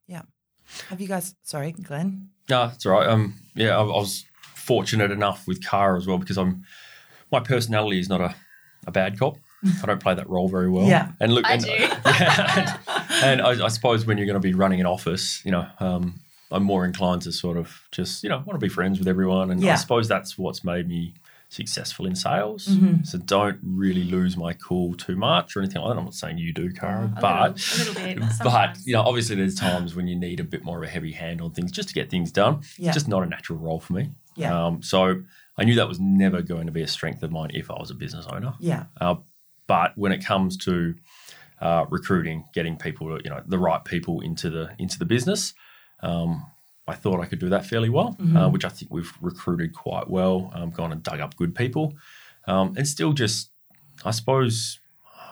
Yeah. 0.07 0.23
Have 0.89 1.01
you 1.01 1.07
guys? 1.07 1.35
Sorry, 1.43 1.71
Glen. 1.71 2.29
No, 2.49 2.71
it's 2.73 2.85
all 2.85 2.93
right. 2.93 3.07
Um, 3.07 3.35
yeah, 3.55 3.77
I, 3.77 3.81
I 3.81 3.83
was 3.83 4.25
fortunate 4.55 5.11
enough 5.11 5.47
with 5.47 5.63
Cara 5.63 5.97
as 5.97 6.07
well 6.07 6.17
because 6.17 6.37
I'm 6.37 6.63
my 7.35 7.45
personality 7.45 7.99
is 7.99 8.09
not 8.09 8.21
a, 8.21 8.35
a 8.87 8.91
bad 8.91 9.19
cop. 9.19 9.37
I 9.81 9.85
don't 9.87 9.99
play 10.01 10.13
that 10.13 10.29
role 10.29 10.47
very 10.47 10.69
well. 10.69 10.85
Yeah. 10.87 11.11
and 11.19 11.33
look, 11.33 11.45
I 11.45 11.53
and, 11.53 11.63
do. 11.63 11.69
yeah, 11.71 12.77
and, 13.23 13.41
and 13.41 13.41
I, 13.41 13.65
I 13.65 13.67
suppose 13.69 14.05
when 14.05 14.17
you're 14.17 14.27
going 14.27 14.35
to 14.41 14.47
be 14.47 14.53
running 14.53 14.79
an 14.79 14.85
office, 14.85 15.43
you 15.43 15.51
know, 15.51 15.67
um, 15.79 16.19
I'm 16.51 16.63
more 16.63 16.85
inclined 16.85 17.23
to 17.23 17.31
sort 17.31 17.57
of 17.57 17.81
just 17.91 18.23
you 18.23 18.29
know 18.29 18.37
want 18.45 18.59
to 18.59 18.63
be 18.63 18.69
friends 18.69 18.99
with 18.99 19.07
everyone, 19.07 19.51
and 19.51 19.61
Yeah. 19.61 19.73
I 19.73 19.75
suppose 19.75 20.07
that's 20.07 20.37
what's 20.37 20.63
made 20.63 20.87
me 20.87 21.15
successful 21.49 22.05
in 22.05 22.15
sales. 22.15 22.67
Mm-hmm. 22.67 23.03
So 23.03 23.17
don't 23.17 23.59
really 23.63 24.03
lose 24.03 24.35
my 24.37 24.53
cool 24.53 24.93
too 24.95 25.15
much 25.15 25.55
or 25.55 25.61
anything 25.61 25.81
like 25.81 25.93
that. 25.93 25.97
I'm 25.97 26.05
not 26.05 26.13
saying 26.13 26.37
you 26.37 26.53
do, 26.53 26.71
Cara, 26.71 27.11
A 27.15 27.21
but 27.21 27.55
little, 27.55 28.03
a 28.03 28.05
little 28.05 28.23
bit. 28.27 28.31
but 28.43 28.77
you 28.85 28.93
know, 28.93 29.01
obviously, 29.01 29.35
there's 29.35 29.55
times 29.55 29.95
when 29.95 30.07
you 30.07 30.15
need 30.15 30.39
a 30.39 30.43
bit 30.43 30.63
more 30.63 30.77
of 30.77 30.83
a 30.83 30.91
heavy 30.91 31.11
hand 31.11 31.41
on 31.41 31.51
things 31.51 31.71
just 31.71 31.89
to 31.89 31.95
get 31.95 32.09
things 32.09 32.31
done. 32.31 32.61
Yeah. 32.77 32.89
It's 32.89 32.95
just 32.95 33.07
not 33.07 33.23
a 33.23 33.25
natural 33.25 33.57
role 33.57 33.79
for 33.79 33.93
me. 33.93 34.11
Yeah. 34.35 34.65
Um, 34.65 34.83
so 34.83 35.23
I 35.57 35.63
knew 35.63 35.75
that 35.75 35.87
was 35.87 35.99
never 35.99 36.41
going 36.41 36.65
to 36.65 36.71
be 36.71 36.81
a 36.81 36.87
strength 36.87 37.23
of 37.23 37.31
mine 37.31 37.51
if 37.53 37.71
I 37.71 37.75
was 37.79 37.91
a 37.91 37.95
business 37.95 38.25
owner. 38.29 38.53
Yeah. 38.59 38.85
Uh, 38.99 39.15
but 39.67 39.97
when 39.97 40.11
it 40.11 40.23
comes 40.23 40.57
to 40.57 40.95
uh, 41.61 41.85
recruiting, 41.89 42.45
getting 42.53 42.77
people, 42.77 43.19
you 43.23 43.29
know, 43.29 43.41
the 43.45 43.57
right 43.57 43.83
people 43.83 44.21
into 44.21 44.49
the 44.49 44.75
into 44.77 44.99
the 44.99 45.05
business, 45.05 45.53
um, 46.01 46.45
I 46.87 46.93
thought 46.93 47.19
I 47.19 47.25
could 47.25 47.39
do 47.39 47.49
that 47.49 47.65
fairly 47.65 47.89
well, 47.89 48.15
uh, 48.37 48.49
which 48.49 48.65
I 48.65 48.69
think 48.69 48.91
we've 48.91 49.11
recruited 49.21 49.73
quite 49.73 50.09
well. 50.09 50.51
Um, 50.53 50.69
gone 50.69 50.91
and 50.91 51.01
dug 51.01 51.19
up 51.19 51.35
good 51.35 51.55
people, 51.55 51.93
um, 52.47 52.75
and 52.77 52.87
still 52.87 53.13
just, 53.13 53.49
I 54.03 54.11
suppose, 54.11 54.79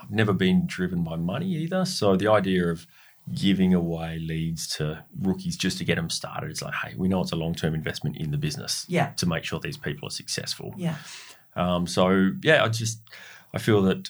I've 0.01 0.09
never 0.09 0.33
been 0.33 0.65
driven 0.65 1.03
by 1.03 1.15
money 1.17 1.53
either. 1.53 1.85
So 1.85 2.15
the 2.15 2.27
idea 2.27 2.67
of 2.67 2.87
giving 3.33 3.73
away 3.73 4.19
leads 4.19 4.67
to 4.67 5.03
rookies 5.21 5.55
just 5.55 5.77
to 5.77 5.85
get 5.85 5.95
them 5.95 6.09
started, 6.09 6.49
it's 6.49 6.61
like, 6.61 6.73
hey, 6.73 6.93
we 6.97 7.07
know 7.07 7.21
it's 7.21 7.31
a 7.31 7.35
long 7.37 7.55
term 7.55 7.73
investment 7.73 8.17
in 8.17 8.31
the 8.31 8.37
business 8.37 8.85
Yeah. 8.89 9.11
to 9.17 9.25
make 9.25 9.43
sure 9.45 9.59
these 9.59 9.77
people 9.77 10.07
are 10.07 10.11
successful. 10.11 10.73
Yeah. 10.77 10.97
Um, 11.55 11.87
so 11.87 12.31
yeah, 12.41 12.63
I 12.63 12.67
just 12.69 12.99
I 13.53 13.59
feel 13.59 13.81
that 13.83 14.09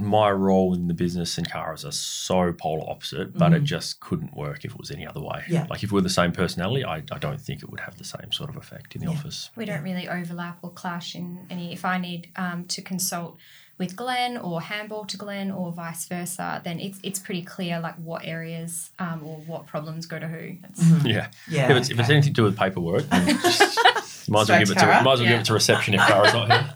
my 0.00 0.30
role 0.30 0.74
in 0.74 0.86
the 0.86 0.94
business 0.94 1.38
and 1.38 1.50
Cara's 1.50 1.84
are 1.84 1.90
so 1.92 2.52
polar 2.52 2.88
opposite, 2.88 3.36
but 3.36 3.52
it 3.52 3.64
just 3.64 3.98
couldn't 3.98 4.32
work 4.36 4.64
if 4.64 4.70
it 4.72 4.78
was 4.78 4.92
any 4.92 5.04
other 5.04 5.20
way. 5.20 5.40
Mm-hmm. 5.40 5.52
Yeah. 5.52 5.66
Like 5.68 5.82
if 5.82 5.90
we 5.90 5.96
were 5.96 6.02
the 6.02 6.08
same 6.08 6.30
personality, 6.30 6.84
I, 6.84 6.98
I 7.10 7.18
don't 7.18 7.40
think 7.40 7.62
it 7.64 7.70
would 7.70 7.80
have 7.80 7.98
the 7.98 8.04
same 8.04 8.30
sort 8.30 8.48
of 8.48 8.56
effect 8.56 8.94
in 8.94 9.00
the 9.04 9.10
Yeah. 9.10 9.18
office. 9.18 9.50
We 9.56 9.64
don't 9.64 9.82
really 9.82 10.08
overlap 10.08 10.58
or 10.62 10.70
clash 10.70 11.16
in 11.16 11.46
any. 11.50 11.72
If 11.72 11.84
I 11.84 11.98
need 11.98 12.30
um, 12.36 12.64
to 12.66 12.80
consult 12.82 13.38
with 13.78 13.94
Glen 13.96 14.36
or 14.36 14.60
handball 14.60 15.04
to 15.06 15.16
Glen 15.16 15.50
or 15.50 15.72
vice 15.72 16.06
versa, 16.06 16.60
then 16.64 16.80
it's 16.80 16.98
it's 17.02 17.18
pretty 17.20 17.42
clear 17.42 17.80
like 17.80 17.94
what 17.96 18.24
areas 18.24 18.90
um, 18.98 19.22
or 19.24 19.36
what 19.46 19.66
problems 19.66 20.06
go 20.06 20.18
to 20.18 20.26
who. 20.28 20.56
It's, 20.68 21.04
Yeah. 21.04 21.28
Yeah, 21.48 21.70
If 21.70 21.76
it's, 21.76 21.90
if 21.90 21.98
it's 22.00 22.10
anything 22.10 22.32
to 22.34 22.36
do 22.40 22.42
with 22.44 22.56
paperwork, 22.56 23.08
just, 23.10 24.28
might 24.28 24.42
as 24.42 24.48
well 24.50 24.58
give 24.58 24.70
it 24.70 24.74
to 24.74 24.80
to 24.80 24.86
might 24.86 24.98
as 24.98 25.04
well 25.04 25.20
Yeah. 25.20 25.28
give 25.30 25.40
it 25.40 25.44
to 25.46 25.52
reception 25.54 25.94
if 25.94 26.00
Cara's 26.00 26.32
not 26.34 26.50
here. 26.52 26.74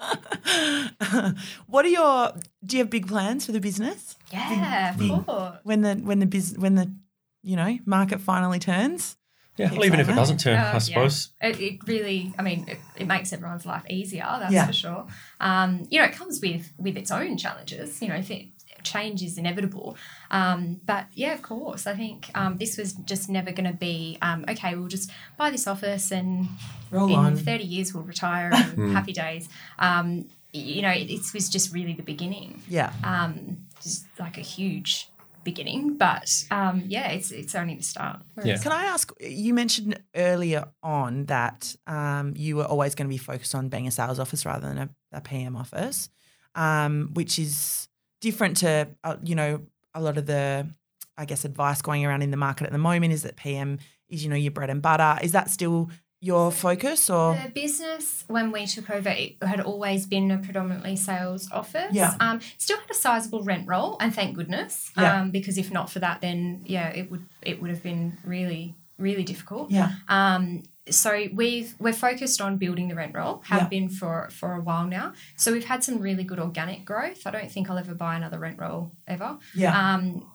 what 1.66 1.84
are 1.84 1.88
your? 1.88 2.32
Do 2.64 2.76
you 2.76 2.82
have 2.82 2.90
big 2.90 3.06
plans 3.06 3.46
for 3.46 3.52
the 3.52 3.60
business 3.60 4.16
yeah, 4.32 4.94
Mm. 4.94 5.18
of 5.18 5.26
course. 5.26 5.56
when 5.64 5.80
the 5.82 5.94
when 5.96 6.18
the 6.20 6.26
biz 6.26 6.54
when 6.58 6.74
the 6.74 6.92
you 7.42 7.56
know 7.56 7.78
market 7.86 8.20
finally 8.20 8.58
turns? 8.58 9.16
Yeah, 9.60 9.70
well, 9.72 9.84
even 9.84 10.00
if 10.00 10.06
saying 10.06 10.16
it 10.18 10.20
doesn't 10.20 10.38
turn, 10.40 10.58
Oh, 10.58 10.62
I 10.62 10.72
yeah. 10.72 10.78
suppose. 10.78 11.30
It, 11.40 11.60
it 11.60 11.86
really, 11.86 12.32
I 12.38 12.42
mean, 12.42 12.64
it, 12.68 12.78
it 12.96 13.06
makes 13.06 13.32
everyone's 13.32 13.66
life 13.66 13.84
easier. 13.90 14.26
That's 14.40 14.52
Yeah. 14.52 14.66
for 14.66 14.72
sure. 14.72 15.06
Um, 15.40 15.86
you 15.90 15.98
know, 16.00 16.06
it 16.06 16.12
comes 16.12 16.40
with 16.40 16.72
with 16.78 16.96
its 16.96 17.10
own 17.10 17.36
challenges. 17.36 18.00
You 18.02 18.08
know, 18.08 18.16
if 18.16 18.30
it, 18.30 18.46
change 18.82 19.22
is 19.22 19.36
inevitable. 19.36 19.94
Um, 20.30 20.80
but 20.86 21.04
yeah, 21.14 21.34
of 21.34 21.42
course, 21.42 21.86
I 21.86 21.94
think 21.94 22.30
um, 22.34 22.56
this 22.56 22.78
was 22.78 22.94
just 22.94 23.28
never 23.28 23.52
going 23.52 23.70
to 23.70 23.76
be 23.76 24.16
um, 24.22 24.44
okay. 24.48 24.74
We'll 24.74 24.88
just 24.88 25.10
buy 25.36 25.50
this 25.50 25.66
office 25.66 26.10
and 26.10 26.48
Roll 26.90 27.08
in 27.10 27.14
on. 27.14 27.36
30 27.36 27.62
years 27.64 27.92
we'll 27.92 28.04
retire 28.04 28.50
and 28.54 28.92
happy 28.92 29.12
days. 29.12 29.48
Um, 29.78 30.28
you 30.52 30.80
know, 30.82 30.90
it, 30.90 31.10
it 31.10 31.20
was 31.34 31.48
just 31.50 31.74
really 31.74 31.92
the 31.92 32.02
beginning. 32.02 32.62
Yeah. 32.68 32.92
Um, 33.04 33.58
just 33.82 34.06
like 34.18 34.38
a 34.38 34.42
huge 34.42 35.08
beginning, 35.44 35.96
but 35.96 36.44
um, 36.50 36.84
yeah, 36.86 37.10
it's 37.10 37.30
it's 37.30 37.54
only 37.54 37.76
the 37.76 37.82
start. 37.82 38.20
Yeah. 38.44 38.58
Can 38.58 38.72
I 38.72 38.84
ask? 38.84 39.12
You 39.20 39.54
mentioned 39.54 40.00
earlier 40.14 40.68
on 40.82 41.26
that 41.26 41.74
um, 41.86 42.34
you 42.36 42.56
were 42.56 42.64
always 42.64 42.94
going 42.94 43.06
to 43.08 43.12
be 43.12 43.18
focused 43.18 43.54
on 43.54 43.68
being 43.68 43.86
a 43.86 43.90
sales 43.90 44.18
office 44.18 44.44
rather 44.44 44.68
than 44.68 44.78
a, 44.78 44.90
a 45.12 45.20
PM 45.20 45.56
office, 45.56 46.08
um, 46.54 47.10
which 47.14 47.38
is 47.38 47.88
different 48.20 48.58
to 48.58 48.88
uh, 49.04 49.16
you 49.22 49.34
know 49.34 49.60
a 49.94 50.00
lot 50.00 50.18
of 50.18 50.26
the, 50.26 50.68
I 51.16 51.24
guess, 51.24 51.44
advice 51.44 51.82
going 51.82 52.04
around 52.04 52.22
in 52.22 52.30
the 52.30 52.36
market 52.36 52.64
at 52.66 52.72
the 52.72 52.78
moment 52.78 53.12
is 53.12 53.22
that 53.22 53.36
PM 53.36 53.78
is 54.08 54.22
you 54.22 54.30
know 54.30 54.36
your 54.36 54.52
bread 54.52 54.70
and 54.70 54.82
butter. 54.82 55.18
Is 55.22 55.32
that 55.32 55.50
still 55.50 55.90
your 56.20 56.52
focus 56.52 57.08
or? 57.08 57.34
The 57.34 57.50
business, 57.50 58.24
when 58.28 58.52
we 58.52 58.66
took 58.66 58.90
over, 58.90 59.08
it 59.08 59.36
had 59.42 59.60
always 59.60 60.06
been 60.06 60.30
a 60.30 60.38
predominantly 60.38 60.96
sales 60.96 61.50
office. 61.50 61.92
Yeah. 61.92 62.14
Um, 62.20 62.40
still 62.58 62.78
had 62.78 62.90
a 62.90 62.94
sizable 62.94 63.42
rent 63.42 63.66
roll, 63.66 63.96
and 64.00 64.14
thank 64.14 64.36
goodness. 64.36 64.90
Yeah. 64.96 65.20
Um, 65.20 65.30
because 65.30 65.56
if 65.58 65.72
not 65.72 65.90
for 65.90 65.98
that, 66.00 66.20
then 66.20 66.62
yeah, 66.66 66.88
it 66.88 67.10
would 67.10 67.24
it 67.42 67.60
would 67.60 67.70
have 67.70 67.82
been 67.82 68.18
really 68.24 68.74
really 68.98 69.22
difficult. 69.24 69.70
Yeah. 69.70 69.92
Um, 70.08 70.64
so 70.90 71.26
we've 71.32 71.74
we're 71.78 71.92
focused 71.94 72.40
on 72.42 72.58
building 72.58 72.88
the 72.88 72.94
rent 72.94 73.14
roll. 73.14 73.40
Have 73.46 73.62
Yeah. 73.62 73.68
been 73.68 73.88
for 73.88 74.28
for 74.30 74.54
a 74.54 74.60
while 74.60 74.86
now. 74.86 75.14
So 75.36 75.52
we've 75.52 75.64
had 75.64 75.82
some 75.82 76.00
really 76.00 76.24
good 76.24 76.38
organic 76.38 76.84
growth. 76.84 77.26
I 77.26 77.30
don't 77.30 77.50
think 77.50 77.70
I'll 77.70 77.78
ever 77.78 77.94
buy 77.94 78.16
another 78.16 78.38
rent 78.38 78.58
roll 78.58 78.92
ever. 79.06 79.38
Yeah. 79.54 79.94
Um, 79.94 80.26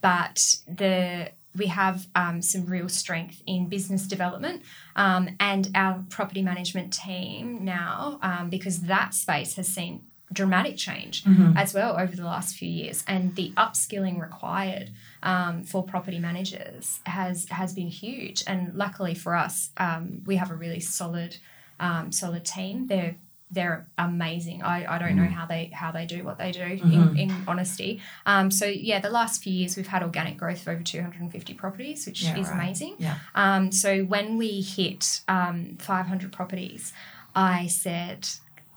but 0.00 0.56
the 0.66 1.30
we 1.56 1.66
have 1.66 2.06
um, 2.14 2.42
some 2.42 2.66
real 2.66 2.88
strength 2.88 3.42
in 3.46 3.68
business 3.68 4.06
development 4.06 4.62
um, 4.96 5.30
and 5.40 5.70
our 5.74 6.04
property 6.08 6.42
management 6.42 6.92
team 6.92 7.64
now 7.64 8.18
um, 8.22 8.50
because 8.50 8.82
that 8.82 9.14
space 9.14 9.54
has 9.56 9.68
seen 9.68 10.02
dramatic 10.32 10.76
change 10.76 11.24
as 11.56 11.72
well 11.72 11.98
over 11.98 12.14
the 12.14 12.24
last 12.24 12.54
few 12.54 12.68
years. 12.68 13.02
And 13.08 13.34
the 13.34 13.50
upskilling 13.56 14.20
required 14.20 14.90
um, 15.22 15.64
for 15.64 15.82
property 15.82 16.18
managers 16.18 17.00
has 17.06 17.48
has 17.48 17.72
been 17.72 17.88
huge. 17.88 18.44
And 18.46 18.74
luckily 18.74 19.14
for 19.14 19.34
us 19.34 19.70
um, 19.78 20.22
we 20.26 20.36
have 20.36 20.50
a 20.50 20.54
really 20.54 20.80
solid 20.80 21.38
um, 21.80 22.12
solid 22.12 22.44
team. 22.44 22.88
They're 22.88 23.16
they're 23.50 23.86
amazing. 23.96 24.62
I, 24.62 24.84
I 24.96 24.98
don't 24.98 25.16
know 25.16 25.28
how 25.28 25.46
they 25.46 25.66
how 25.72 25.90
they 25.90 26.04
do 26.04 26.22
what 26.22 26.36
they 26.38 26.52
do 26.52 26.60
in, 26.62 27.16
in 27.16 27.44
honesty. 27.46 28.00
Um, 28.26 28.50
so 28.50 28.66
yeah, 28.66 29.00
the 29.00 29.10
last 29.10 29.42
few 29.42 29.52
years 29.52 29.76
we've 29.76 29.86
had 29.86 30.02
organic 30.02 30.36
growth 30.36 30.62
of 30.62 30.68
over 30.68 30.82
250 30.82 31.54
properties, 31.54 32.06
which 32.06 32.22
Yeah, 32.22 32.36
is 32.36 32.48
right. 32.48 32.54
amazing. 32.54 32.96
Yeah. 32.98 33.16
Um, 33.34 33.72
so 33.72 34.02
when 34.04 34.36
we 34.36 34.60
hit 34.60 35.20
um, 35.28 35.76
500 35.78 36.30
properties, 36.32 36.92
I 37.34 37.66
said, 37.68 38.28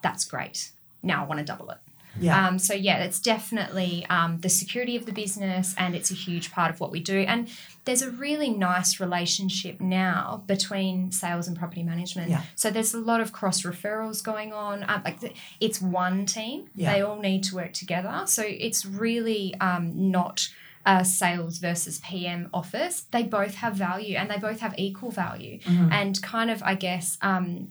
"That's 0.02 0.24
great. 0.26 0.72
Now 1.04 1.24
I 1.24 1.28
want 1.28 1.40
to 1.40 1.46
double 1.46 1.70
it." 1.72 1.78
Yeah. 2.20 2.48
Um, 2.48 2.60
so 2.60 2.74
yeah, 2.74 3.04
it's 3.04 3.20
definitely 3.20 4.06
um, 4.10 4.40
the 4.40 4.50
security 4.50 4.96
of 4.96 5.06
the 5.06 5.12
business, 5.12 5.74
and 5.78 5.96
it's 5.96 6.12
a 6.12 6.14
huge 6.14 6.52
part 6.52 6.70
of 6.72 6.80
what 6.80 6.92
we 6.92 7.00
do. 7.00 7.20
And 7.20 7.50
there's 7.86 8.02
a 8.02 8.12
really 8.12 8.50
nice 8.50 9.00
relationship 9.00 9.80
now 9.80 10.44
between 10.46 11.12
sales 11.12 11.48
and 11.48 11.58
property 11.58 11.84
management. 11.84 12.30
Yeah. 12.30 12.42
So 12.56 12.70
there's 12.70 12.94
a 12.94 13.00
lot 13.00 13.22
of 13.22 13.32
cross 13.32 13.64
referrals 13.64 14.24
going 14.24 14.54
on. 14.54 14.84
Um, 14.88 15.02
like 15.06 15.36
it's 15.60 15.82
one 15.82 16.26
team; 16.26 16.70
Yeah. 16.76 16.94
they 16.94 17.02
all 17.02 17.20
need 17.20 17.44
to 17.46 17.56
work 17.56 17.74
together. 17.74 18.24
So 18.26 18.44
it's 18.46 18.86
really 18.86 19.56
um, 19.62 20.12
not 20.12 20.50
a 20.86 21.06
sales 21.06 21.60
versus 21.60 22.00
PM 22.00 22.50
office. 22.54 23.06
They 23.12 23.24
both 23.24 23.56
have 23.56 23.76
value, 23.76 24.18
and 24.18 24.30
they 24.30 24.38
both 24.38 24.60
have 24.60 24.74
equal 24.78 25.12
value. 25.12 25.60
Mm-hmm. 25.60 25.92
And 25.92 26.22
kind 26.22 26.50
of, 26.52 26.62
I 26.64 26.76
guess. 26.76 27.18
Um, 27.22 27.70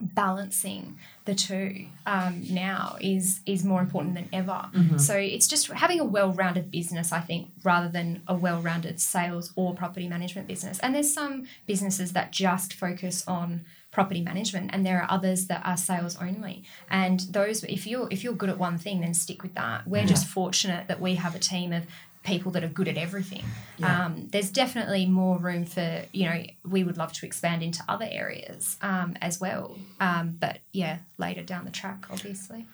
balancing 0.00 0.98
the 1.24 1.34
two 1.34 1.86
um, 2.06 2.42
now 2.50 2.96
is 3.00 3.40
is 3.46 3.64
more 3.64 3.80
important 3.80 4.14
than 4.14 4.28
ever. 4.32 4.68
Mm-hmm. 4.72 4.98
So 4.98 5.16
it's 5.16 5.48
just 5.48 5.68
having 5.68 6.00
a 6.00 6.04
well-rounded 6.04 6.70
business, 6.70 7.12
I 7.12 7.20
think, 7.20 7.48
rather 7.64 7.88
than 7.88 8.22
a 8.26 8.34
well-rounded 8.34 9.00
sales 9.00 9.52
or 9.56 9.74
property 9.74 10.08
management 10.08 10.48
business. 10.48 10.78
And 10.80 10.94
there's 10.94 11.12
some 11.12 11.46
businesses 11.66 12.12
that 12.12 12.32
just 12.32 12.72
focus 12.72 13.24
on 13.26 13.64
property 13.90 14.20
management, 14.20 14.70
and 14.72 14.84
there 14.84 15.00
are 15.00 15.10
others 15.10 15.46
that 15.46 15.62
are 15.64 15.76
sales 15.76 16.18
only. 16.20 16.62
And 16.90 17.20
those, 17.30 17.64
if 17.64 17.86
you're 17.86 18.08
if 18.10 18.22
you're 18.22 18.34
good 18.34 18.50
at 18.50 18.58
one 18.58 18.78
thing, 18.78 19.00
then 19.00 19.14
stick 19.14 19.42
with 19.42 19.54
that. 19.54 19.88
We're 19.88 20.04
just 20.04 20.26
fortunate 20.26 20.86
that 20.88 21.00
we 21.00 21.14
have 21.14 21.34
a 21.34 21.38
team 21.38 21.72
of 21.72 21.86
people 22.26 22.50
that 22.52 22.64
are 22.64 22.68
good 22.68 22.88
at 22.88 22.98
everything. 22.98 23.44
Yeah. 23.78 24.06
Um, 24.06 24.28
there's 24.32 24.50
definitely 24.50 25.06
more 25.06 25.38
room 25.38 25.64
for, 25.64 26.02
you 26.12 26.26
know, 26.26 26.42
we 26.68 26.82
would 26.82 26.98
love 26.98 27.12
to 27.14 27.26
expand 27.26 27.62
into 27.62 27.82
other 27.88 28.08
areas 28.10 28.76
um, 28.82 29.16
as 29.22 29.40
well. 29.40 29.78
Um, 30.00 30.36
but 30.38 30.58
yeah, 30.72 30.98
later 31.18 31.42
down 31.42 31.64
the 31.64 31.70
track, 31.70 32.06
obviously. 32.10 32.66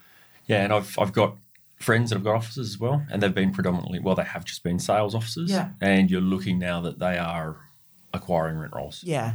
Yeah, 0.47 0.65
and 0.65 0.73
I've 0.73 0.99
I've 0.99 1.13
got 1.13 1.37
friends 1.79 2.11
that 2.11 2.17
have 2.17 2.25
got 2.25 2.35
offices 2.35 2.71
as 2.71 2.81
well, 2.81 3.05
and 3.11 3.23
they've 3.23 3.35
been 3.35 3.53
predominantly 3.53 3.99
well, 4.01 4.15
they 4.15 4.25
have 4.25 4.45
just 4.45 4.63
been 4.65 4.79
sales 4.79 5.15
offices. 5.15 5.51
Yeah. 5.51 5.71
And 5.81 6.11
you're 6.11 6.21
looking 6.21 6.59
now 6.59 6.81
that 6.81 6.99
they 6.99 7.19
are 7.19 7.57
acquiring 8.13 8.59
rent 8.59 8.73
rolls. 8.75 9.05
yeah. 9.05 9.35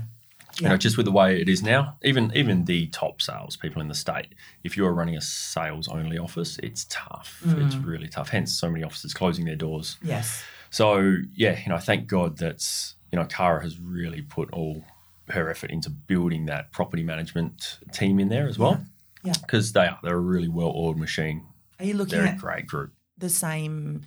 You 0.62 0.70
know, 0.70 0.78
just 0.78 0.98
with 0.98 1.06
the 1.06 1.12
way 1.12 1.40
it 1.42 1.48
is 1.50 1.62
now, 1.62 1.98
even 2.04 2.32
even 2.36 2.66
the 2.66 2.88
top 2.88 3.22
sales 3.22 3.56
people 3.58 3.82
in 3.82 3.88
the 3.90 3.96
state, 3.96 4.34
if 4.64 4.76
you're 4.78 4.92
running 4.94 5.16
a 5.16 5.22
sales 5.22 5.88
only 5.88 6.18
office, 6.18 6.58
it's 6.64 6.86
tough. 6.90 7.42
It's 7.46 7.76
Mm. 7.76 7.86
really 7.86 8.08
tough. 8.08 8.30
Hence, 8.30 8.54
so 8.54 8.70
many 8.72 8.84
offices 8.84 9.14
closing 9.14 9.46
their 9.46 9.56
doors. 9.56 9.98
Yes. 10.02 10.44
So 10.70 11.18
yeah, 11.36 11.60
you 11.60 11.70
know, 11.70 11.78
thank 11.78 12.08
God 12.08 12.38
that's 12.38 12.96
you 13.12 13.18
know, 13.20 13.26
Cara 13.26 13.62
has 13.62 13.80
really 13.80 14.22
put 14.22 14.52
all 14.52 14.84
her 15.30 15.50
effort 15.50 15.72
into 15.72 15.90
building 15.90 16.46
that 16.48 16.72
property 16.72 17.04
management 17.04 17.80
team 17.94 18.20
in 18.20 18.30
there 18.30 18.48
as 18.48 18.58
well. 18.58 18.84
Yeah. 19.24 19.34
Because 19.42 19.74
they 19.74 19.86
are 19.88 20.00
they're 20.04 20.16
a 20.18 20.20
really 20.20 20.48
well 20.50 20.74
oiled 20.76 20.98
machine. 20.98 21.46
Are 21.80 21.86
you 21.86 21.94
looking 21.94 22.18
They're 22.18 22.28
a 22.28 22.32
at 22.32 22.38
great 22.38 22.66
group. 22.68 22.94
the 23.18 23.30
same 23.30 24.04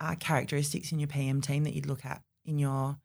uh, 0.00 0.16
characteristics 0.16 0.90
in 0.90 0.98
your 0.98 1.06
PM 1.08 1.40
team 1.40 1.62
that 1.64 1.74
you'd 1.74 1.86
look 1.86 2.04
at 2.04 2.22
in 2.44 2.58
your 2.58 2.98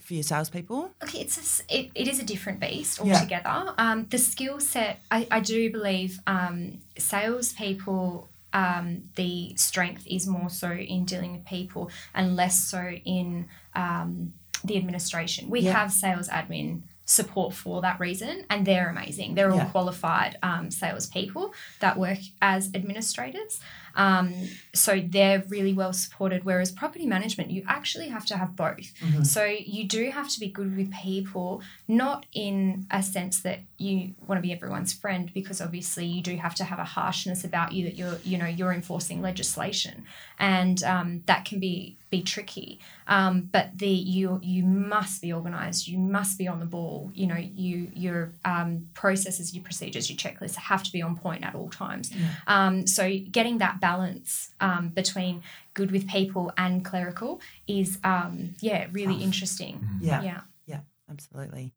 for 0.00 0.14
your 0.14 0.22
salespeople? 0.22 0.90
Okay, 1.02 1.20
it's 1.20 1.60
a 1.68 1.74
it, 1.78 1.90
it 1.94 2.08
is 2.08 2.18
a 2.18 2.24
different 2.24 2.60
beast 2.60 3.00
Yeah. 3.02 3.14
altogether. 3.14 3.74
Um, 3.78 4.06
the 4.10 4.18
skill 4.18 4.60
set, 4.60 5.00
I, 5.10 5.26
I 5.30 5.40
do 5.40 5.70
believe, 5.70 6.18
um, 6.26 6.78
salespeople. 6.98 8.30
Um, 8.52 9.02
the 9.16 9.54
strength 9.56 10.06
is 10.06 10.26
more 10.26 10.48
so 10.48 10.72
in 10.72 11.04
dealing 11.04 11.32
with 11.32 11.44
people 11.44 11.90
and 12.14 12.36
less 12.36 12.64
so 12.64 12.80
in 13.04 13.48
um, 13.74 14.32
the 14.64 14.76
administration. 14.78 15.50
We 15.50 15.60
Yeah. 15.60 15.72
have 15.72 15.92
sales 15.92 16.28
admin 16.28 16.82
support 17.04 17.54
for 17.54 17.82
that 17.82 18.00
reason, 18.00 18.44
and 18.50 18.66
they're 18.66 18.88
amazing. 18.88 19.34
They're 19.34 19.50
all 19.50 19.58
Yeah. 19.58 19.68
qualified 19.70 20.38
um, 20.42 20.70
salespeople 20.70 21.52
that 21.80 21.98
work 21.98 22.18
as 22.40 22.70
administrators. 22.74 23.60
Um, 23.96 24.32
so 24.74 25.02
they're 25.04 25.42
really 25.48 25.72
well 25.72 25.92
supported. 25.92 26.44
Whereas 26.44 26.70
property 26.70 27.06
management, 27.06 27.50
you 27.50 27.64
actually 27.66 28.08
have 28.08 28.26
to 28.26 28.36
have 28.36 28.54
both. 28.54 28.92
So 29.24 29.44
you 29.44 29.88
do 29.88 30.10
have 30.10 30.28
to 30.28 30.40
be 30.40 30.48
good 30.48 30.76
with 30.76 30.92
people, 30.92 31.62
not 31.88 32.26
in 32.32 32.86
a 32.90 33.02
sense 33.02 33.40
that 33.40 33.60
you 33.78 34.14
want 34.26 34.38
to 34.38 34.42
be 34.42 34.52
everyone's 34.52 34.92
friend, 34.92 35.30
because 35.34 35.60
obviously 35.60 36.06
you 36.06 36.22
do 36.22 36.36
have 36.36 36.54
to 36.56 36.64
have 36.64 36.78
a 36.78 36.84
harshness 36.84 37.44
about 37.44 37.72
you 37.72 37.84
that 37.84 37.96
you're, 37.96 38.18
you 38.24 38.38
know, 38.38 38.46
you're 38.46 38.72
enforcing 38.72 39.22
legislation, 39.22 40.04
and 40.38 40.82
um, 40.84 41.22
that 41.26 41.44
can 41.44 41.58
be 41.58 41.96
be 42.08 42.22
tricky. 42.22 42.78
Um, 43.08 43.48
but 43.52 43.70
the 43.76 43.88
you 43.88 44.40
you 44.42 44.62
must 44.62 45.20
be 45.22 45.32
organised. 45.32 45.88
You 45.88 45.98
must 45.98 46.38
be 46.38 46.48
on 46.48 46.60
the 46.60 46.66
ball. 46.66 47.10
You 47.14 47.26
know, 47.26 47.36
you 47.36 47.90
your 47.94 48.32
um, 48.44 48.88
processes, 48.94 49.54
your 49.54 49.64
procedures, 49.64 50.08
your 50.10 50.16
checklists 50.16 50.56
have 50.56 50.82
to 50.84 50.92
be 50.92 51.02
on 51.02 51.16
point 51.16 51.44
at 51.44 51.54
all 51.54 51.68
times. 51.68 52.10
Um, 52.46 52.86
so 52.86 53.10
getting 53.30 53.58
that 53.58 53.80
balance 53.86 54.50
um, 54.60 54.88
between 54.88 55.42
good 55.74 55.90
with 55.92 56.08
people 56.08 56.50
and 56.58 56.84
clerical 56.84 57.40
is, 57.68 57.98
um, 58.02 58.54
yeah, 58.60 58.86
really 58.90 59.14
Tough. 59.14 59.22
interesting. 59.22 59.74
Yeah. 60.00 60.22
Yeah. 60.22 60.40
Yeah, 60.66 60.80
absolutely. 61.08 61.72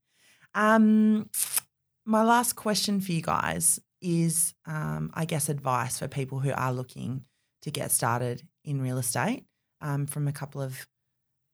Um, 0.55 1.29
my 2.05 2.23
last 2.23 2.53
question 2.55 2.99
for 2.99 3.11
you 3.11 3.21
guys 3.21 3.79
is, 4.01 4.55
um, 4.65 5.11
I 5.13 5.25
guess, 5.25 5.49
advice 5.49 5.99
for 5.99 6.07
people 6.07 6.39
who 6.39 6.51
are 6.51 6.73
looking 6.73 7.25
to 7.61 7.69
get 7.69 7.91
started 7.91 8.41
in 8.63 8.81
real 8.81 8.97
estate 8.97 9.43
um, 9.81 10.07
from 10.07 10.27
a 10.27 10.31
couple 10.31 10.61
of 10.61 10.87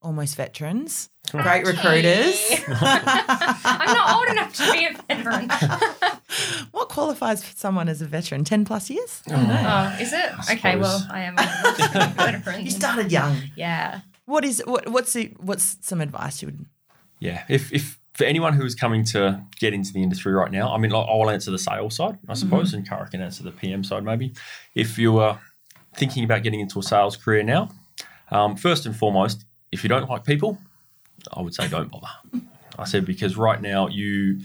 almost 0.02 0.38
veterans, 0.38 1.10
great 1.32 1.46
Archie. 1.46 1.72
recruiters. 1.72 2.40
I'm 2.68 3.94
not 3.94 4.16
old 4.16 4.28
enough 4.30 4.54
to 4.54 4.72
be 4.72 4.86
a 4.86 4.94
veteran. 5.16 5.50
what 6.72 6.90
qualifies 6.90 7.44
for 7.44 7.56
someone 7.56 7.90
as 7.90 8.02
a 8.02 8.06
veteran? 8.06 8.44
10 8.44 8.66
plus 8.66 8.90
years? 8.90 9.22
Oh. 9.30 9.34
oh, 9.36 10.02
is 10.02 10.14
it? 10.14 10.50
I 10.50 10.54
Okay, 10.54 10.76
well. 10.76 11.06
I 11.12 11.22
am 11.22 11.36
a 11.38 12.14
veteran. 12.16 12.66
You 12.66 12.72
started 12.72 13.12
young. 13.12 13.38
Yeah. 13.56 14.02
What 14.26 14.44
is 14.44 14.64
what, 14.66 14.90
what's 14.90 15.14
the, 15.14 15.34
what's 15.38 15.78
some 15.82 16.02
advice 16.02 16.42
you 16.42 16.48
would? 16.48 16.66
Yeah, 17.20 17.44
if, 17.48 17.72
if 17.72 18.00
for 18.14 18.24
anyone 18.24 18.54
who 18.54 18.66
is 18.66 18.76
coming 18.76 19.04
to 19.04 19.44
get 19.60 19.74
into 19.74 19.92
the 19.94 20.02
industry 20.02 20.34
right 20.34 20.52
now, 20.52 20.74
I 20.74 20.78
mean, 20.78 20.92
like, 20.92 21.08
I'll 21.08 21.30
answer 21.30 21.52
the 21.52 21.60
sales 21.60 21.96
side, 21.96 22.18
I 22.28 22.34
suppose, 22.34 22.74
and 22.74 22.88
Cara 22.88 23.10
can 23.10 23.22
answer 23.22 23.44
the 23.44 23.52
PM 23.52 23.84
side 23.84 24.04
maybe. 24.04 24.34
If 24.74 24.98
you 24.98 25.20
are 25.20 25.40
thinking 25.96 26.24
about 26.24 26.44
getting 26.44 26.60
into 26.60 26.80
a 26.80 26.84
sales 26.84 27.18
career 27.18 27.44
now, 27.44 27.70
um, 28.32 28.56
first 28.56 28.86
and 28.86 28.96
foremost, 28.96 29.46
if 29.72 29.84
you 29.84 29.90
don't 29.90 30.10
like 30.10 30.24
people, 30.24 30.58
I 31.34 31.42
would 31.42 31.54
say 31.54 31.68
don't 31.68 31.92
bother. 31.92 32.08
I 32.80 32.86
said 32.86 33.06
because 33.06 33.38
right 33.38 33.62
now 33.62 33.88
you 33.88 34.42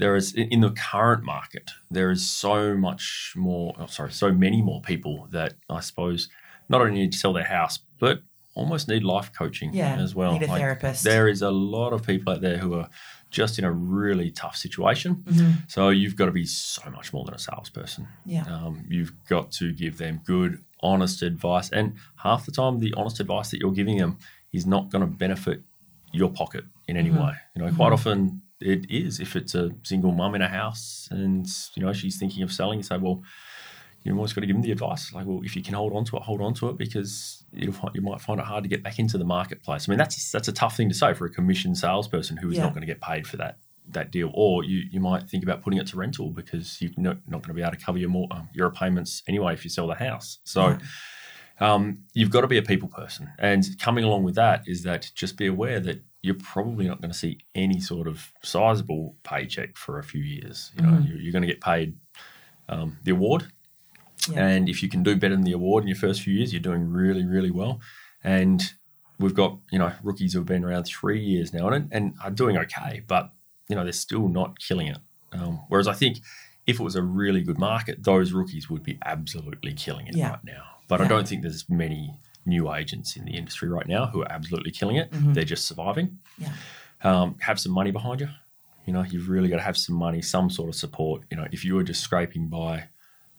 there 0.00 0.16
is 0.16 0.34
in 0.34 0.60
the 0.60 0.70
current 0.70 1.22
market 1.22 1.70
there 1.90 2.10
is 2.10 2.28
so 2.28 2.76
much 2.76 3.34
more. 3.36 3.74
Oh, 3.78 3.86
sorry, 3.86 4.12
so 4.12 4.32
many 4.32 4.62
more 4.62 4.80
people 4.80 5.28
that 5.30 5.54
I 5.68 5.80
suppose 5.80 6.28
not 6.68 6.80
only 6.80 6.94
need 6.94 7.12
to 7.12 7.18
sell 7.18 7.32
their 7.32 7.44
house 7.44 7.78
but 7.98 8.22
almost 8.54 8.88
need 8.88 9.04
life 9.04 9.30
coaching 9.32 9.72
Yeah, 9.72 9.96
as 9.96 10.14
well. 10.14 10.32
need 10.32 10.42
a 10.42 10.48
therapist. 10.48 11.04
There 11.04 11.28
is 11.28 11.42
a 11.42 11.50
lot 11.50 11.92
of 11.92 12.04
people 12.04 12.32
out 12.32 12.40
there 12.40 12.58
who 12.58 12.74
are 12.74 12.88
just 13.30 13.58
in 13.58 13.64
a 13.64 13.70
really 13.70 14.30
tough 14.30 14.56
situation. 14.56 15.22
Mm-hmm. 15.24 15.50
So 15.68 15.90
you've 15.90 16.16
got 16.16 16.26
to 16.26 16.32
be 16.32 16.44
so 16.44 16.90
much 16.90 17.12
more 17.12 17.24
than 17.24 17.34
a 17.34 17.38
salesperson. 17.38 18.08
Yeah. 18.26 18.44
Um, 18.46 18.84
you've 18.88 19.12
got 19.28 19.52
to 19.52 19.72
give 19.72 19.98
them 19.98 20.20
good, 20.24 20.64
honest 20.80 21.22
advice. 21.22 21.70
And 21.70 21.94
half 22.16 22.44
the 22.44 22.52
time, 22.52 22.80
the 22.80 22.92
honest 22.96 23.20
advice 23.20 23.50
that 23.52 23.60
you're 23.60 23.72
giving 23.72 23.98
them 23.98 24.18
is 24.52 24.66
not 24.66 24.90
going 24.90 25.02
to 25.02 25.06
benefit 25.06 25.62
your 26.12 26.30
pocket 26.30 26.64
in 26.88 26.96
any 26.96 27.10
mm-hmm. 27.10 27.22
way. 27.22 27.34
You 27.54 27.62
know, 27.62 27.72
quite 27.72 27.92
mm-hmm. 27.92 27.94
often 27.94 28.42
it 28.60 28.90
is. 28.90 29.20
If 29.20 29.36
it's 29.36 29.54
a 29.54 29.70
single 29.82 30.12
mum 30.12 30.34
in 30.34 30.42
a 30.42 30.48
house 30.48 31.08
and, 31.10 31.46
you 31.74 31.82
know, 31.82 31.92
she's 31.92 32.18
thinking 32.18 32.42
of 32.42 32.52
selling, 32.52 32.78
you 32.78 32.82
say, 32.82 32.98
well, 32.98 33.22
you've 34.02 34.16
always 34.16 34.32
got 34.32 34.40
to 34.42 34.46
give 34.46 34.56
them 34.56 34.62
the 34.62 34.72
advice. 34.72 35.12
Like, 35.12 35.26
well, 35.26 35.40
if 35.42 35.56
you 35.56 35.62
can 35.62 35.74
hold 35.74 35.94
on 35.94 36.04
to 36.06 36.16
it, 36.16 36.22
hold 36.22 36.40
on 36.40 36.54
to 36.54 36.68
it 36.68 36.78
because 36.78 37.44
you 37.52 37.72
might 38.02 38.20
find 38.20 38.40
it 38.40 38.46
hard 38.46 38.64
to 38.64 38.68
get 38.68 38.82
back 38.82 38.98
into 38.98 39.18
the 39.18 39.24
marketplace. 39.24 39.88
I 39.88 39.92
mean, 39.92 39.98
that's 39.98 40.30
that's 40.30 40.48
a 40.48 40.52
tough 40.52 40.76
thing 40.76 40.88
to 40.88 40.94
say 40.94 41.14
for 41.14 41.26
a 41.26 41.30
commissioned 41.30 41.78
salesperson 41.78 42.36
who 42.36 42.50
is 42.50 42.56
Yeah. 42.56 42.64
not 42.64 42.74
going 42.74 42.82
to 42.82 42.86
get 42.86 43.00
paid 43.00 43.26
for 43.26 43.36
that 43.38 43.58
that 43.88 44.10
deal. 44.10 44.30
Or 44.34 44.64
you, 44.64 44.82
you 44.90 45.00
might 45.00 45.28
think 45.28 45.42
about 45.42 45.62
putting 45.62 45.80
it 45.80 45.86
to 45.88 45.96
rental 45.96 46.30
because 46.30 46.80
you're 46.80 46.92
not, 46.96 47.16
not 47.26 47.42
going 47.42 47.48
to 47.48 47.54
be 47.54 47.62
able 47.62 47.72
to 47.72 47.84
cover 47.84 47.98
your 47.98 48.08
more 48.10 48.28
um, 48.30 48.48
your 48.54 48.70
payments 48.70 49.22
anyway 49.26 49.52
if 49.54 49.64
you 49.64 49.70
sell 49.70 49.86
the 49.86 49.94
house. 49.94 50.38
So. 50.44 50.78
Um, 51.62 52.04
you've 52.14 52.30
got 52.30 52.40
to 52.40 52.46
be 52.46 52.56
a 52.56 52.62
people 52.62 52.88
person, 52.88 53.28
and 53.38 53.62
coming 53.78 54.02
along 54.02 54.24
with 54.24 54.34
that 54.36 54.62
is 54.66 54.82
that 54.84 55.10
just 55.14 55.36
be 55.36 55.46
aware 55.46 55.78
that 55.78 56.02
you're 56.22 56.34
probably 56.34 56.86
not 56.86 57.00
going 57.00 57.10
to 57.10 57.16
see 57.16 57.38
any 57.54 57.80
sort 57.80 58.06
of 58.06 58.32
sizable 58.42 59.16
paycheck 59.22 59.76
for 59.76 59.98
a 59.98 60.02
few 60.04 60.22
years. 60.22 60.70
You 60.76 60.82
know, 60.82 60.88
Mhm. 60.92 61.08
you're, 61.08 61.18
you're 61.18 61.32
going 61.32 61.42
to 61.42 61.48
get 61.48 61.60
paid 61.60 61.94
um, 62.68 62.98
the 63.04 63.10
award, 63.12 63.46
Yeah. 64.30 64.46
and 64.46 64.68
if 64.68 64.82
you 64.82 64.88
can 64.88 65.02
do 65.02 65.16
better 65.16 65.34
than 65.34 65.44
the 65.44 65.52
award 65.52 65.82
in 65.84 65.88
your 65.88 65.96
first 65.96 66.20
few 66.22 66.34
years, 66.34 66.52
you're 66.52 66.60
doing 66.62 66.88
really, 66.88 67.24
really 67.24 67.50
well. 67.50 67.80
And 68.22 68.62
we've 69.18 69.34
got 69.34 69.58
you 69.72 69.78
know 69.78 69.92
rookies 70.02 70.32
who've 70.34 70.46
been 70.46 70.64
around 70.64 70.84
three 70.84 71.20
years 71.22 71.52
now 71.52 71.68
and 71.68 71.88
and 71.92 72.14
are 72.22 72.30
doing 72.30 72.56
okay, 72.58 73.02
but 73.06 73.32
you 73.68 73.74
know 73.76 73.82
they're 73.82 73.92
still 73.92 74.28
not 74.28 74.58
killing 74.58 74.86
it. 74.88 74.98
Um, 75.32 75.60
whereas 75.68 75.88
I 75.88 75.94
think 75.94 76.18
if 76.66 76.78
it 76.78 76.82
was 76.82 76.96
a 76.96 77.02
really 77.02 77.42
good 77.42 77.58
market, 77.58 78.04
those 78.04 78.32
rookies 78.32 78.68
would 78.70 78.82
be 78.82 78.98
absolutely 79.04 79.72
killing 79.72 80.06
it 80.06 80.14
Yeah. 80.16 80.30
right 80.30 80.44
now. 80.44 80.62
But 80.86 81.00
I 81.00 81.08
don't 81.08 81.26
think 81.26 81.42
there's 81.42 81.68
many 81.70 82.20
new 82.50 82.72
agents 82.74 83.16
in 83.16 83.24
the 83.24 83.32
industry 83.40 83.68
right 83.68 83.86
now 83.88 84.06
who 84.06 84.22
are 84.22 84.30
absolutely 84.30 84.70
killing 84.72 84.96
it. 84.96 85.10
Mhm. 85.10 85.32
They're 85.34 85.44
just 85.44 85.66
surviving. 85.66 86.18
Yeah. 86.36 86.52
Um, 87.02 87.36
have 87.40 87.58
some 87.58 87.72
money 87.72 87.90
behind 87.90 88.20
you. 88.20 88.28
You 88.86 88.92
know, 88.92 89.02
you've 89.02 89.28
really 89.30 89.48
got 89.48 89.56
to 89.56 89.62
have 89.62 89.78
some 89.78 89.94
money, 89.96 90.20
some 90.20 90.50
sort 90.50 90.68
of 90.68 90.74
support. 90.74 91.22
You 91.30 91.36
know, 91.38 91.46
if 91.52 91.64
you 91.64 91.74
were 91.76 91.84
just 91.84 92.02
scraping 92.02 92.48
by 92.48 92.88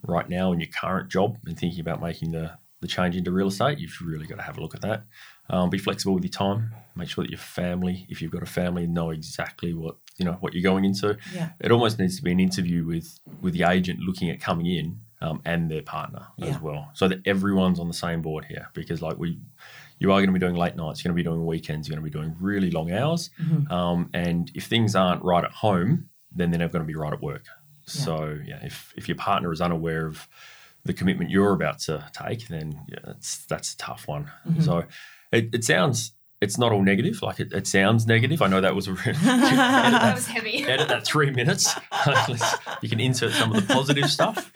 right 0.01 0.28
now 0.30 0.51
in 0.51 0.59
your 0.59 0.70
current 0.70 1.09
job 1.12 1.38
and 1.45 1.57
thinking 1.59 1.80
about 1.82 2.01
making 2.01 2.32
the 2.32 2.57
the 2.80 2.88
change 2.88 3.16
into 3.16 3.32
real 3.32 3.45
estate, 3.47 3.78
you've 3.78 3.95
really 4.01 4.26
got 4.26 4.38
to 4.38 4.41
have 4.41 4.57
a 4.57 4.62
look 4.62 4.74
at 4.74 4.82
that. 4.82 5.03
Um, 5.51 5.70
be 5.70 5.78
flexible 5.78 6.16
with 6.16 6.24
your 6.24 6.32
time. 6.32 6.72
Make 6.95 7.09
sure 7.09 7.24
that 7.24 7.30
your 7.30 7.38
family, 7.38 8.07
if 8.09 8.24
you've 8.24 8.32
got 8.32 8.41
a 8.41 8.47
family, 8.47 8.88
know 8.88 9.12
exactly 9.12 9.72
what 9.76 9.97
you 10.18 10.26
know 10.26 10.38
what 10.39 10.53
you're 10.53 10.64
going 10.72 10.84
into. 10.86 11.16
Yeah. 11.36 11.49
It 11.59 11.72
almost 11.72 11.99
needs 11.99 12.16
to 12.18 12.24
be 12.24 12.32
an 12.32 12.39
interview 12.39 12.84
with 12.86 13.20
with 13.41 13.53
the 13.53 13.64
agent 13.64 13.99
looking 13.99 14.30
at 14.32 14.39
coming 14.41 14.66
in 14.66 14.99
um, 15.22 15.41
and 15.45 15.69
their 15.72 15.82
partner 15.84 16.28
Yeah. 16.38 16.47
as 16.47 16.61
well, 16.61 16.89
so 16.93 17.07
that 17.07 17.19
everyone's 17.26 17.80
on 17.80 17.88
the 17.88 17.93
same 17.93 18.22
board 18.22 18.45
here. 18.45 18.67
Because 18.74 19.01
like 19.01 19.17
we, 19.17 19.39
you 19.99 20.11
are 20.11 20.17
going 20.19 20.28
to 20.28 20.34
be 20.34 20.39
doing 20.39 20.55
late 20.55 20.76
nights, 20.76 21.03
you're 21.03 21.09
going 21.13 21.17
to 21.17 21.24
be 21.24 21.30
doing 21.30 21.45
weekends, 21.45 21.88
you're 21.88 21.95
going 21.95 22.03
to 22.05 22.11
be 22.11 22.19
doing 22.19 22.36
really 22.39 22.72
long 22.72 22.91
hours, 22.91 23.30
Mhm. 23.41 23.69
um, 23.72 24.09
and 24.13 24.51
if 24.55 24.65
things 24.65 24.95
aren't 24.95 25.24
right 25.24 25.43
at 25.43 25.51
home, 25.51 26.09
then 26.36 26.49
they're 26.51 26.59
never 26.59 26.72
going 26.74 26.84
to 26.84 26.88
be 26.88 26.95
right 26.95 27.13
at 27.13 27.22
work. 27.22 27.43
Yeah. 27.45 28.03
So 28.03 28.39
yeah, 28.45 28.59
if 28.63 28.93
if 28.97 29.07
your 29.07 29.17
partner 29.17 29.51
is 29.51 29.61
unaware 29.61 30.05
of 30.05 30.28
the 30.86 30.93
commitment 30.93 31.30
you're 31.30 31.53
about 31.53 31.80
to 31.80 32.03
take, 32.13 32.47
then 32.47 32.80
yeah, 32.88 32.99
that's 33.05 33.45
that's 33.45 33.74
a 33.74 33.78
tough 33.78 34.07
one. 34.07 34.32
Mhm. 34.49 34.63
So 34.63 34.84
it, 35.32 35.53
it 35.53 35.63
sounds 35.63 36.13
it's 36.39 36.57
not 36.57 36.72
all 36.72 36.82
negative. 36.82 37.22
Like 37.22 37.39
it, 37.39 37.53
it 37.53 37.67
sounds 37.67 38.07
negative. 38.07 38.41
I 38.41 38.47
know 38.47 38.61
that 38.61 38.74
was 38.76 38.88
a 38.88 38.93
really 38.93 39.11
That 39.24 40.15
was 40.15 40.26
heavy. 40.26 40.63
edit 40.63 40.88
that 40.88 41.05
three 41.05 41.30
minutes. 41.30 41.72
you 42.82 42.89
can 42.89 42.99
insert 42.99 43.34
some 43.34 43.53
of 43.53 43.67
the 43.67 43.74
positive 43.74 44.09
stuff. 44.09 44.51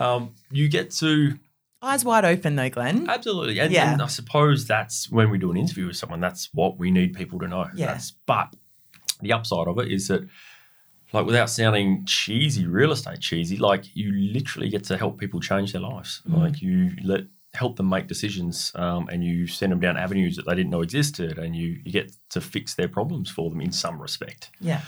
Um, 0.00 0.34
you 0.50 0.68
get 0.68 0.90
to 0.92 1.38
Eyes 1.82 2.04
wide 2.04 2.24
open 2.26 2.56
though, 2.56 2.68
Glen. 2.68 3.08
absolutely, 3.08 3.58
and, 3.58 3.72
Yeah. 3.72 3.92
and 3.92 4.02
I 4.02 4.06
suppose 4.06 4.66
that's 4.66 5.10
when 5.10 5.30
we 5.30 5.38
do 5.38 5.50
an 5.50 5.56
interview 5.56 5.86
with 5.86 5.96
someone. 5.96 6.20
That's 6.20 6.48
what 6.52 6.78
we 6.78 6.90
need 6.90 7.14
people 7.14 7.38
to 7.38 7.48
know. 7.48 7.68
Yeah. 7.74 7.86
That's, 7.86 8.10
but 8.26 8.54
the 9.22 9.32
upside 9.32 9.66
of 9.66 9.78
it 9.78 9.90
is 9.90 10.08
that, 10.08 10.26
like, 11.12 11.24
without 11.26 11.48
sounding 11.48 12.04
cheesy, 12.06 12.66
real 12.66 12.92
estate 12.92 13.20
cheesy, 13.20 13.56
like 13.56 13.84
you 13.96 14.12
literally 14.12 14.68
get 14.68 14.84
to 14.84 14.96
help 14.98 15.18
people 15.18 15.40
change 15.40 15.72
their 15.72 15.80
lives. 15.82 16.22
Mhm. 16.28 16.36
Like 16.38 16.60
you 16.62 16.92
let 17.02 17.22
help 17.54 17.76
them 17.76 17.88
make 17.88 18.06
decisions, 18.06 18.70
um, 18.76 19.08
and 19.08 19.24
you 19.24 19.46
send 19.46 19.72
them 19.72 19.80
down 19.80 19.96
avenues 19.96 20.36
that 20.36 20.46
they 20.46 20.54
didn't 20.54 20.70
know 20.70 20.82
existed, 20.82 21.38
and 21.38 21.56
you 21.56 21.80
you 21.84 21.92
get 21.92 22.12
to 22.30 22.40
fix 22.40 22.74
their 22.74 22.88
problems 22.88 23.30
for 23.30 23.48
them 23.50 23.60
in 23.60 23.72
some 23.72 24.00
respect. 24.00 24.50
Yeah. 24.60 24.82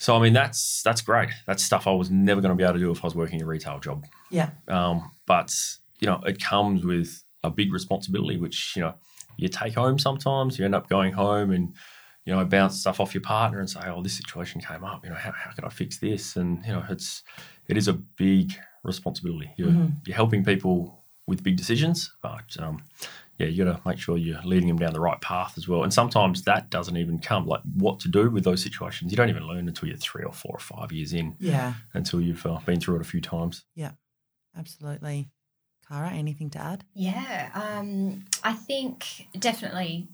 So 0.00 0.16
I 0.16 0.20
mean, 0.22 0.32
that's 0.32 0.82
that's 0.82 1.02
great. 1.02 1.28
That's 1.46 1.62
stuff 1.62 1.86
I 1.86 1.92
was 1.92 2.10
never 2.10 2.40
going 2.40 2.50
to 2.50 2.56
be 2.56 2.64
able 2.64 2.72
to 2.74 2.78
do 2.80 2.90
if 2.90 3.04
I 3.04 3.06
was 3.06 3.14
working 3.14 3.42
a 3.42 3.46
retail 3.46 3.78
job. 3.78 4.06
Yeah. 4.30 4.50
Um, 4.66 5.10
but 5.26 5.54
you 6.00 6.06
know, 6.06 6.20
it 6.26 6.42
comes 6.42 6.84
with 6.86 7.22
a 7.44 7.50
big 7.50 7.70
responsibility, 7.70 8.38
which 8.38 8.74
you 8.76 8.82
know 8.82 8.94
you 9.36 9.48
take 9.48 9.74
home 9.74 9.98
sometimes. 9.98 10.58
You 10.58 10.64
end 10.64 10.74
up 10.74 10.88
going 10.88 11.12
home 11.12 11.50
and 11.50 11.74
you 12.24 12.34
know 12.34 12.42
bounce 12.46 12.80
stuff 12.80 12.98
off 12.98 13.12
your 13.14 13.20
partner 13.22 13.60
and 13.60 13.68
say, 13.68 13.80
"Oh, 13.86 14.02
this 14.02 14.16
situation 14.16 14.62
came 14.62 14.84
up. 14.84 15.04
You 15.04 15.10
know, 15.10 15.16
how, 15.16 15.32
how 15.32 15.50
can 15.52 15.64
I 15.66 15.68
fix 15.68 15.98
this?" 15.98 16.34
And 16.36 16.64
you 16.64 16.72
know, 16.72 16.84
it's 16.88 17.22
it 17.68 17.76
is 17.76 17.86
a 17.86 17.92
big 17.92 18.52
responsibility. 18.82 19.50
You're 19.58 19.72
Mhm. 19.72 19.96
you're 20.06 20.16
helping 20.16 20.44
people 20.44 21.04
with 21.26 21.42
big 21.42 21.56
decisions, 21.56 22.10
but 22.22 22.56
um, 22.58 22.82
yeah, 23.40 23.46
you 23.46 23.64
got 23.64 23.76
to 23.82 23.88
make 23.88 23.98
sure 23.98 24.16
you're 24.16 24.40
leading 24.44 24.68
them 24.68 24.76
down 24.78 24.92
the 24.92 25.00
right 25.00 25.20
path 25.20 25.54
as 25.56 25.66
well. 25.66 25.82
And 25.82 25.92
sometimes 25.92 26.42
that 26.42 26.70
doesn't 26.70 26.96
even 26.96 27.18
come. 27.18 27.46
Like 27.46 27.62
what 27.74 27.98
to 28.00 28.08
do 28.08 28.30
with 28.30 28.44
those 28.44 28.62
situations, 28.62 29.10
you 29.10 29.16
don't 29.16 29.30
even 29.30 29.46
learn 29.46 29.66
until 29.66 29.88
you're 29.88 29.96
three 29.96 30.22
or 30.24 30.32
four 30.32 30.52
or 30.54 30.60
five 30.60 30.92
years 30.92 31.12
in, 31.12 31.34
Yeah. 31.40 31.74
until 31.94 32.20
you've 32.20 32.44
uh, 32.46 32.58
been 32.66 32.78
through 32.80 32.96
it 32.96 33.00
a 33.00 33.04
few 33.04 33.20
times. 33.20 33.64
Yeah, 33.74 33.92
absolutely. 34.56 35.28
Cara, 35.88 36.10
anything 36.10 36.50
to 36.50 36.58
add? 36.60 36.84
Yeah, 36.94 37.50
um, 37.54 38.24
I 38.44 38.52
think 38.52 39.26
definitely 39.38 40.08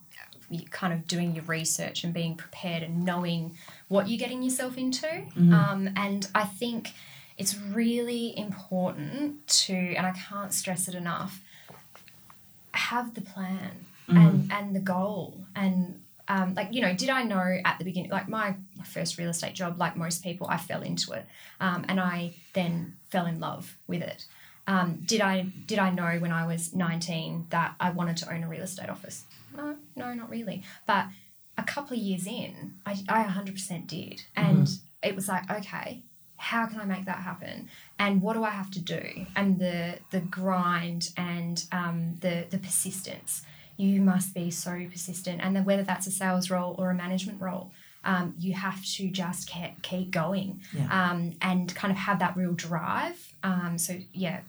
you 0.49 0.65
kind 0.71 0.93
of 0.93 1.07
doing 1.09 1.35
your 1.35 1.45
research 1.45 2.05
and 2.05 2.15
being 2.15 2.37
prepared 2.37 2.83
and 2.83 3.05
knowing 3.05 3.57
what 3.89 4.09
you're 4.09 4.19
getting 4.19 4.43
yourself 4.43 4.79
into. 4.79 5.07
Mhm. 5.07 5.53
Um, 5.53 5.91
and 5.97 6.29
I 6.35 6.45
think 6.45 6.93
it's 7.37 7.59
really 7.59 8.33
important 8.39 9.47
to, 9.49 9.75
and 9.75 10.07
I 10.07 10.13
can't 10.13 10.55
stress 10.55 10.89
it 10.89 10.95
enough, 10.95 11.43
have 12.77 13.15
the 13.15 13.21
plan 13.21 13.87
and, 14.09 14.53
and 14.53 14.77
the 14.77 14.81
goal. 14.81 15.47
And 15.55 16.03
um, 16.29 16.55
like, 16.55 16.69
you 16.73 16.81
know, 16.81 16.95
did 16.95 17.09
I 17.09 17.23
know 17.23 17.59
at 17.65 17.79
the 17.79 17.85
beginning, 17.85 18.11
like 18.11 18.29
my, 18.29 18.57
my 18.77 18.85
first 18.85 19.19
real 19.19 19.31
estate 19.31 19.55
job, 19.55 19.79
like 19.79 19.97
most 19.97 20.23
people, 20.23 20.47
I 20.49 20.57
fell 20.57 20.83
into 20.83 21.13
it. 21.13 21.25
Um, 21.61 21.85
and 21.89 22.01
I 22.01 22.35
then 22.53 22.97
fell 23.11 23.27
in 23.27 23.41
love 23.41 23.77
with 23.87 24.03
it. 24.03 24.27
Um, 24.69 25.03
did 25.07 25.21
I 25.21 25.47
did 25.67 25.79
I 25.79 25.91
know 25.91 26.19
when 26.19 26.33
I 26.33 26.45
was 26.45 26.75
19 26.75 27.47
that 27.51 27.77
I 27.79 27.91
wanted 27.91 28.17
to 28.19 28.33
own 28.33 28.43
a 28.43 28.49
real 28.49 28.63
estate 28.63 28.89
office? 28.89 29.25
No, 29.57 29.77
no, 29.95 30.13
not 30.13 30.29
really. 30.29 30.65
But 30.87 31.07
a 31.57 31.63
couple 31.63 31.97
of 31.97 32.03
years 32.03 32.27
in, 32.27 32.75
I, 32.85 32.97
I 33.09 33.25
100% 33.25 33.87
did. 33.87 34.23
And 34.35 34.69
it 35.03 35.15
was 35.15 35.29
like, 35.29 35.51
okay, 35.51 36.03
how 36.37 36.67
can 36.67 36.81
I 36.81 36.85
make 36.85 37.05
that 37.07 37.19
happen? 37.19 37.69
And 37.99 38.21
what 38.23 38.35
do 38.35 38.45
I 38.45 38.51
have 38.51 38.71
to 38.73 38.81
do? 38.81 39.27
And 39.35 39.59
the 39.59 39.99
the 40.11 40.21
grind 40.21 41.11
and 41.17 41.65
um, 41.73 42.17
the 42.21 42.47
the 42.51 42.59
persistence. 42.59 43.43
You 43.79 44.01
must 44.01 44.33
be 44.33 44.51
so 44.51 44.87
persistent, 44.91 45.43
and 45.43 45.55
then 45.55 45.67
whether 45.67 45.83
that's 45.83 46.07
a 46.07 46.11
sales 46.11 46.49
role 46.51 46.75
or 46.79 46.91
a 46.91 46.95
management 46.95 47.43
role, 47.43 47.73
um, 48.05 48.35
you 48.39 48.55
have 48.55 48.83
to 48.95 49.11
just 49.11 49.51
keep, 49.51 49.83
keep 49.83 50.11
going 50.11 50.63
Yeah. 50.73 51.11
um, 51.11 51.35
and 51.43 51.75
kind 51.75 51.91
of 51.93 51.99
have 51.99 52.19
that 52.21 52.37
real 52.39 52.55
drive. 52.55 53.35
Um, 53.43 53.77
so 53.77 53.99
yeah, 54.15 54.41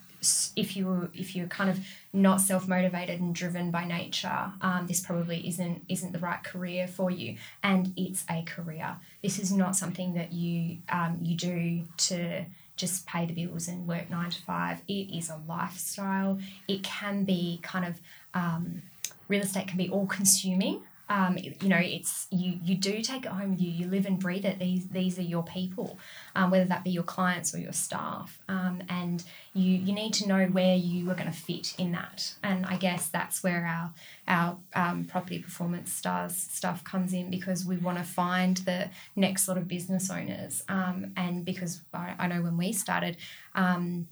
if 0.55 0.75
you 0.75 1.09
if 1.13 1.35
you're 1.35 1.47
kind 1.47 1.69
of 1.69 1.79
not 2.13 2.41
self 2.41 2.67
motivated 2.67 3.19
and 3.19 3.35
driven 3.35 3.71
by 3.71 3.85
nature, 3.85 4.51
um, 4.61 4.87
this 4.87 4.99
probably 4.99 5.47
isn't 5.47 5.83
isn't 5.89 6.11
the 6.11 6.19
right 6.19 6.43
career 6.43 6.87
for 6.87 7.11
you. 7.11 7.37
And 7.63 7.93
it's 7.95 8.25
a 8.29 8.43
career. 8.43 8.97
This 9.21 9.39
is 9.39 9.51
not 9.51 9.75
something 9.75 10.13
that 10.13 10.33
you 10.33 10.77
um, 10.89 11.19
you 11.21 11.35
do 11.35 11.83
to 11.97 12.45
just 12.75 13.05
pay 13.07 13.25
the 13.25 13.33
bills 13.33 13.67
and 13.67 13.87
work 13.87 14.09
nine 14.09 14.29
to 14.29 14.41
five. 14.41 14.81
It 14.87 15.15
is 15.15 15.29
a 15.29 15.39
lifestyle. 15.47 16.39
It 16.67 16.83
can 16.83 17.23
be 17.23 17.59
kind 17.63 17.85
of 17.85 17.99
um, 18.33 18.83
real 19.27 19.41
estate 19.41 19.67
can 19.67 19.77
be 19.77 19.89
all 19.89 20.07
consuming. 20.07 20.81
Um, 21.09 21.37
you 21.37 21.69
know, 21.69 21.79
it's 21.81 22.27
you. 22.31 22.59
You 22.61 22.75
do 22.75 23.01
take 23.01 23.25
it 23.25 23.31
home 23.31 23.51
with 23.51 23.61
you. 23.61 23.71
You 23.71 23.87
live 23.87 24.05
and 24.05 24.19
breathe 24.19 24.45
it. 24.45 24.59
These 24.59 24.87
these 24.89 25.17
are 25.17 25.23
your 25.23 25.43
people, 25.43 25.97
um, 26.35 26.51
whether 26.51 26.65
that 26.65 26.83
be 26.83 26.89
your 26.89 27.03
clients 27.03 27.55
or 27.55 27.59
your 27.59 27.71
staff. 27.71 28.41
Um, 28.49 28.83
and 28.89 29.23
you 29.53 29.77
you 29.77 29.93
need 29.93 30.13
to 30.15 30.27
know 30.27 30.45
where 30.47 30.75
you 30.75 31.09
are 31.09 31.15
going 31.15 31.31
to 31.31 31.37
fit 31.37 31.75
in 31.77 31.93
that. 31.93 32.33
And 32.43 32.65
I 32.65 32.77
guess 32.77 33.07
that's 33.07 33.41
where 33.41 33.65
our 33.65 33.93
our 34.27 34.57
um, 34.75 35.05
property 35.05 35.39
performance 35.39 35.93
stars 35.93 36.35
stuff 36.35 36.83
comes 36.83 37.13
in 37.13 37.31
because 37.31 37.65
we 37.65 37.77
want 37.77 37.97
to 37.97 38.03
find 38.03 38.57
the 38.57 38.89
next 39.15 39.43
sort 39.43 39.57
of 39.57 39.67
business 39.67 40.09
owners. 40.09 40.63
Um, 40.67 41.13
and 41.15 41.45
because 41.45 41.81
I, 41.93 42.15
I 42.19 42.27
know 42.27 42.41
when 42.41 42.57
we 42.57 42.73
started, 42.73 43.17
um, 43.55 44.07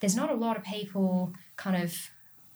there's 0.00 0.16
not 0.16 0.30
a 0.30 0.34
lot 0.34 0.56
of 0.56 0.64
people 0.64 1.32
kind 1.56 1.82
of 1.82 2.10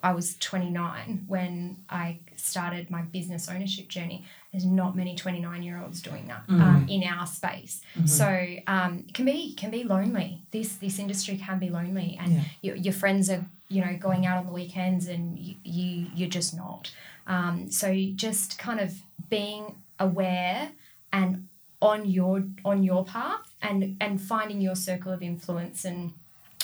I 0.05 0.13
was 0.13 0.37
29 0.39 1.25
when 1.27 1.79
I 1.89 2.19
started 2.37 2.91
my 2.91 3.03
business 3.03 3.49
ownership 3.49 3.89
journey. 3.89 4.25
There's 4.53 4.67
not 4.67 4.95
many 4.95 5.17
29 5.17 5.63
year 5.63 5.81
olds 5.83 6.03
doing 6.03 6.27
that 6.29 6.43
um, 6.49 6.87
in 6.89 7.03
our 7.05 7.27
space. 7.27 7.81
So 8.05 8.29
um, 8.67 9.05
it 9.09 9.15
can 9.15 9.25
be 9.25 9.55
can 9.55 9.71
be 9.71 9.83
lonely. 9.83 10.43
This 10.51 10.77
this 10.77 10.99
industry 10.99 11.37
can 11.39 11.59
be 11.59 11.71
lonely, 11.71 12.19
and 12.21 12.33
Yeah. 12.35 12.43
your, 12.61 12.77
your 12.77 12.93
friends 12.93 13.31
are 13.31 13.45
you 13.69 13.81
know 13.85 13.97
going 13.97 14.27
out 14.27 14.37
on 14.39 14.47
the 14.47 14.53
weekends, 14.53 15.09
and 15.09 15.39
you, 15.39 15.55
you 15.65 16.07
you're 16.15 16.29
just 16.41 16.55
not. 16.55 16.93
Um, 17.27 17.71
so 17.71 17.87
just 18.15 18.59
kind 18.59 18.81
of 18.81 18.91
being 19.31 19.75
aware 19.99 20.71
and 21.13 21.49
on 21.81 22.05
your 22.17 22.45
on 22.65 22.83
your 22.85 23.05
path, 23.07 23.55
and 23.63 23.97
and 24.01 24.21
finding 24.21 24.61
your 24.61 24.77
circle 24.77 25.13
of 25.13 25.23
influence 25.23 25.85
and 25.87 26.13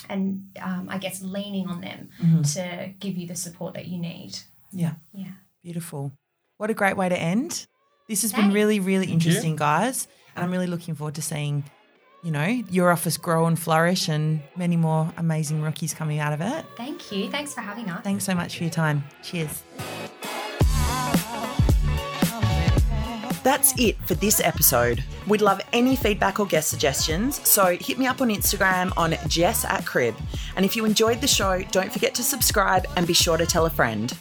and 0.09 0.47
um, 0.61 0.89
I 0.91 0.99
guess 0.99 1.23
leaning 1.23 1.69
on 1.69 1.81
them 1.81 2.11
to 2.55 2.93
give 2.99 3.17
you 3.17 3.27
the 3.27 3.37
support 3.37 3.75
that 3.75 3.87
you 3.87 3.99
need. 3.99 4.39
Yeah. 4.73 4.95
Yeah. 5.13 5.33
Beautiful. 5.63 6.13
What 6.57 6.71
a 6.71 6.75
great 6.75 6.97
way 6.97 7.09
to 7.09 7.19
end. 7.19 7.67
This 8.09 8.23
has 8.23 8.33
been 8.33 8.53
really, 8.53 8.81
really 8.81 9.11
interesting, 9.11 9.57
guys. 9.57 10.09
And 10.35 10.45
I'm 10.45 10.51
really 10.51 10.67
looking 10.67 10.95
forward 10.95 11.15
to 11.17 11.23
seeing, 11.23 11.65
you 12.23 12.31
know, 12.31 12.45
your 12.45 12.91
office 12.91 13.17
grow 13.17 13.47
and 13.47 13.59
flourish 13.59 14.09
and 14.09 14.41
many 14.57 14.77
more 14.77 15.13
amazing 15.17 15.63
rookies 15.63 15.95
coming 15.95 16.19
out 16.19 16.33
of 16.33 16.41
it. 16.41 16.65
Thank 16.77 17.13
you. 17.13 17.31
Thanks 17.31 17.55
for 17.55 17.61
having 17.61 17.89
us. 17.91 18.03
Thanks 18.03 18.25
so 18.25 18.35
much 18.35 18.57
for 18.57 18.65
your 18.65 18.71
time. 18.73 19.05
Cheers. 19.23 19.63
That's 23.43 23.79
it 23.79 23.97
for 24.07 24.15
this 24.15 24.41
episode. 24.41 25.03
We'd 25.27 25.41
love 25.41 25.61
any 25.73 25.97
feedback 25.97 26.39
or 26.41 26.47
guest 26.47 26.69
suggestions, 26.69 27.47
so 27.49 27.77
hit 27.77 27.99
me 27.99 28.07
up 28.07 28.21
on 28.21 28.29
Instagram 28.29 28.93
on 28.97 29.15
Jess 29.29 29.65
at 29.65 29.87
Crib. 29.87 30.15
And 30.57 30.65
if 30.65 30.77
you 30.77 30.85
enjoyed 30.85 31.21
the 31.21 31.27
show, 31.27 31.63
don't 31.71 31.93
forget 31.93 32.15
to 32.17 32.23
subscribe 32.23 32.87
and 32.97 33.07
be 33.07 33.15
sure 33.15 33.37
to 33.37 33.47
tell 33.47 33.67
a 33.67 33.71
friend. 33.71 34.17